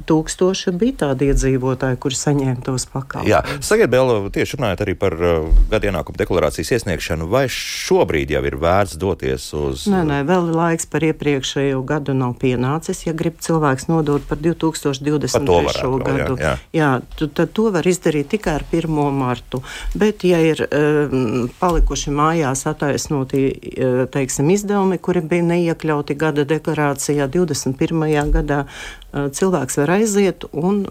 tūkstoši 0.09 0.73
bija 0.75 0.97
tādi 1.05 1.29
iedzīvotāji, 1.31 1.99
kuri 2.01 2.17
saņēma 2.17 2.65
tos 2.65 2.87
pakalpojumus. 2.91 3.65
Sakiet, 3.65 3.91
vēl 3.93 4.29
tieši 4.33 4.57
runājot 4.59 4.83
arī 4.85 4.95
par 4.99 5.15
uh, 5.17 5.47
gadienākumu 5.71 6.19
deklarācijas 6.21 6.73
iesniegšanu, 6.77 7.27
vai 7.31 7.45
šobrīd 7.51 8.33
jau 8.35 8.43
ir 8.47 8.57
vērts 8.61 8.97
doties 9.01 9.47
uz? 9.57 9.85
Nē, 9.91 10.03
nē, 10.09 10.21
vēl 10.27 10.51
laiks 10.55 10.89
par 10.91 11.05
iepriekšējo 11.07 11.83
gadu 11.87 12.15
nav 12.17 12.35
pienācis. 12.41 13.05
Ja 13.07 13.15
grib 13.17 13.39
cilvēks 13.43 13.87
nodot 13.91 14.25
par 14.27 14.41
2023. 14.41 15.37
Par 15.37 16.05
gadu, 16.07 16.37
jā, 16.41 16.55
jā. 16.73 16.91
jā 17.11 17.27
tad 17.37 17.53
to 17.55 17.69
var 17.73 17.87
izdarīt 17.87 18.31
tikai 18.33 18.57
ar 18.59 18.67
1. 18.71 19.20
Martu. 19.21 19.61
Bet, 19.93 20.25
ja 20.27 20.41
ir 20.43 20.65
um, 20.65 21.47
palikuši 21.61 22.13
mājās 22.17 22.65
attaisnoti, 22.71 23.45
uh, 23.51 24.01
teiksim, 24.11 24.49
izdevumi, 24.55 24.99
kuri 25.01 25.21
bija 25.21 25.47
neiekļauti 25.53 26.17
gada 26.19 26.47
deklarācijā 26.49 27.29
21. 27.31 28.33
gadā, 28.33 28.65
cilvēks 29.11 29.77
var 29.81 29.91
aiziet 29.97 30.45
un 30.55 30.81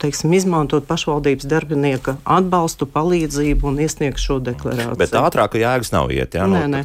teiksim, 0.00 0.32
izmantot 0.36 0.86
pašvaldības 0.86 1.48
darbinieka 1.50 2.16
atbalstu, 2.24 2.86
palīdzību 2.90 3.70
un 3.72 3.80
iesniegt 3.82 4.22
šo 4.22 4.38
deklarāciju. 4.44 4.98
Bet 5.00 5.16
ātrāk 5.18 5.58
jēgas 5.58 5.92
nav 5.94 6.12
iet, 6.14 6.36
jā? 6.38 6.46
Nē, 6.50 6.64
nē. 6.70 6.82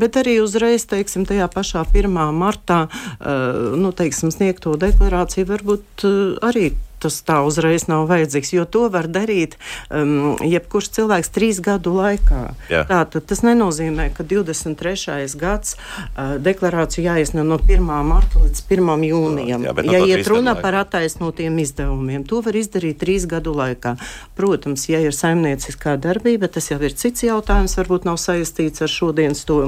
Bet 0.00 0.16
arī 0.20 0.38
uzreiz, 0.42 0.86
teiksim, 0.88 1.26
tajā 1.28 1.50
pašā 1.52 1.84
1. 1.84 2.16
martā, 2.36 2.86
nu, 3.20 3.92
teiksim, 3.96 4.32
sniegto 4.32 4.76
deklarāciju 4.80 5.50
varbūt 5.52 6.08
arī 6.48 6.70
tas 7.00 7.20
tā 7.26 7.40
uzreiz 7.46 7.86
nav 7.90 8.06
vajadzīgs, 8.10 8.52
jo 8.54 8.66
to 8.68 8.86
var 8.92 9.08
darīt 9.10 9.56
um, 9.88 10.36
jebkurš 10.44 10.90
cilvēks 10.98 11.32
trīs 11.34 11.60
gadu 11.64 11.94
laikā. 11.96 12.42
Jā. 12.72 12.84
Tā, 12.88 13.00
tas 13.20 13.42
nenozīmē, 13.46 14.10
ka 14.16 14.26
23. 14.26 15.26
gads 15.40 15.76
uh, 15.76 16.36
deklarācija 16.42 17.14
jāiesniedz 17.14 17.46
no 17.46 17.58
1. 17.60 17.86
marta 18.06 18.42
līdz 18.42 18.64
1. 18.68 19.06
jūnijam. 19.10 19.66
Jā, 19.66 19.74
ja 19.96 20.02
iet 20.04 20.28
runa 20.30 20.56
par 20.58 20.76
attaisnotiem 20.82 21.58
izdevumiem, 21.64 22.24
to 22.28 22.42
var 22.44 22.58
izdarīt 22.58 23.00
trīs 23.00 23.26
gadu 23.30 23.54
laikā. 23.56 23.96
Protams, 24.38 24.86
ja 24.90 25.00
ir 25.02 25.16
saimnieciskā 25.16 25.96
darbība, 26.00 26.50
tas 26.52 26.70
jau 26.70 26.80
ir 26.84 26.94
cits 26.96 27.24
jautājums, 27.26 27.76
varbūt 27.80 28.08
nav 28.08 28.20
saistīts 28.20 28.84
ar 28.84 28.92
šodienas 28.92 29.44
to 29.48 29.60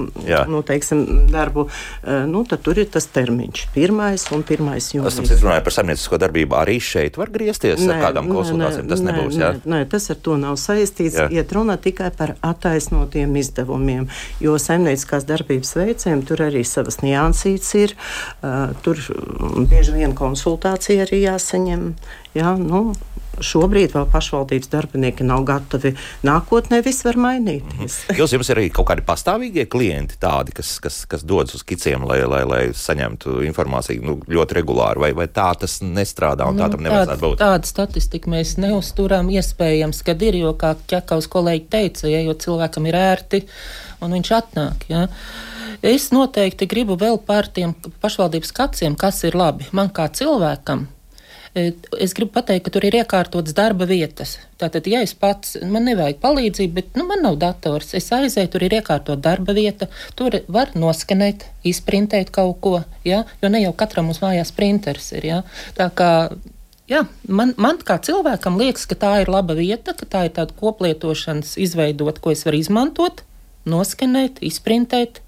nu, 0.53 0.63
teiksim, 0.67 1.05
darbu. 1.33 1.69
Uh, 2.03 2.25
nu, 2.29 2.45
tad 2.49 2.65
tur 2.67 2.81
ir 2.83 2.91
tas 2.93 3.09
termiņš- 3.13 3.67
1. 3.77 4.29
un 4.37 4.45
1. 4.45 4.93
jūnijas. 4.99 5.21
Es 5.33 5.43
runāju 5.45 5.65
par 5.65 5.77
saimniecisko 5.79 6.19
darbību 6.21 6.59
arī 6.59 6.79
šeit 6.83 7.19
var 7.23 7.33
griezties 7.35 7.83
nē, 7.83 7.97
ar 7.97 8.07
kādām 8.09 8.31
konsultācijām? 8.33 8.89
Tas 8.91 9.03
nē, 9.03 9.13
nebūs. 9.13 9.39
Nē, 9.41 9.51
nē, 9.75 9.81
tas 9.93 10.09
ar 10.13 10.21
to 10.27 10.39
nav 10.41 10.59
saistīts. 10.61 11.19
Jā. 11.21 11.29
Iet 11.39 11.55
runa 11.57 11.79
tikai 11.81 12.11
par 12.19 12.35
attaisnotiem 12.45 13.37
izdevumiem, 13.41 14.09
jo 14.43 14.57
saimnieciskās 14.61 15.27
darbības 15.29 15.75
veicējiem 15.79 16.25
tur 16.29 16.45
arī 16.49 16.65
savas 16.69 17.01
niansītes 17.05 17.75
ir. 17.81 17.97
Uh, 18.43 18.75
tur 18.85 19.01
bieži 19.71 19.97
vien 19.97 20.17
konsultācija 20.19 21.07
arī 21.07 21.25
jāsaņem. 21.25 21.93
Jā, 22.33 22.55
nu, 22.57 22.95
šobrīd 23.43 23.95
vēl 23.97 24.07
pašvaldības 24.13 24.71
darbinieki 24.73 25.25
nav 25.27 25.45
gatavi. 25.49 25.95
Nākotnē 26.27 26.83
viss 26.85 27.05
var 27.07 27.19
mainīties. 27.21 27.99
Mhm. 28.09 28.19
Jūs 28.21 28.35
jums 28.37 28.51
ir 28.53 28.61
arī 28.61 28.71
kaut 28.75 28.89
kādi 28.91 29.05
pastāvīgie 29.07 29.67
klienti, 29.73 30.19
tādi, 30.21 30.55
kas, 30.57 30.75
kas, 30.83 31.03
kas 31.09 31.25
dodas 31.29 31.57
uz 31.59 31.65
kiciem, 31.67 32.07
lai, 32.09 32.23
lai, 32.29 32.43
lai 32.49 32.63
saņemtu 32.77 33.41
informāciju 33.49 34.05
nu, 34.07 34.17
ļoti 34.29 34.59
regulāri, 34.61 35.05
vai, 35.05 35.13
vai 35.17 35.29
tā 35.33 35.51
tas 35.59 35.81
nestrādā 35.85 36.49
un 36.49 36.57
nu, 36.57 36.65
tā 36.65 36.71
tam 36.73 36.85
nevajadzētu 36.87 37.25
būt? 37.25 37.39
Tāda 37.43 37.69
statistika 37.69 38.33
mēs 38.33 38.57
neuzturam. 38.63 39.33
Iespējams, 39.33 40.03
ka 40.07 40.17
ir, 40.17 40.41
jo, 40.43 40.55
kā 40.59 40.75
Čekaus 40.91 41.29
kolēģi 41.33 41.69
teica, 41.73 42.09
ja, 42.11 42.23
jo 42.25 42.37
cilvēkam 42.37 42.89
ir 42.89 43.01
ērti 43.01 43.45
un 44.03 44.17
viņš 44.17 44.33
atnāk. 44.39 44.89
Ja. 44.93 45.07
Es 45.83 46.11
noteikti 46.15 46.69
gribu 46.71 46.97
vēl 47.01 47.21
par 47.27 47.49
tiem 47.53 47.75
pašvaldības 48.03 48.53
kaciem, 48.55 48.97
kas 48.99 49.23
ir 49.27 49.37
labi. 49.39 49.69
Man 49.75 49.91
kā 49.95 50.09
cilvēkam 50.15 50.87
es 51.55 52.15
gribu 52.17 52.33
pateikt, 52.33 52.65
ka 52.67 52.73
tur 52.73 52.87
ir 52.89 52.97
iekārtotas 53.03 53.55
darba 53.57 53.85
vietas. 53.89 54.39
Tātad, 54.61 54.87
ja 54.89 55.03
es 55.05 55.13
pats, 55.19 55.59
man 55.69 55.85
nevajag 55.89 56.21
palīdzību, 56.23 56.75
bet 56.79 56.97
nu, 56.97 57.05
man 57.09 57.21
nav 57.27 57.37
dators, 57.43 57.93
es 57.99 58.09
aizēju, 58.15 58.51
tur 58.55 58.65
ir 58.65 58.79
iekārtota 58.79 59.21
darba 59.21 59.53
vieta, 59.57 59.91
tur 60.17 60.39
var 60.49 60.73
noskanēt, 60.79 61.45
izprintēt 61.69 62.33
kaut 62.33 62.57
ko, 62.65 62.75
ja? 63.05 63.25
jo 63.43 63.53
ne 63.53 63.61
jau 63.65 63.75
katram 63.77 64.09
uz 64.13 64.23
mājās 64.25 64.55
printers 64.57 65.13
ir. 65.19 65.29
Ja? 65.29 65.45
Tā 65.79 65.93
kā 65.93 66.11
Jā, 66.91 67.05
man, 67.31 67.53
man 67.63 67.79
kā 67.87 67.95
cilvēkam 68.03 68.59
liekas, 68.59 68.89
ka 68.91 68.97
tā 68.99 69.13
ir 69.23 69.31
laba 69.31 69.55
vieta, 69.57 69.95
ka 69.97 70.05
tā 70.05 70.25
ir 70.27 70.33
tāda 70.37 70.53
koplietošanas 70.59 71.55
izveidota, 71.63 72.21
ko 72.21 72.33
es 72.35 72.43
varu 72.45 72.59
izmantot, 72.59 73.23
noskanēt, 73.71 74.43
izprintēt, 74.45 75.23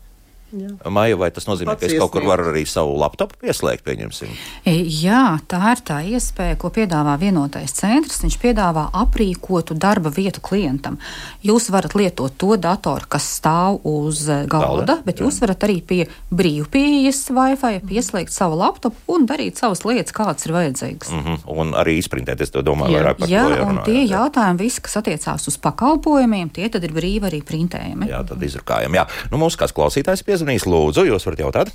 Maija, 0.90 1.16
vai 1.20 1.30
tas 1.34 1.46
nozīmē, 1.48 1.74
Pats 1.74 1.84
ka 1.84 1.90
es 1.90 1.98
kaut 2.00 2.12
kur 2.14 2.26
varu 2.26 2.48
arī 2.52 2.64
savu 2.68 2.96
laptopu 3.00 3.38
pieslēgt, 3.42 3.84
pieņemsim? 3.86 4.32
E, 4.64 4.74
jā, 4.88 5.38
tā 5.50 5.60
ir 5.72 5.82
tā 5.86 5.98
iespēja, 6.14 6.58
ko 6.60 6.70
piedāvā 6.74 7.16
vienotais 7.20 7.74
centrs. 7.76 8.22
Viņš 8.24 8.38
piedāvā 8.42 8.86
aprīkotu 8.94 9.76
darba 9.78 10.12
vietu 10.14 10.42
klientam. 10.44 10.98
Jūs 11.44 11.70
varat 11.74 11.96
lietot 11.98 12.36
to 12.40 12.56
datoru, 12.60 13.08
kas 13.10 13.26
stāv 13.38 13.80
uz 13.88 14.24
e, 14.28 14.40
galda, 14.50 15.00
bet 15.06 15.20
jā. 15.20 15.26
jūs 15.26 15.40
varat 15.44 15.66
arī 15.66 15.80
pie 15.84 16.00
brīvpieejas 16.34 17.24
Wi-Fi 17.34 17.82
pieslēgt 17.88 18.34
savu 18.34 18.58
laptopu 18.60 19.14
un 19.14 19.28
darīt 19.28 19.60
savas 19.60 19.84
lietas, 19.84 20.14
kādas 20.16 20.46
ir 20.46 20.54
vajadzīgas. 20.56 21.12
Mm 21.12 21.24
-hmm. 21.24 21.38
Un 21.54 21.74
arī 21.74 21.98
izprintēt, 21.98 22.40
es 22.40 22.50
domāju, 22.54 22.94
jā, 22.94 23.02
vairāk 23.02 23.18
par 23.18 23.28
jā, 23.28 23.44
to 23.44 23.54
jārunā. 23.54 23.70
Un 23.70 23.84
tie 23.84 24.00
jā. 24.04 24.10
jautājumi, 24.16 24.58
visi, 24.58 24.80
kas 24.80 24.96
attiecās 24.96 25.48
uz 25.48 25.58
pakalpojumiem, 25.58 26.50
tie 26.50 26.68
tad 26.68 26.84
ir 26.84 26.92
brīvi 26.92 27.28
arī 27.30 27.42
printējami. 27.42 28.08
Jā, 28.08 28.24
tad 28.28 28.42
izrukājam. 28.42 28.94
Jā. 28.94 29.06
Nu, 29.30 29.38
mūsu 29.38 29.58
kāds 29.58 29.72
klausītājs 29.72 30.22
piezvanīja 30.22 30.43
piezvanījis. 30.44 30.68
Lūdzu, 30.68 31.08
jūs 31.08 31.26
varat 31.26 31.40
jautāt? 31.40 31.74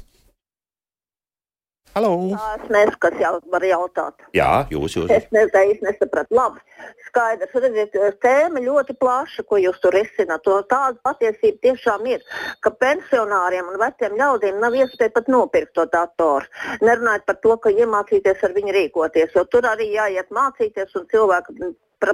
Halo. 1.95 2.11
Es 2.38 2.70
nezinu, 2.70 2.97
kas 3.01 3.15
jau 3.20 3.32
var 3.49 3.63
jautāt. 3.65 4.22
Jā, 4.38 4.67
jūs 4.70 4.93
jau 4.95 5.07
esat. 5.07 5.26
Es 5.26 5.32
nezinu, 5.34 5.74
es 5.74 5.82
nesapratu. 5.82 6.36
Labi, 6.38 6.61
skaidrs. 7.07 7.55
Redziet, 7.63 7.97
tēma 8.22 8.61
ļoti 8.61 8.93
plaša, 9.01 9.43
ko 9.49 9.57
jūs 9.57 9.82
tur 9.82 9.97
risināt. 9.97 10.45
Tāda 10.45 10.93
patiesība 11.03 11.57
tiešām 11.65 12.05
ir, 12.13 12.22
ka 12.61 12.70
pensionāriem 12.70 13.74
un 13.74 13.82
veciem 13.82 14.15
ļaudīm 14.22 14.61
nav 14.61 14.78
iespēja 14.78 15.15
pat 15.17 15.34
nopirkt 15.34 15.74
to 15.74 15.88
datoru. 15.89 16.45
Nerunājot 16.86 17.26
par 17.26 17.41
to, 17.41 17.57
ka 17.57 17.74
iemācīties 17.74 18.45
ar 18.45 18.53
viņu 18.55 18.78
rīkoties, 18.78 19.34
jo 19.36 19.47
tur 19.49 19.67
arī 19.74 19.89
jāiet 19.97 20.30
mācīties 20.30 20.93
un 20.93 21.09
cilvēku 21.09 21.57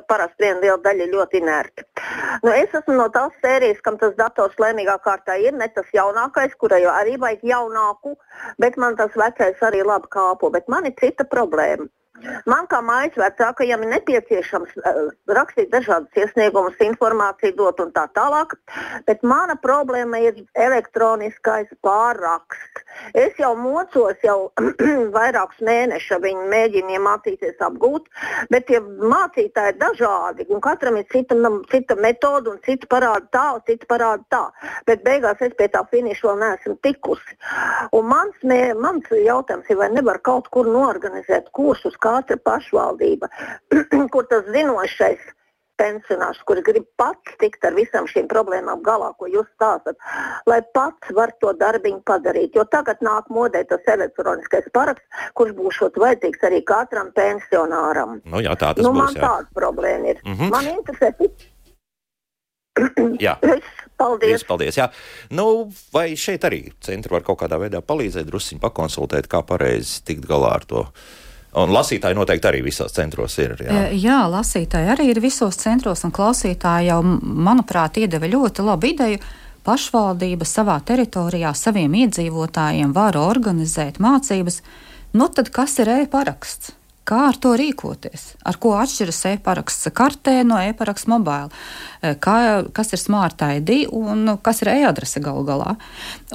parasti 0.07 0.43
viena 0.43 0.61
liela 0.63 0.77
daļa 0.85 1.07
ļoti 1.11 1.41
inerti. 1.41 1.85
Nu, 2.43 2.51
es 2.51 2.73
esmu 2.73 2.95
no 2.97 3.07
tās 3.13 3.33
sērijas, 3.43 3.81
kam 3.85 3.99
tas 4.01 4.15
dators 4.17 4.57
lēmīgā 4.61 4.97
kārtā 5.05 5.37
ir 5.41 5.53
ne 5.53 5.67
tas 5.75 5.91
jaunākais, 5.93 6.55
kurai 6.61 6.81
jau 6.83 6.93
arī 6.93 7.17
vajag 7.21 7.45
jaunāku, 7.51 8.15
bet 8.61 8.77
man 8.81 8.97
tas 8.99 9.13
vecais 9.15 9.61
arī 9.69 9.83
labi 9.85 10.11
kāpo. 10.17 10.51
Bet 10.51 10.67
man 10.67 10.89
ir 10.89 10.97
cita 10.99 11.27
problēma. 11.35 11.87
Man 12.47 12.67
kā 12.71 12.79
mājas 12.85 13.17
vecākajam 13.19 13.83
ir 13.83 13.89
nepieciešams 13.91 14.75
uh, 14.79 14.99
rakstīt 15.35 15.71
dažādas 15.73 16.15
iesniegumus, 16.15 16.77
informāciju 16.85 17.57
dot 17.57 17.81
un 17.83 17.91
tā 17.95 18.05
tālāk, 18.15 18.55
bet 19.07 19.23
mana 19.27 19.57
problēma 19.59 20.21
ir 20.23 20.39
elektroniskais 20.53 21.73
pārraksts. 21.83 22.85
Es 23.19 23.35
jau 23.39 23.51
mocos 23.59 24.21
jau 24.23 24.51
vairākus 25.17 25.59
mēnešus, 25.67 26.21
viņi 26.23 26.47
mēģina 26.53 26.95
iemācīties 26.95 27.59
apgūt, 27.67 28.07
bet 28.53 28.69
tie 28.69 28.79
mācītāji 28.79 29.75
ir 29.75 29.81
dažādi 29.81 30.47
un 30.47 30.63
katram 30.63 31.01
ir 31.01 31.07
cita, 31.11 31.35
cita 31.71 31.99
metode 31.99 32.53
un 32.53 32.61
cita 32.63 32.87
parāda 32.91 33.27
tā, 33.35 33.45
cita 33.67 33.89
parāda 33.91 34.23
tā. 34.31 34.43
Bet 34.87 35.03
beigās 35.03 35.43
es 35.43 35.53
pie 35.59 35.67
tā 35.73 35.83
finiša 35.91 36.29
vēl 36.29 36.41
neesmu 36.45 36.77
tikusi. 36.85 37.37
Un 37.95 38.07
mans, 38.07 38.39
mē, 38.47 38.61
mans 38.79 39.11
jautājums 39.11 39.67
ir, 39.69 39.79
vai 39.81 39.91
nevar 39.91 40.21
kaut 40.23 40.47
kur 40.53 40.69
norganizēt 40.71 41.51
kursus, 41.55 41.97
katra 42.05 42.37
pašvaldība, 42.45 43.31
kur 44.13 44.29
tas 44.29 44.45
zinošais 44.53 45.33
pensionārs, 45.79 46.39
kurš 46.47 46.63
grib 46.67 46.85
pats 46.99 47.35
tikt 47.41 47.65
ar 47.67 47.75
visām 47.77 48.07
šīm 48.09 48.29
problēmām 48.31 48.83
galā, 48.85 49.11
ko 49.19 49.27
jūs 49.31 49.47
stāstat, 49.55 49.97
lai 50.49 50.61
pats 50.75 51.11
var 51.17 51.33
to 51.43 51.51
darbiņu 51.59 52.01
padarīt. 52.07 52.55
Jo 52.55 52.65
tagad 52.71 53.03
nāk 53.05 53.27
modē 53.33 53.65
tas 53.69 53.83
elektroniskais 53.95 54.69
paraksts, 54.75 55.25
kurš 55.37 55.55
būs 55.57 55.81
vajadzīgs 55.99 56.47
arī 56.47 56.61
katram 56.67 57.11
pensionāram. 57.17 58.21
Nu, 58.23 58.43
jā, 58.43 58.55
tā 58.59 58.73
tas 58.77 58.87
nu, 58.87 58.93
būs. 58.95 59.01
Man 59.01 59.19
jā. 59.19 59.25
tāda 59.27 59.59
problēma 59.59 60.15
ir. 60.15 60.23
Mm 60.23 60.39
-hmm. 60.39 60.55
Man 60.55 60.71
interesē 60.77 61.13
Jā. 63.25 63.37
Paldies. 63.95 64.31
Vies, 64.31 64.43
paldies 64.43 64.75
jā. 64.75 64.89
Nu, 65.31 65.71
vai 65.93 66.15
šeit 66.19 66.43
arī 66.43 66.73
centri 66.83 67.13
var 67.13 67.23
kaut 67.23 67.39
kādā 67.39 67.59
veidā 67.61 67.79
palīdzēt, 67.79 68.27
druskuļi 68.27 68.59
pakonsultēt, 68.59 69.29
kā 69.31 69.39
pareizi 69.47 70.03
tikt 70.03 70.27
galā 70.27 70.51
ar 70.59 70.65
to? 70.67 70.83
Un 71.55 71.71
lasītāji 71.71 72.17
noteikti 72.17 72.49
arī 72.49 72.61
visos 72.65 72.91
centros 72.95 73.37
ir. 73.39 73.55
Jā, 73.63 73.87
e, 73.87 73.95
jā 74.01 74.19
lasītāji 74.27 74.91
arī 74.91 75.07
ir 75.13 75.21
visos 75.23 75.55
centros, 75.61 76.03
un 76.03 76.11
klausītāji 76.15 76.89
jau, 76.89 76.99
manuprāt, 77.23 77.99
iedeva 78.01 78.27
ļoti 78.27 78.65
labu 78.65 78.91
ideju. 78.91 79.21
Pašvaldība 79.65 80.45
savā 80.45 80.75
teritorijā 80.85 81.53
saviem 81.57 81.95
iedzīvotājiem 82.03 82.91
var 82.93 83.17
organizēt 83.17 84.01
mācības. 84.03 84.59
Nu, 85.15 85.29
tad 85.31 85.49
kas 85.55 85.79
ir 85.81 85.89
e-paraksts? 85.95 86.75
Kā 87.05 87.21
ar 87.29 87.37
to 87.37 87.53
rīkoties? 87.57 88.33
Ar 88.49 88.57
ko 88.61 88.73
atšķiras 88.81 89.21
e-paraksts 89.29 89.91
kartē 89.95 90.39
no 90.45 90.57
e-paraksts 90.59 91.07
mobila? 91.09 91.47
E, 92.01 92.17
kas 92.19 92.91
ir 92.91 93.01
smart 93.01 93.45
ID 93.45 93.85
un 93.95 94.35
kas 94.43 94.59
ir 94.65 94.73
e-adrese 94.73 95.23
galu 95.23 95.45
galā? 95.47 95.77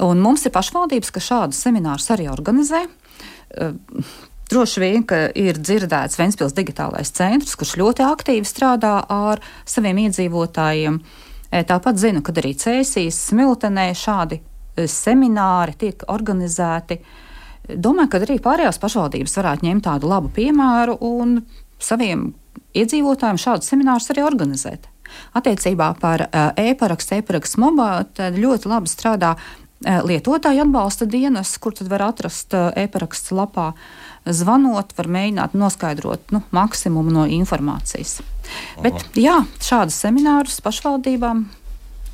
Un 0.01 0.23
mums 0.23 0.47
ir 0.47 0.55
pašvaldības, 0.55 1.13
kas 1.13 1.29
šādus 1.29 1.61
seminārus 1.61 2.09
arī 2.15 2.31
organizē. 2.31 2.87
E, 4.51 4.53
droši 4.53 4.83
vien, 4.83 5.07
ka 5.07 5.23
ir 5.37 5.59
dzirdēts 5.59 6.19
Ventspils 6.19 6.55
digitālais 6.57 7.13
centrs, 7.15 7.55
kurš 7.55 7.77
ļoti 7.79 8.03
aktīvi 8.03 8.47
strādā 8.47 8.99
ar 9.07 9.41
saviem 9.65 10.03
iedzīvotājiem. 10.05 11.01
E, 11.51 11.63
tāpat 11.67 11.99
zinu, 11.99 12.21
ka 12.23 12.35
arī 12.35 12.53
Cēsīs, 12.59 13.19
Smiltenē 13.31 13.91
šādi 13.95 14.41
semināri 14.87 15.75
tiek 15.79 16.03
organizēti. 16.11 16.95
Uh, 17.01 17.17
Domāju, 17.69 18.09
ka 18.09 18.21
arī 18.25 18.37
pārējās 18.41 18.79
pašvaldības 18.81 19.37
varētu 19.37 19.67
ņemt 19.67 19.85
tādu 19.85 20.09
labu 20.09 20.31
piemēru 20.33 20.97
un 21.05 21.37
saviem 21.81 22.31
iedzīvotājiem 22.77 23.39
šādus 23.41 23.69
seminārus 23.71 24.09
arī 24.13 24.25
organizēt. 24.25 24.87
Attiecībā 25.37 25.91
par 25.99 26.23
e-parakstu, 26.59 27.19
e-parakstu 27.19 27.61
mobīlu, 27.61 28.31
ļoti 28.37 28.71
labi 28.71 28.91
strādā 28.91 29.35
lietotāju 29.81 30.63
atbalsta 30.65 31.07
dienas, 31.09 31.53
kur 31.61 31.75
var 31.89 32.07
atrast 32.09 32.55
e-parakstu 32.55 33.37
lapā. 33.37 33.71
Zvanot, 34.25 34.93
var 34.97 35.07
mēģināt 35.09 35.55
noskaidrot 35.57 36.33
nu, 36.35 36.43
maksimumu 36.53 37.13
no 37.13 37.25
informācijas. 37.25 38.19
Aha. 38.21 38.83
Bet 38.85 39.17
jā, 39.17 39.39
šādus 39.63 39.97
seminārus 40.03 40.59
pašvaldībām 40.61 41.47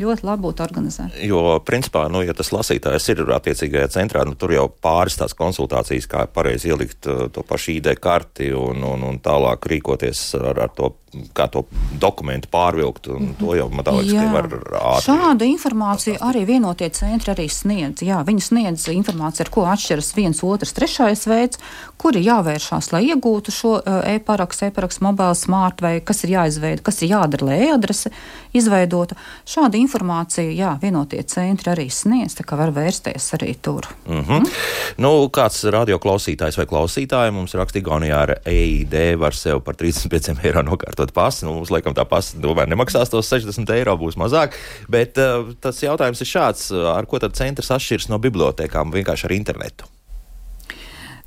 ļoti 0.01 0.27
labi 0.27 0.45
būtu 0.45 0.63
organizēt. 0.65 1.17
Jo, 1.25 1.57
principā, 1.65 2.05
nu, 2.11 2.21
ja 2.25 2.35
tas 2.37 2.51
lasītājs 2.53 3.09
ir 3.13 3.23
attiecīgajā 3.37 3.89
centrā, 3.97 4.25
nu, 4.27 4.37
tur 4.39 4.53
jau 4.55 4.67
pāris 4.69 5.17
tās 5.19 5.35
konsultācijas, 5.37 6.09
kā 6.11 6.25
pareizi 6.31 6.71
ielikt 6.73 7.09
uh, 7.09 7.27
to 7.33 7.43
pašu 7.47 7.77
ID 7.77 7.93
karti 8.01 8.51
un, 8.55 8.83
un, 8.85 9.05
un 9.07 9.19
tālāk 9.23 9.69
rīkoties 9.71 10.29
ar, 10.41 10.65
ar 10.67 10.73
to 10.77 10.93
kā 11.35 11.47
to 11.51 11.63
dokumentu 12.01 12.49
pārvilkt. 12.51 13.07
To 13.39 13.55
jau 13.55 13.67
man 13.71 13.85
liekas, 13.85 14.11
ka 14.11 14.25
var 14.33 14.47
ātri. 14.49 15.05
Šādu 15.07 15.47
informāciju 15.47 16.19
arī 16.27 16.43
vienotie 16.49 16.89
centri 16.95 17.33
arī 17.33 17.47
sniedz. 17.51 18.03
Jā, 18.05 18.19
viņi 18.27 18.43
sniedz 18.43 18.87
informāciju, 18.91 19.45
ar 19.45 19.51
ko 19.53 19.65
atšķiras 19.71 20.11
viens, 20.17 20.43
otrs, 20.45 20.75
trešais 20.77 21.23
veids, 21.29 21.61
kuri 22.01 22.23
jāvēršās, 22.25 22.91
lai 22.93 23.05
iegūtu 23.07 23.53
šo 23.55 23.73
eh, 23.79 24.17
e-parakstu, 24.17 24.67
e-parakstu 24.67 25.05
mobile 25.07 25.37
smart 25.37 25.83
vai 25.83 25.97
kas 26.05 26.25
ir 26.25 26.35
jāizveido, 26.35 26.83
kas 26.85 27.01
ir 27.01 27.13
jādara, 27.15 27.49
lai 27.49 27.61
e-adrese 27.69 28.11
izveidota. 28.57 29.17
Šādu 29.47 29.79
informāciju, 29.87 30.51
jā, 30.53 30.75
vienotie 30.81 31.23
centri 31.31 31.71
arī 31.71 31.87
sniedz, 31.93 32.35
tā 32.37 32.45
kā 32.47 32.59
var 32.59 32.73
vērsties 32.75 33.31
arī 33.39 33.55
tur. 33.61 33.87
Mm 34.05 34.23
-hmm. 34.23 34.39
mm. 34.39 34.51
Nu, 34.97 35.29
kāds 35.33 35.63
radioklausītājs 35.63 36.57
vai 36.57 36.65
klausītāja 36.65 37.31
mums 37.31 37.55
raksta 37.57 37.79
Igaunijā 37.79 38.19
ar 38.21 38.33
EID 38.45 39.17
var 39.19 39.35
sev 39.35 39.61
par 39.61 39.75
35 39.75 40.43
eiro 40.43 40.61
nokārtot 40.61 41.13
pasi. 41.13 41.45
Nu, 41.45 41.53
mums, 41.53 41.69
laikam, 41.69 41.93
tā 41.93 42.05
pasta 42.05 42.39
tomēr 42.41 42.67
nemaksās 42.67 43.09
tos 43.09 43.29
60 43.29 43.73
eiro, 43.75 43.97
būs 43.97 44.17
mazāk. 44.17 44.57
Bet 44.89 45.17
uh, 45.17 45.53
tas 45.61 45.83
jautājums 45.83 46.21
ir 46.21 46.27
šāds: 46.27 46.71
ar 46.95 47.05
ko 47.05 47.19
tad 47.19 47.35
centrs 47.37 47.71
atšķiras 47.71 48.09
no 48.09 48.19
bibliotekām 48.19 48.91
vienkārši 48.93 49.25
ar 49.25 49.31
internetu? 49.31 49.85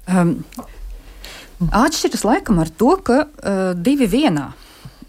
Um, 0.08 0.44
atšķiras 1.70 2.24
laikam 2.24 2.58
ar 2.58 2.68
to, 2.68 2.96
ka 3.04 3.22
uh, 3.24 3.60
divi 3.76 4.08
vienā. 4.10 4.50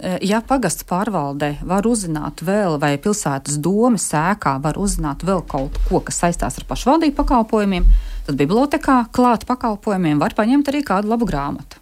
Uh, 0.02 0.18
ja 0.26 0.42
pagasts 0.42 0.88
pārvaldē 0.90 1.54
var 1.68 1.86
uzzināt 1.86 2.42
vēl, 2.46 2.80
vai 2.82 2.96
pilsētas 3.02 3.60
domas 3.62 4.08
sēkā 4.10 4.56
var 4.64 4.80
uzzināt 4.82 5.26
vēl 5.28 5.44
kaut 5.46 5.78
ko, 5.90 6.02
kas 6.06 6.24
saistās 6.24 6.58
ar 6.58 6.66
pašvaldību 6.70 7.18
pakalpojumiem, 7.20 7.86
tad 8.26 8.40
bibliotekā 8.42 9.04
klāt 9.14 9.46
pakalpojumiem 9.50 10.22
var 10.22 10.34
paņemt 10.38 10.74
arī 10.74 10.84
kādu 10.88 11.14
labu 11.14 11.30
grāmatu 11.30 11.82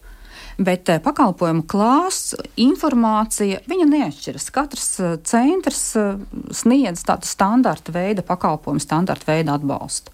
bet 0.60 0.90
eh, 0.92 1.00
pakalpojumu 1.04 1.64
klāsts, 1.70 2.36
informācija, 2.60 3.62
viņa 3.70 3.88
neatšķiras. 3.90 4.48
Katrs 4.56 4.90
eh, 5.00 5.18
centrs 5.28 5.84
eh, 6.00 6.16
sniedz 6.56 7.04
tādu 7.08 7.30
standarta 7.30 7.96
veida 7.96 8.26
pakalpojumu, 8.26 8.84
standarta 8.84 9.32
veida 9.32 9.56
atbalstu. 9.56 10.14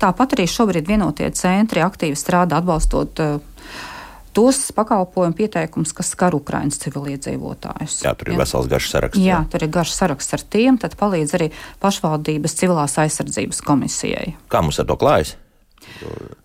Tāpat 0.00 0.36
arī 0.36 0.44
šobrīd 0.50 0.88
vienotie 0.88 1.30
centri 1.36 1.80
aktīvi 1.80 2.16
strādā 2.18 2.58
atbalstot 2.60 3.22
tos 4.36 4.60
pakalpojumu 4.76 5.36
pieteikumus, 5.38 5.92
kas 5.96 6.12
skar 6.14 6.36
Ukraiņas 6.36 6.80
civiliedzīvotājus. 6.84 7.98
Jā, 8.06 8.14
tur 8.18 8.32
ir 8.32 8.36
jā. 8.36 8.40
vesels 8.42 8.70
garš 8.72 8.90
saraksts. 8.94 9.20
Jā, 9.22 9.34
jā, 9.34 9.40
tur 9.52 9.66
ir 9.66 9.72
garš 9.74 9.96
saraksts 9.96 10.36
ar 10.36 10.46
tiem, 10.54 10.78
tad 10.82 10.96
palīdz 11.00 11.36
arī 11.38 11.50
pašvaldības 11.82 12.56
civilās 12.60 12.96
aizsardzības 13.02 13.62
komisijai. 13.66 14.32
Kā 14.52 14.64
mums 14.64 14.80
ar 14.82 14.88
to 14.88 14.98
klājas? 15.00 15.36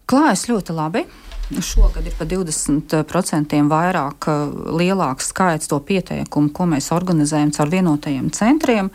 Klājas 0.08 0.48
ļoti 0.52 0.76
labi. 0.76 1.06
Šogad 1.48 2.04
ir 2.04 2.12
pa 2.18 2.26
20% 2.28 3.54
vairāk 3.72 4.26
lielāks 4.68 5.30
skaits 5.32 5.70
to 5.72 5.80
pieteikumu, 5.80 6.52
ko 6.52 6.68
mēs 6.68 6.90
organizējam 6.92 7.54
caur 7.56 7.72
vienotajiem 7.72 8.28
centriem. 8.36 8.90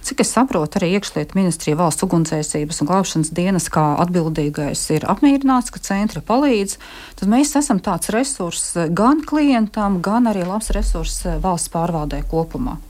Cik 0.00 0.24
es 0.24 0.32
saprotu, 0.32 0.80
arī 0.80 0.94
iekšlietu 0.96 1.36
ministrija 1.36 1.76
valsts 1.76 2.06
ugunsdzēsības 2.08 2.80
un 2.80 2.88
glābšanas 2.88 3.34
dienas 3.36 3.68
kā 3.68 3.84
atbildīgais 4.06 4.86
ir 4.96 5.04
apmierināts, 5.12 5.68
ka 5.74 5.84
centri 5.84 6.24
palīdz. 6.24 6.78
Tad 7.20 7.28
mēs 7.28 7.52
esam 7.60 7.84
tāds 7.84 8.08
resurss 8.16 8.78
gan 8.96 9.20
klientam, 9.20 10.00
gan 10.00 10.32
arī 10.32 10.48
labs 10.48 10.72
resurss 10.72 11.26
valsts 11.44 11.68
pārvaldē 11.74 12.24
kopumā. 12.32 12.80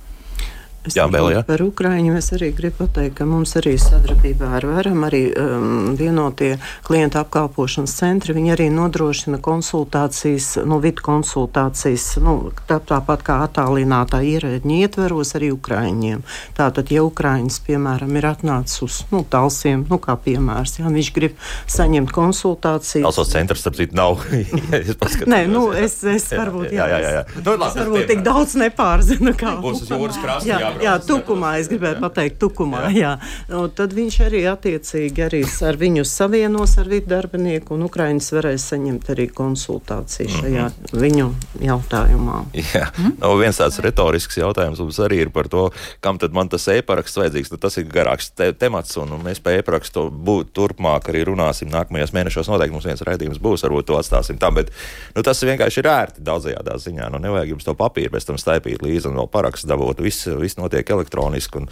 Es 0.80 0.94
Jā, 0.96 1.04
vēl, 1.12 1.26
ja? 1.34 1.40
Par 1.44 1.60
Ukraiņu 1.60 2.14
es 2.16 2.30
arī 2.32 2.54
gribu 2.56 2.86
pateikt, 2.86 3.18
ka 3.18 3.26
mums 3.28 3.52
arī 3.60 3.74
sadarbībā 3.76 4.46
ar 4.56 4.64
Vēram, 4.64 5.02
arī 5.04 5.26
um, 5.36 5.90
vienotie 5.98 6.54
klienta 6.86 7.20
apkalpošanas 7.20 7.92
centri, 7.98 8.32
viņi 8.32 8.54
arī 8.54 8.68
nodrošina 8.72 9.42
konsultācijas, 9.44 10.54
nu, 10.64 10.78
vidu 10.80 11.04
konsultācijas, 11.04 12.06
nu, 12.24 12.36
tā, 12.70 12.78
tāpat 12.80 13.24
kā 13.26 13.36
attālinātā 13.44 14.22
ierēģiņa 14.24 14.78
ietveros 14.86 15.34
arī 15.36 15.50
Ukraiņiem. 15.52 16.22
Tātad, 16.56 16.94
ja 16.94 17.04
Ukraiņas, 17.04 17.60
piemēram, 17.66 18.16
ir 18.16 18.30
atnācis 18.30 18.80
uz, 18.86 19.02
nu, 19.12 19.20
talsiem, 19.28 19.84
nu, 19.90 20.00
kā 20.00 20.16
piemērs, 20.16 20.78
ja 20.80 20.88
viņš 20.88 21.12
grib 21.18 21.36
saņemt 21.68 22.14
konsultāciju. 22.16 23.04
Talsos 23.04 23.34
centrs, 23.34 23.66
starp 23.66 23.76
citu, 23.82 23.98
nav. 24.00 24.24
Nē, 25.34 25.44
nu, 25.52 25.66
es, 25.76 26.00
es 26.08 26.30
varbūt, 26.32 26.72
jā, 26.72 26.88
jā, 26.88 27.04
jā, 27.04 27.12
jā. 27.18 27.28
Nu, 27.36 27.58
labi, 27.58 27.68
es 27.68 27.78
varbūt 27.82 28.10
tik 28.14 28.24
daudz 28.24 28.56
nepārzinu, 28.64 29.36
kā. 29.36 29.58
Būs 29.60 29.84
uz 29.84 29.92
jūras 29.92 30.16
krasta 30.24 30.69
jābrauc. 30.70 30.84
Jā, 30.84 30.94
tukumā, 31.06 31.52
es 31.60 31.68
gribēju 31.70 32.00
pateikt, 32.02 32.38
tukumā, 32.40 32.82
jā. 32.94 33.14
jā. 33.48 33.62
Tad 33.76 33.94
viņš 33.96 34.18
arī 34.26 34.42
attiecīgi 34.50 35.24
arī 35.26 35.42
ar 35.66 35.78
viņu 35.80 36.04
savienos 36.08 36.76
ar 36.80 36.90
vidu 36.90 37.10
darbinieku, 37.10 37.74
un 37.76 37.86
Ukraiņas 37.88 38.30
varēs 38.36 38.66
saņemt 38.72 39.10
arī 39.14 39.28
konsultāciju 39.34 40.30
šajā 40.36 40.66
mm 40.68 40.74
-hmm. 40.90 41.00
viņu 41.04 41.28
jautājumā. 41.66 42.38
Jā, 42.74 42.86
mm? 42.98 43.16
nu, 43.20 43.32
viens 43.40 43.60
tāds 43.60 43.80
retorisks 43.82 44.36
jautājums 44.36 44.80
mums 44.80 44.98
arī 44.98 45.22
ir 45.26 45.30
par 45.30 45.48
to, 45.48 45.70
kam 46.00 46.18
tad 46.18 46.32
man 46.32 46.48
tas 46.48 46.68
e-paraksts 46.68 47.18
vajadzīgs. 47.18 47.50
Nu, 47.50 47.58
tas 47.58 47.76
ir 47.76 47.88
garāks 47.90 48.30
te 48.34 48.52
temats, 48.52 48.96
un, 48.96 49.08
mēs 49.24 49.42
par 49.42 49.58
e-parakstu 49.58 50.10
būt 50.10 50.52
turpmāk 50.54 51.10
arī 51.10 51.24
runāsim 51.24 51.70
nākamajos 51.70 52.12
mēnešos. 52.12 52.48
Noteikti 52.48 52.72
mums 52.72 52.86
viens 52.86 53.02
raidījums 53.02 53.40
būs, 53.40 53.64
varbūt 53.66 53.86
to 53.90 53.98
atstāsim 53.98 54.38
tam, 54.38 54.54
bet 54.54 54.70
nu, 55.14 55.22
tas 55.22 55.42
vienkārši 55.42 55.80
ir 55.80 55.90
ērti 55.90 56.24
daudzajā 56.24 56.62
ziņā. 56.80 57.10
Nu, 57.10 57.18
nevajag 57.18 57.54
jums 57.54 57.66
to 57.66 57.74
papīru 57.74 58.14
pēc 58.14 58.28
tam 58.28 58.38
staipīt 58.38 58.82
līdzi 58.84 59.10
un 59.10 59.18
vēl 59.20 59.30
parakstu 59.32 59.68
dabūt. 59.70 60.02
Viss, 60.04 60.28
viss 60.40 60.59
notiek 60.60 60.92
elektroniski, 60.94 61.62
un, 61.62 61.68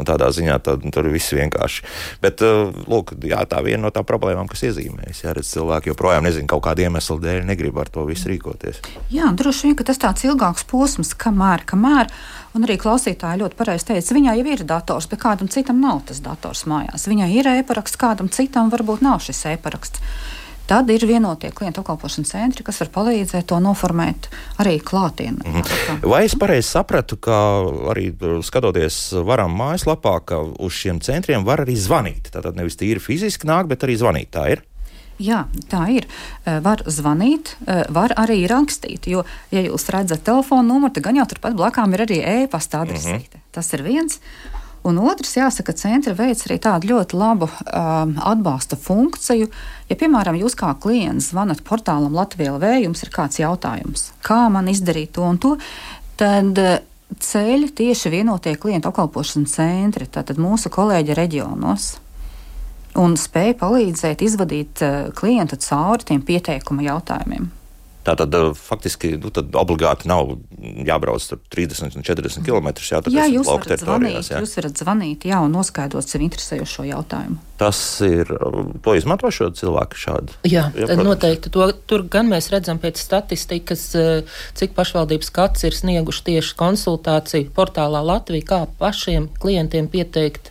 un 0.00 0.08
tādā 0.08 0.30
ziņā 0.34 0.56
tad, 0.64 0.84
tur 0.94 1.08
ir 1.08 1.14
viss 1.14 1.34
vienkārši. 1.36 1.86
Bet, 2.24 2.42
uh, 2.46 2.72
lūk, 2.90 3.14
jā, 3.28 3.42
tā 3.50 3.62
viena 3.66 3.84
no 3.86 3.92
tām 3.94 4.08
problēmām, 4.08 4.50
kas 4.50 4.64
iezīmējas. 4.70 5.22
Redz, 5.36 5.52
cilvēki 5.54 5.92
joprojām 5.92 6.26
nezina, 6.26 6.48
kaut 6.50 6.64
kāda 6.66 6.86
iemesla 6.86 7.20
dēļ 7.22 7.46
negrib 7.52 7.78
ar 7.80 7.92
to 7.92 8.04
visu 8.08 8.32
rīkoties. 8.32 8.82
Jā, 9.12 9.30
droši 9.36 9.70
vien, 9.70 9.78
tas 9.86 10.00
tāds 10.00 10.26
ilgāks 10.26 10.66
posms, 10.70 11.14
kamēr, 11.20 11.66
kamēr. 11.68 12.12
Un 12.56 12.66
arī 12.66 12.74
klausītāji 12.82 13.44
ļoti 13.44 13.54
pareizi 13.58 13.86
teica, 13.92 14.14
viņai 14.16 14.34
jau 14.40 14.48
ir 14.50 14.64
dators, 14.66 15.06
bet 15.06 15.20
kādam 15.22 15.50
citam 15.52 15.78
nav 15.82 16.00
tas 16.08 16.18
dators 16.24 16.64
mājās. 16.66 17.06
Viņai 17.06 17.30
ir 17.36 17.50
e-paraksts, 17.52 18.00
kādam 18.00 18.30
citam 18.32 18.72
varbūt 18.74 19.04
nav 19.06 19.22
šis 19.22 19.44
e-paraksts. 19.52 20.02
Tad 20.70 20.90
ir 20.94 21.02
vienotie 21.08 21.50
klientu 21.50 21.82
apkalpošanas 21.82 22.30
centri, 22.30 22.64
kas 22.66 22.78
var 22.84 22.92
palīdzēt 22.94 23.48
to 23.50 23.58
noformēt 23.62 24.30
arī 24.62 24.78
klātienē. 24.78 25.42
Mm 25.42 25.60
-hmm. 25.62 26.08
Vai 26.12 26.24
es 26.24 26.34
pareizi 26.38 26.68
sapratu, 26.68 27.16
ka 27.16 27.36
arī 27.92 28.12
skatoties 28.42 29.12
varam 29.12 29.50
mājaslapā, 29.58 30.20
ka 30.24 30.38
uz 30.38 30.72
šiem 30.72 31.00
centriem 31.00 31.44
var 31.44 31.66
arī 31.66 31.76
zvanīt? 31.76 32.30
Tātad 32.30 32.56
nevis 32.56 32.76
tīri 32.76 33.00
fiziski 33.00 33.46
nāk, 33.46 33.66
bet 33.66 33.82
arī 33.82 33.96
zvanīt. 33.98 34.30
Tā 34.30 34.50
ir. 34.52 34.62
Jā, 35.20 35.44
tā 35.68 35.82
ir. 35.92 36.06
Var 36.46 36.82
zvanīt, 36.86 37.56
var 37.92 38.14
arī 38.16 38.46
rakstīt. 38.48 39.06
Jo, 39.06 39.24
ja 39.50 39.60
jūs 39.60 39.84
redzat 39.92 40.22
telefona 40.24 40.62
numuru, 40.62 40.92
tad 40.92 41.04
gan 41.04 41.16
jau 41.16 41.26
turpat 41.28 41.54
blakām 41.58 41.92
ir 41.92 42.00
arī 42.06 42.18
e-pasta 42.24 42.80
adresīte. 42.80 43.36
Mm 43.36 43.40
-hmm. 43.40 43.52
Tas 43.52 43.72
ir 43.72 43.82
viens. 43.82 44.20
Un 44.88 44.96
otrs, 45.04 45.34
jāsaka, 45.36 45.74
centra 45.76 46.14
veids 46.16 46.46
arī 46.46 46.56
tādu 46.62 46.88
ļoti 46.94 47.18
labu 47.20 47.50
um, 47.50 48.14
atbalsta 48.30 48.78
funkciju. 48.80 49.50
Ja, 49.90 49.96
piemēram, 50.00 50.38
jūs 50.40 50.56
kā 50.56 50.72
klients 50.80 51.28
zvanat 51.34 51.60
portālam 51.66 52.16
Latvijā 52.16 52.54
LV, 52.54 52.70
jums 52.86 53.04
ir 53.04 53.12
kāds 53.12 53.42
jautājums, 53.42 54.06
kā 54.24 54.46
man 54.52 54.70
izdarīt 54.72 55.12
to 55.18 55.26
un 55.28 55.40
to, 55.42 55.52
tad 56.20 56.62
uh, 56.62 56.78
ceļ 57.12 57.68
tieši 57.76 58.14
vienotie 58.16 58.56
klientu 58.56 58.88
apkalpošanas 58.88 59.58
centri, 59.58 60.08
tātad 60.08 60.40
mūsu 60.40 60.72
kolēģi 60.72 61.18
reģionos 61.18 61.92
un 63.00 63.20
spēja 63.20 63.60
palīdzēt 63.60 64.24
izvadīt 64.24 64.80
uh, 64.86 65.00
klientu 65.12 65.60
cauri 65.60 66.08
tiem 66.08 66.24
pieteikuma 66.24 66.88
jautājumiem. 66.88 67.50
Tā 68.00 68.14
tad 68.16 68.34
uh, 68.36 68.50
faktiski 68.56 69.12
nu, 69.20 69.28
obligāti 69.60 70.08
nav 70.08 70.32
jābrauc 70.88 71.26
30 71.52 71.98
un 72.00 72.06
40 72.06 72.46
km. 72.46 72.70
Jā, 72.80 73.00
jā 73.12 73.26
jūs 73.28 73.50
varat 73.50 73.82
zvanīt, 73.82 74.30
jā. 74.32 74.40
jūs 74.40 74.56
varat 74.56 74.80
zvanīt 74.80 75.26
jā, 75.28 75.40
un 75.44 75.52
noskaidrot 75.52 76.08
sev 76.08 76.24
interesējošo 76.24 76.86
jautājumu. 76.88 77.36
Tas 77.60 77.78
ir, 78.06 78.30
to 78.80 78.94
izmanto 78.96 79.28
šo 79.34 79.50
cilvēku 79.52 80.00
šādu? 80.00 80.38
Jā, 80.48 80.70
jā 80.72 80.96
noteikti. 80.96 81.52
To, 81.52 81.66
tur 81.84 82.06
gan 82.08 82.30
mēs 82.32 82.48
redzam 82.54 82.80
pēc 82.80 83.02
statistikas, 83.02 83.90
cik 84.56 84.72
pašvaldības 84.78 85.28
skats 85.28 85.68
ir 85.68 85.76
snieguši 85.76 86.24
tieši 86.30 86.56
konsultāciju 86.56 87.52
portālā 87.56 88.00
Latvija, 88.00 88.48
kā 88.48 88.62
pašiem 88.80 89.28
klientiem 89.42 89.92
pieteikt 89.92 90.48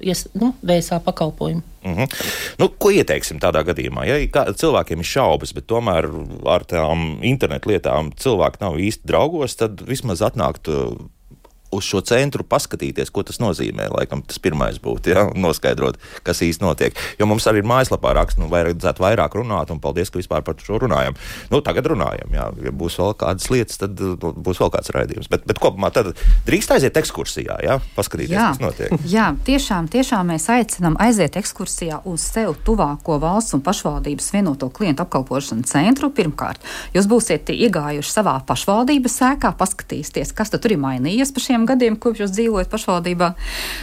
ies, 0.00 0.26
nu, 0.38 0.52
vēsā 0.66 1.00
pakalpojumu. 1.04 1.62
Mm 1.82 1.94
-hmm. 1.96 2.26
nu, 2.58 2.68
ko 2.78 2.90
ieteiksim 2.94 3.40
tādā 3.42 3.64
gadījumā? 3.66 4.04
Ja 4.06 4.44
cilvēkiem 4.54 5.02
ir 5.02 5.08
šaubas, 5.08 5.52
bet 5.52 5.66
tomēr 5.66 6.06
ar 6.46 6.64
tām 6.64 7.18
internetu 7.22 7.72
lietām 7.72 8.12
cilvēki 8.16 8.60
nav 8.60 8.78
īsti 8.78 9.06
draugos, 9.06 9.56
tad 9.56 9.82
vismaz 9.86 10.22
atnākt 10.22 10.68
uz 11.72 11.86
šo 11.88 12.02
centru 12.06 12.44
paskatīties, 12.44 13.10
ko 13.12 13.24
tas 13.26 13.40
nozīmē. 13.42 13.88
Laikam 13.92 14.22
tas 14.26 14.40
pirmais 14.42 14.78
būtu, 14.82 15.12
ja, 15.14 15.24
noskaidrot, 15.34 15.98
kas 16.26 16.42
īsti 16.44 16.64
notiek. 16.64 16.98
Jo 17.20 17.28
mums 17.30 17.46
arī 17.48 17.62
ir 17.62 17.68
mājaslapā 17.68 18.12
raksts, 18.16 18.40
nu, 18.40 18.50
vajadzētu 18.52 19.02
vairāk 19.02 19.36
runāt, 19.38 19.72
un 19.72 19.80
paldies, 19.82 20.12
ka 20.12 20.20
vispār 20.20 20.44
par 20.44 20.58
šo 20.60 20.80
runājam. 20.82 21.16
Nu, 21.52 21.62
tagad 21.64 21.88
runājam, 21.92 22.32
jā, 22.34 22.48
ja 22.66 22.74
būs 22.82 22.98
vēl 23.00 23.16
kādas 23.20 23.48
lietas, 23.52 23.80
tad 23.80 23.98
nu, 23.98 24.32
būs 24.44 24.60
vēl 24.62 24.72
kāds 24.74 24.92
raidījums. 24.94 25.30
Bet, 25.32 25.46
bet 25.48 25.60
kopumā 25.62 25.92
tad 25.94 26.12
drīkst 26.48 26.76
aiziet 26.76 26.98
ekskursijā, 27.00 27.58
jā, 27.64 27.78
paskatīties, 27.96 28.36
jā, 28.36 28.48
kas 28.52 28.62
notiek. 28.62 28.94
Jā, 29.12 29.26
tiešām, 29.44 29.88
tiešām 29.92 30.30
mēs 30.32 30.46
aicinām 30.52 30.94
aiziet 31.02 31.36
ekskursijā 31.36 31.98
uz 32.08 32.22
sev 32.24 32.54
tuvāko 32.64 33.18
valsts 33.20 33.56
un 33.56 33.62
pašvaldības 33.64 34.30
vienoto 34.32 34.68
klientu 34.72 35.04
apkalpošanu 35.04 35.66
centru. 35.68 36.08
Pirmkārt, 36.14 36.62
jūs 36.94 37.08
būsiet 37.10 37.50
iegājuši 37.52 38.14
savā 38.14 38.38
pašvaldības 38.48 39.18
sēkā, 39.20 39.52
paskatīsieties, 39.58 40.32
kas 40.36 40.52
tur 40.54 40.74
ir 40.74 40.80
mainījies 40.82 41.34
pa 41.34 41.44
šiem 41.44 41.61
desmitiem 41.62 41.66
gadiem, 41.66 41.96
kopš 41.96 42.22
jūs 42.22 42.32
dzīvojat 42.34 42.70
pašvaldībā. 42.70 43.34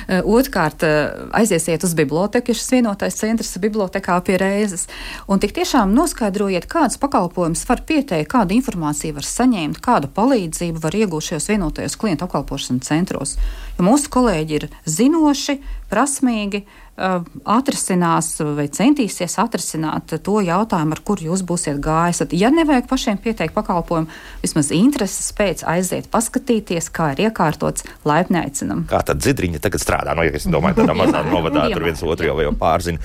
Eh, 0.07 0.21
otrkārt, 0.23 0.83
eh, 0.83 1.11
aiziesiet 1.31 1.83
uz 1.83 1.93
biblioteku, 1.93 2.53
šis 2.53 2.71
vienotais 2.71 3.15
centrs 3.15 3.57
bibliotekā 3.57 4.23
pie 4.23 4.37
reizes, 4.37 4.87
un 5.27 5.39
tik 5.39 5.53
tiešām 5.53 5.93
noskaidrojiet, 5.93 6.67
kādas 6.67 6.97
pakalpojumus 6.97 7.67
var 7.67 7.81
pieteikt, 7.81 8.29
kādu 8.29 8.55
informāciju 8.59 9.13
var 9.13 9.23
saņemt, 9.23 9.79
kādu 9.79 10.07
palīdzību 10.07 10.81
var 10.81 10.91
iegūt 10.91 11.23
šajos 11.23 11.49
vienotajos 11.49 11.97
klientu 11.97 12.25
apkalpošanas 12.25 12.87
centros. 12.87 13.37
Jo 13.77 13.85
mūsu 13.85 14.09
kolēģi 14.09 14.51
ir 14.51 14.69
zinoši, 14.85 15.59
prasmīgi, 15.89 16.65
atrisinās 16.99 18.33
vai 18.57 18.67
centīsies 18.67 19.37
atrisināt 19.39 20.17
to 20.25 20.39
jautājumu, 20.43 20.95
ar 20.97 21.01
kuru 21.07 21.29
jūs 21.29 21.43
būsiet 21.47 21.79
gājis. 21.83 22.25
Ja 22.35 22.51
nevajag 22.51 22.89
pašiem 22.89 23.19
pieteikt 23.23 23.55
pakalpojumu, 23.55 24.09
vismaz 24.43 24.71
intereses 24.75 25.29
pēc 25.37 25.63
aiziet, 25.69 26.09
paskatīties, 26.11 26.89
kā 26.91 27.13
ir 27.13 27.29
iekārtots, 27.29 27.85
laipni 28.07 28.41
aicinam. 28.41 28.83
Kā 28.89 28.99
tad 29.07 29.21
dzidriņa 29.23 29.61
tagad 29.63 29.83
strādā? 29.83 30.15
Nu, 30.17 30.25
ja 30.27 30.35
es 30.35 30.47
domāju, 30.49 30.81
tādā 30.81 30.95
mazā 30.97 31.23
novadā 31.29 31.67
tur 31.71 31.87
viens 31.87 32.03
otru 32.03 32.27
jau, 32.27 32.37
jau 32.43 32.53
pārzina. 32.59 32.99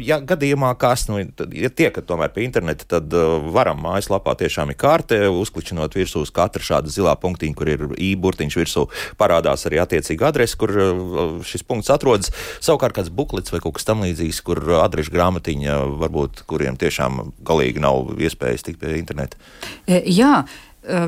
Ja 0.00 0.20
gadījumā 0.24 0.72
kas, 0.80 1.06
nu, 1.10 1.20
ja 1.52 1.68
tiekat 1.68 2.08
tomēr 2.08 2.32
pie 2.32 2.46
interneta, 2.48 2.88
tad 2.96 3.12
varam 3.52 3.82
mājaslapā 3.84 4.36
tiešām 4.40 4.72
ir 4.72 4.80
kārte, 4.80 5.20
uzkličinot 5.28 5.98
virsū 5.98 6.24
uz 6.24 6.32
katra 6.34 6.64
šāda 6.64 6.92
zilā 6.92 7.12
punktiņa, 7.20 7.58
kur 7.58 7.72
ir 7.74 7.86
īburtiņš 7.92 8.58
virsū, 8.62 8.86
parādās 9.20 9.66
arī 9.68 9.82
attiecīga 9.82 10.30
adrese, 10.30 10.56
kur 10.60 10.72
šis 11.44 11.66
punkts 11.66 11.92
atrodas. 11.92 12.30
Savukārt 12.64 12.94
kāds 12.96 13.10
buklis 13.10 13.33
buklets 13.34 13.54
vai 13.54 13.62
kaut 13.62 13.78
kas 13.78 13.88
tamlīdzīgs, 13.88 14.42
kur 14.46 14.62
adrešu 14.82 15.14
grāmatiņa 15.14 15.80
varbūt 16.02 16.44
kuriem 16.50 16.78
tiešām 16.78 17.34
galīgi 17.44 17.82
nav 17.82 18.14
iespējas 18.18 18.66
tikt 18.66 18.80
pie 18.82 18.98
interneta? 19.00 19.36
E, 19.86 20.02
jā. 20.06 20.44
E, 20.84 21.00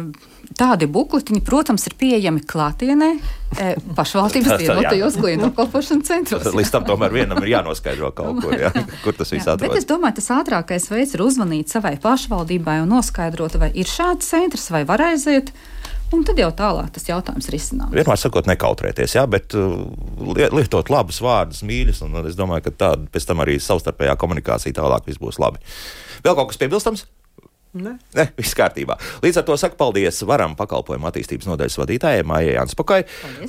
tādi 0.56 0.88
bukletiņi, 0.88 1.42
protams, 1.44 1.84
ir 1.86 1.94
pieejami 2.00 2.42
klātienē, 2.48 3.10
e, 3.60 3.68
pašvaldības 3.98 4.56
vienotajos 4.62 5.18
klientu 5.20 5.50
apkalpošanas 5.52 6.08
centros. 6.08 6.50
Līdz 6.56 6.72
tam 6.74 6.88
tomēr 6.88 7.14
vienam 7.14 7.42
ir 7.44 7.52
jānoskaidro 7.54 8.10
kaut 8.16 8.42
kur, 8.42 8.56
jā, 8.58 8.72
kur 9.04 9.14
tas 9.14 9.30
viss 9.30 9.46
atrodas. 9.46 9.68
Bet 9.68 9.82
es 9.82 9.88
domāju, 9.88 10.18
tas 10.18 10.32
ātrākais 10.40 10.90
veids 10.90 11.14
ir 11.14 11.24
uzvanīt 11.26 11.72
savai 11.72 11.96
pašvaldībai 12.02 12.80
un 12.82 12.94
noskaidrot, 12.96 13.60
vai 13.62 13.70
ir 13.76 13.90
šāds 13.90 14.34
centrs, 14.34 14.70
vai 14.74 14.86
var 14.88 15.04
aiziet. 15.12 15.54
Un 16.14 16.22
tad 16.26 16.38
jau 16.38 16.52
tālāk 16.54 16.92
tas 16.94 17.08
jautājums 17.08 17.48
ir 17.50 17.56
izsināts. 17.58 17.94
Vienmēr 17.96 18.20
sakot, 18.20 18.46
nekautrēties, 18.46 19.16
jā, 19.18 19.24
bet 19.30 19.56
uh, 19.58 19.80
lietot 20.54 20.90
labus 20.92 21.18
vārdus, 21.24 21.64
mīļus, 21.66 22.04
un 22.06 22.20
es 22.22 22.38
domāju, 22.38 22.68
ka 22.68 22.76
tāda 22.84 23.10
pēc 23.10 23.26
tam 23.26 23.42
arī 23.42 23.58
savstarpējā 23.62 24.14
komunikācija 24.20 24.78
tālāk 24.78 25.08
viss 25.10 25.22
būs 25.22 25.40
labi. 25.42 25.62
Vēl 26.22 26.38
kaut 26.38 26.52
kas 26.52 26.62
piebilstams? 26.62 27.06
Ne. 27.76 27.96
ne, 28.16 28.26
viss 28.38 28.56
kārtībā. 28.56 28.96
Līdz 29.24 29.40
ar 29.40 29.46
to 29.48 29.56
saku 29.60 29.76
paldies 29.80 30.22
varam 30.28 30.56
pakalpojumu 30.58 31.08
attīstības 31.10 31.48
nodaļas 31.50 31.78
vadītājai 31.82 32.24
Maijai 32.26 32.54
Janspakai, 32.56 33.00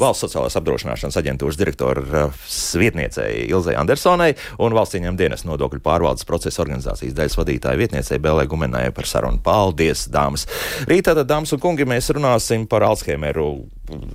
valsts 0.01 0.25
sociālās 0.25 0.57
apdrošināšanas 0.59 1.19
aģentūras 1.21 1.59
direktora 1.59 2.27
vietniecei 2.81 3.45
Ilzai 3.47 3.77
Andersonai 3.79 4.33
un 4.63 4.75
valsts 4.77 4.99
ieņem 4.99 5.19
dienas 5.19 5.45
nodokļu 5.47 5.81
pārvaldes 5.85 6.27
procesa 6.27 6.63
organizācijas 6.65 7.15
daļas 7.17 7.39
vadītāja 7.39 7.79
vietniecei 7.79 8.21
Bēlē 8.23 8.47
Gumenai 8.49 8.89
par 8.95 9.09
sarunu. 9.09 9.41
Paldies, 9.43 10.07
dāmas! 10.11 10.47
Rītā, 10.89 11.13
tad, 11.13 11.27
dāmas 11.29 11.55
un 11.55 11.63
kungi, 11.63 11.87
mēs 11.87 12.11
runāsim 12.15 12.67
par 12.69 12.85
Alzheimeru 12.87 13.51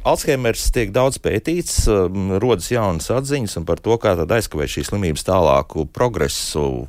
Alzheimers 0.04 0.66
tiek 0.74 0.90
daudz 0.92 1.16
pētīts, 1.22 1.86
um, 1.90 2.34
rodas 2.42 2.68
jaunas 2.72 3.08
atziņas 3.14 3.56
par 3.68 3.80
to, 3.80 3.96
kā 4.02 4.14
aizkavēt 4.20 4.74
šīs 4.74 4.90
slimības 4.90 5.24
tālāku 5.26 5.86
progresu, 5.88 6.86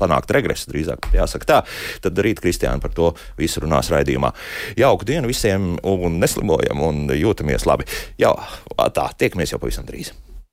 panākt 0.00 0.32
regresu, 0.32 0.70
drīzāk 0.72 1.12
jāsaka 1.16 1.48
tā. 1.48 1.60
Tad 2.04 2.24
rīt 2.24 2.40
Kristiāna 2.42 2.80
par 2.82 2.96
to 2.96 3.12
visu 3.40 3.64
runās 3.64 3.92
raidījumā. 3.92 4.32
Jauku 4.80 5.08
dienu 5.08 5.30
visiem 5.30 5.74
un 5.84 6.20
neslimojam 6.22 6.84
un 6.88 7.06
jūtamies 7.12 7.68
labi. 7.68 7.88
Jā, 8.20 8.32
tā, 8.96 9.10
tiekamies 9.18 9.52
jau 9.52 9.60
pavisam 9.62 9.88
drīz. 9.88 10.14